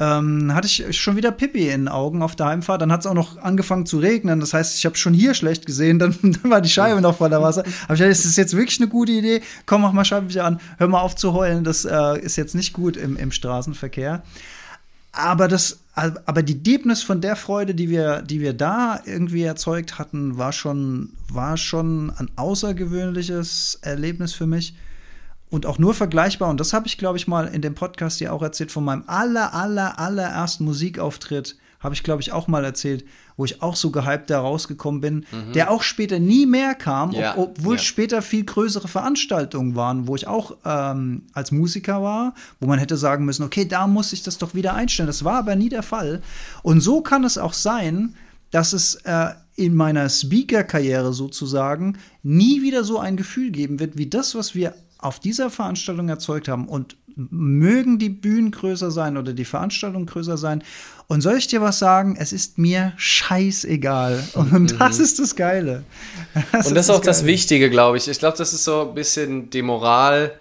[0.00, 2.80] ähm, hatte ich schon wieder Pippi in den Augen auf der Heimfahrt.
[2.80, 4.40] Dann hat es auch noch angefangen zu regnen.
[4.40, 5.98] Das heißt, ich habe schon hier schlecht gesehen.
[6.00, 7.64] Dann, dann war die Scheibe noch voller Wasser.
[7.84, 9.42] Aber ich dachte, das ist jetzt wirklich eine gute Idee.
[9.66, 10.58] Komm, mach mal Scheibe wieder an.
[10.78, 11.64] Hör mal auf zu heulen.
[11.64, 14.22] Das äh, ist jetzt nicht gut im, im Straßenverkehr.
[15.12, 19.98] Aber das, aber die Deepness von der Freude, die wir, die wir da irgendwie erzeugt
[19.98, 24.74] hatten, war schon, war schon ein außergewöhnliches Erlebnis für mich
[25.50, 26.48] und auch nur vergleichbar.
[26.48, 29.04] Und das habe ich, glaube ich, mal in dem Podcast ja auch erzählt von meinem
[29.06, 31.56] aller, aller, allerersten Musikauftritt.
[31.80, 33.04] Habe ich, glaube ich, auch mal erzählt,
[33.38, 35.54] wo ich auch so gehypt da rausgekommen bin, mhm.
[35.54, 37.38] der auch später nie mehr kam, ja.
[37.38, 37.82] ob, obwohl ja.
[37.82, 42.98] später viel größere Veranstaltungen waren, wo ich auch ähm, als Musiker war, wo man hätte
[42.98, 45.06] sagen müssen, okay, da muss ich das doch wieder einstellen.
[45.06, 46.20] Das war aber nie der Fall.
[46.62, 48.14] Und so kann es auch sein,
[48.50, 54.06] dass es äh, in meiner Speaker-Karriere sozusagen nie wieder so ein Gefühl geben wird, wie
[54.06, 59.32] das, was wir auf dieser Veranstaltung erzeugt haben und mögen die Bühnen größer sein oder
[59.32, 60.62] die Veranstaltungen größer sein.
[61.06, 62.16] Und soll ich dir was sagen?
[62.18, 64.22] Es ist mir scheißegal.
[64.34, 64.78] Und mhm.
[64.78, 65.84] das ist das Geile.
[66.52, 67.06] Das und das ist auch Geile.
[67.06, 68.08] das Wichtige, glaube ich.
[68.08, 70.38] Ich glaube, das ist so ein bisschen die Moral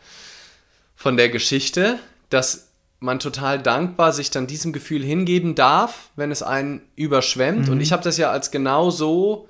[0.96, 1.98] von der Geschichte,
[2.30, 2.68] dass
[3.00, 7.68] man total dankbar sich dann diesem Gefühl hingeben darf, wenn es einen überschwemmt.
[7.68, 7.74] Mhm.
[7.74, 9.48] Und ich habe das ja als genau so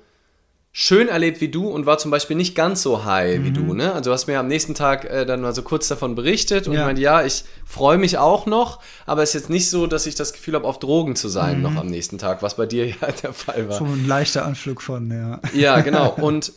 [0.72, 3.44] schön erlebt wie du und war zum Beispiel nicht ganz so high mhm.
[3.44, 3.74] wie du.
[3.74, 3.92] Ne?
[3.92, 6.74] Also du hast mir am nächsten Tag äh, dann mal so kurz davon berichtet und
[6.74, 6.84] ja.
[6.84, 10.14] meinte, ja, ich freue mich auch noch, aber es ist jetzt nicht so, dass ich
[10.14, 11.62] das Gefühl habe, auf Drogen zu sein mhm.
[11.62, 13.78] noch am nächsten Tag, was bei dir ja der Fall war.
[13.78, 15.40] So ein leichter Anflug von, ja.
[15.54, 16.10] Ja, genau.
[16.20, 16.52] Und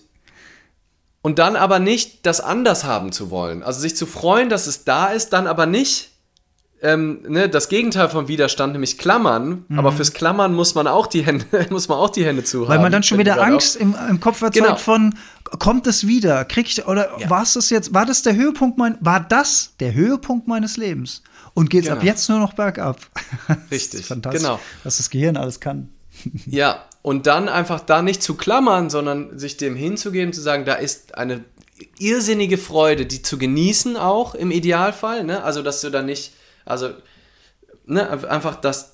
[1.26, 3.64] und dann aber nicht das anders haben zu wollen.
[3.64, 6.10] Also sich zu freuen, dass es da ist, dann aber nicht
[6.84, 9.64] ähm, ne, das Gegenteil vom Widerstand, nämlich Klammern.
[9.70, 9.80] Mhm.
[9.80, 12.80] Aber fürs Klammern muss man auch die Hände, muss man auch die Hände zu Weil
[12.80, 14.76] man dann schon wieder Angst im, im, Kopf erzeugt genau.
[14.76, 15.16] von,
[15.60, 16.44] kommt es wieder?
[16.44, 17.30] Krieg ich, oder ja.
[17.30, 21.24] war es das jetzt, war das der Höhepunkt mein, war das der Höhepunkt meines Lebens?
[21.54, 22.00] Und geht es genau.
[22.00, 23.00] ab jetzt nur noch bergab?
[23.72, 24.06] Richtig.
[24.06, 24.60] fantastisch, genau.
[24.84, 25.90] was das Gehirn alles kann.
[26.46, 30.76] Ja, und dann einfach da nicht zu klammern, sondern sich dem hinzugeben, zu sagen, da
[30.76, 31.44] ist eine
[31.98, 35.24] irrsinnige Freude, die zu genießen auch im Idealfall.
[35.24, 35.44] Ne?
[35.44, 36.34] Also, dass du da nicht
[36.66, 36.90] also,
[37.86, 38.94] ne, einfach, dass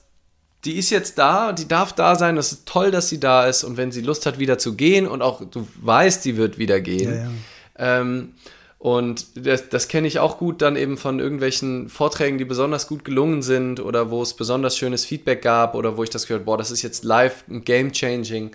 [0.66, 3.64] die ist jetzt da, die darf da sein, es ist toll, dass sie da ist
[3.64, 6.82] und wenn sie Lust hat, wieder zu gehen und auch du weißt, die wird wieder
[6.82, 7.14] gehen.
[7.14, 8.02] Ja, ja.
[8.02, 8.34] Ähm,
[8.78, 13.04] und das, das kenne ich auch gut dann eben von irgendwelchen Vorträgen, die besonders gut
[13.04, 16.58] gelungen sind oder wo es besonders schönes Feedback gab oder wo ich das gehört, boah,
[16.58, 18.52] das ist jetzt live game changing.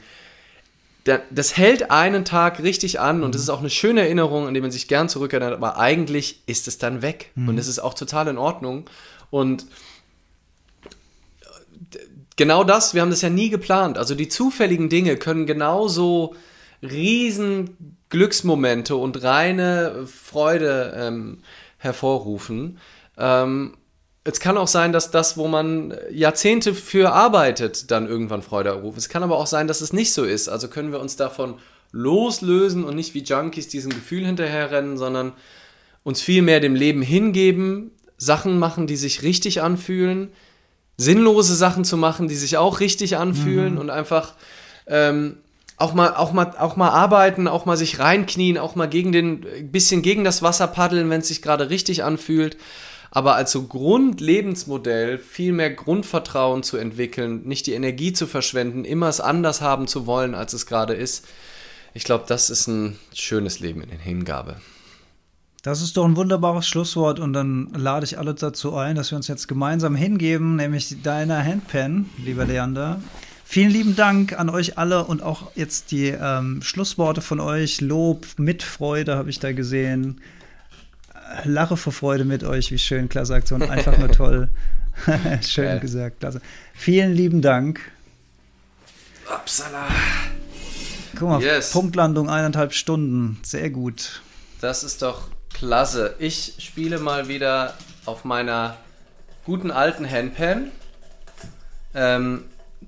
[1.05, 4.60] Das hält einen Tag richtig an und es ist auch eine schöne Erinnerung, an die
[4.62, 7.51] man sich gern zurückerinnert, aber eigentlich ist es dann weg mhm.
[7.51, 8.89] und es ist auch total in Ordnung.
[9.31, 9.66] Und
[12.36, 13.98] genau das, wir haben das ja nie geplant.
[13.98, 16.35] Also die zufälligen Dinge können genauso
[16.82, 21.39] riesen Glücksmomente und reine Freude ähm,
[21.78, 22.78] hervorrufen.
[23.18, 23.76] Ähm,
[24.24, 28.96] es kann auch sein, dass das, wo man Jahrzehnte für arbeitet, dann irgendwann Freude erruft.
[28.96, 30.48] Es kann aber auch sein, dass es nicht so ist.
[30.48, 31.56] Also können wir uns davon
[31.92, 35.32] loslösen und nicht wie Junkies diesem Gefühl hinterherrennen, sondern
[36.02, 40.30] uns vielmehr dem Leben hingeben, Sachen machen, die sich richtig anfühlen,
[40.96, 43.80] sinnlose Sachen zu machen, die sich auch richtig anfühlen mhm.
[43.80, 44.34] und einfach
[44.86, 45.36] ähm,
[45.76, 49.70] auch mal, auch mal, auch mal arbeiten, auch mal sich reinknien, auch mal gegen den,
[49.70, 52.56] bisschen gegen das Wasser paddeln, wenn es sich gerade richtig anfühlt
[53.14, 59.08] aber als so Grundlebensmodell viel mehr Grundvertrauen zu entwickeln, nicht die Energie zu verschwenden, immer
[59.08, 61.24] es anders haben zu wollen, als es gerade ist.
[61.94, 64.56] Ich glaube, das ist ein schönes Leben in Hingabe.
[65.62, 69.16] Das ist doch ein wunderbares Schlusswort und dann lade ich alle dazu ein, dass wir
[69.16, 73.00] uns jetzt gemeinsam hingeben, nämlich deiner Handpen, lieber Leander.
[73.44, 77.80] Vielen lieben Dank an euch alle und auch jetzt die ähm, Schlussworte von euch.
[77.80, 80.20] Lob, Mitfreude habe ich da gesehen
[81.44, 82.70] lache vor Freude mit euch.
[82.70, 83.62] Wie schön, klasse Aktion.
[83.62, 84.48] Einfach nur toll.
[85.42, 85.80] schön Geil.
[85.80, 86.40] gesagt, klasse.
[86.74, 87.80] Vielen lieben Dank.
[89.28, 89.88] Upsala.
[91.16, 91.70] Guck mal, yes.
[91.70, 93.38] Punktlandung eineinhalb Stunden.
[93.42, 94.22] Sehr gut.
[94.60, 96.14] Das ist doch klasse.
[96.18, 97.74] Ich spiele mal wieder
[98.05, 98.76] auf meiner
[99.44, 100.70] guten alten Handpan.
[101.94, 102.44] Ähm,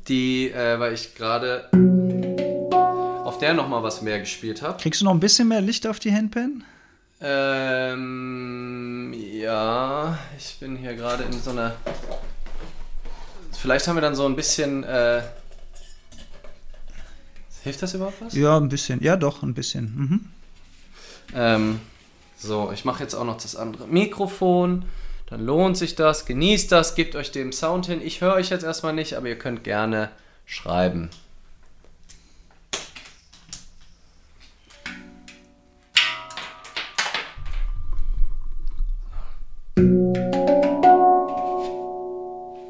[0.08, 1.68] die, äh, weil ich gerade
[3.24, 4.80] auf der noch mal was mehr gespielt habe.
[4.80, 6.64] Kriegst du noch ein bisschen mehr Licht auf die Handpan?
[7.20, 11.76] Ähm, ja, ich bin hier gerade in so einer.
[13.58, 14.84] Vielleicht haben wir dann so ein bisschen.
[14.84, 15.22] Äh,
[17.62, 18.34] hilft das überhaupt was?
[18.34, 19.02] Ja, ein bisschen.
[19.02, 19.84] Ja, doch, ein bisschen.
[19.96, 20.26] Mhm.
[21.34, 21.80] Ähm,
[22.36, 24.84] so, ich mache jetzt auch noch das andere Mikrofon.
[25.26, 26.26] Dann lohnt sich das.
[26.26, 26.94] Genießt das.
[26.94, 28.00] Gebt euch dem Sound hin.
[28.02, 30.10] Ich höre euch jetzt erstmal nicht, aber ihr könnt gerne
[30.44, 31.10] schreiben.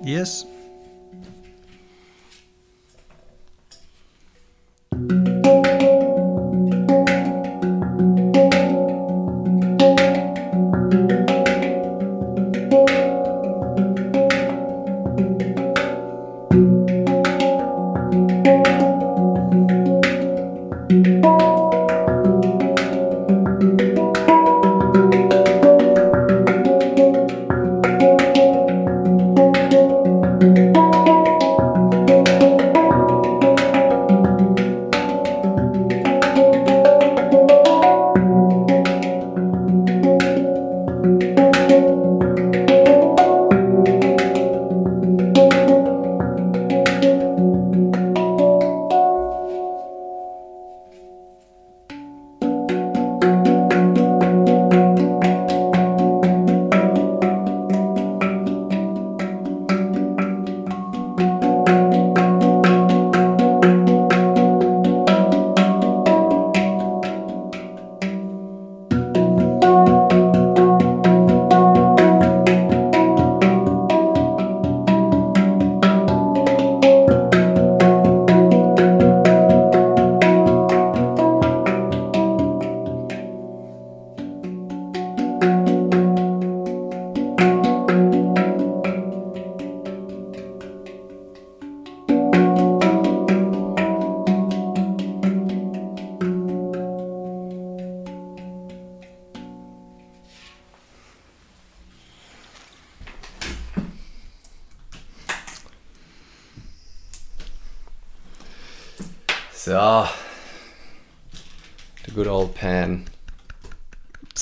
[0.07, 0.47] Yes.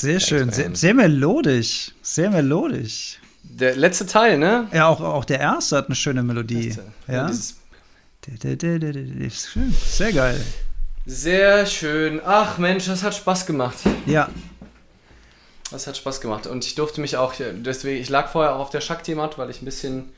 [0.05, 1.93] Sehr schön, sehr, sehr melodisch.
[2.03, 3.19] Sehr melodisch.
[3.43, 4.69] Der letzte Teil, ne?
[4.73, 6.75] Ja, auch, auch der erste hat eine schöne Melodie.
[7.09, 7.27] Ja.
[7.29, 7.57] dieses-
[9.27, 9.75] Ist schön.
[9.87, 10.41] Sehr geil.
[11.07, 12.21] Sehr schön.
[12.25, 13.77] Ach Mensch, das hat Spaß gemacht.
[14.07, 14.29] Ja,
[15.71, 16.47] Das hat Spaß gemacht.
[16.47, 19.61] Und ich durfte mich auch, deswegen, ich lag vorher auch auf der Shakti-Mat, weil ich
[19.61, 20.11] ein bisschen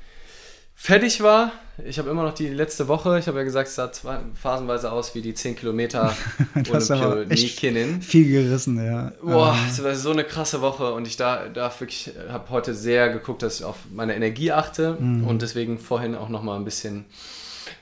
[0.78, 1.51] fertig war.
[1.85, 3.90] Ich habe immer noch die letzte Woche, ich habe ja gesagt, es sah
[4.40, 6.15] phasenweise aus wie die 10 Kilometer
[6.70, 8.01] Olympionikinnen.
[8.03, 9.12] viel gerissen, ja.
[9.23, 12.73] Boah, Ähm, es war so eine krasse Woche und ich da, da wirklich habe heute
[12.74, 15.27] sehr geguckt, dass ich auf meine Energie achte Mhm.
[15.27, 17.05] und deswegen vorhin auch noch mal ein bisschen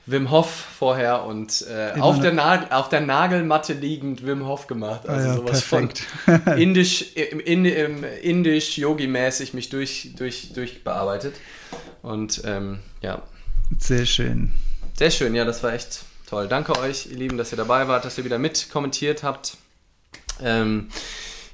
[0.07, 4.67] Wim Hof vorher und äh, auf, noch- der Nagel, auf der Nagelmatte liegend Wim Hof
[4.67, 5.07] gemacht.
[5.07, 6.03] Also ja, sowas perfekt.
[6.25, 11.35] von indisch, im, im indisch Yogi-mäßig mich durch, durch, durch bearbeitet.
[12.05, 13.21] Und ähm, ja,
[13.79, 14.51] Sehr schön.
[14.97, 16.47] sehr schön, ja, das war echt toll.
[16.47, 19.57] Danke euch, ihr Lieben, dass ihr dabei wart, dass ihr wieder mit kommentiert habt.
[20.41, 20.89] Ähm,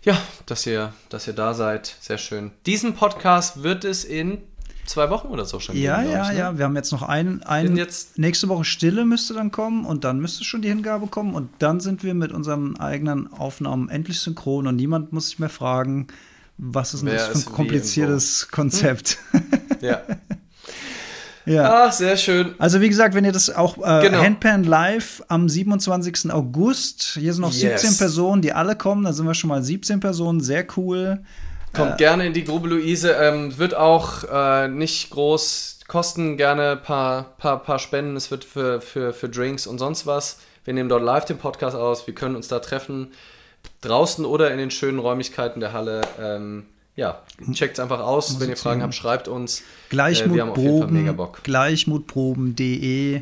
[0.04, 0.18] ja,
[0.48, 1.96] dass ihr, dass ihr da seid.
[2.02, 2.52] Sehr schön.
[2.66, 4.40] Diesen Podcast wird es in
[4.88, 6.12] zwei Wochen oder so schon Ja, geben.
[6.12, 6.40] ja, ich, ne?
[6.40, 6.58] ja.
[6.58, 7.44] Wir haben jetzt noch einen.
[7.44, 11.34] Einen jetzt- nächste Woche Stille müsste dann kommen und dann müsste schon die Hingabe kommen
[11.36, 15.50] und dann sind wir mit unseren eigenen Aufnahmen endlich synchron und niemand muss sich mehr
[15.50, 16.08] fragen,
[16.58, 19.18] was ist denn das für ein kompliziertes Konzept.
[19.80, 20.02] Ja.
[21.46, 21.86] ja.
[21.86, 22.54] Ah, sehr schön.
[22.58, 24.22] Also wie gesagt, wenn ihr das auch äh, Genau.
[24.22, 26.32] Handpan Live am 27.
[26.32, 27.82] August, hier sind noch Yes.
[27.82, 31.20] 17 Personen, die alle kommen, da sind wir schon mal 17 Personen, sehr cool.
[31.74, 33.12] Kommt gerne in die Grube Luise.
[33.14, 38.16] Ähm, wird auch äh, nicht groß kosten, gerne ein paar, paar, paar Spenden.
[38.16, 40.40] Es wird für, für, für Drinks und sonst was.
[40.66, 42.08] Wir nehmen dort live den Podcast aus.
[42.08, 43.12] Wir können uns da treffen.
[43.82, 46.02] Draußen oder in den schönen Räumlichkeiten der Halle.
[46.22, 46.66] Ähm,
[46.96, 47.22] ja,
[47.54, 48.40] checkt es einfach aus.
[48.40, 49.60] Wenn ihr Fragen habt, schreibt uns.
[49.60, 51.44] Äh, Gleichmutproben, Bock.
[51.44, 53.22] gleichmutproben.de,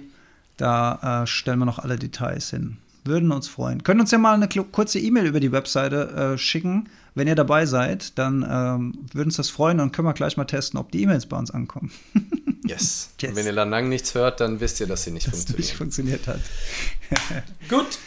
[0.57, 2.77] da äh, stellen wir noch alle Details hin.
[3.05, 3.83] Würden uns freuen.
[3.83, 6.89] Können uns ja mal eine kurze E-Mail über die Webseite äh, schicken.
[7.15, 10.45] Wenn ihr dabei seid, dann ähm, würden uns das freuen und können wir gleich mal
[10.45, 11.91] testen, ob die E-Mails bei uns ankommen.
[12.65, 13.09] Yes.
[13.19, 13.31] Yes.
[13.31, 15.73] Und wenn ihr dann lang nichts hört, dann wisst ihr, dass sie nicht Das nicht
[15.73, 16.25] funktioniert.
[16.25, 16.39] funktioniert hat.
[17.67, 17.97] Gut.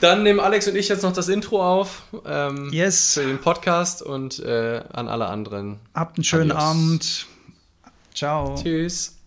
[0.00, 3.14] Dann nehmen Alex und ich jetzt noch das Intro auf ähm, Yes.
[3.14, 5.78] für den Podcast und äh, an alle anderen.
[5.94, 6.64] Habt einen schönen Adios.
[6.64, 7.26] Abend.
[8.14, 8.54] Ciao.
[8.60, 9.19] Tschüss.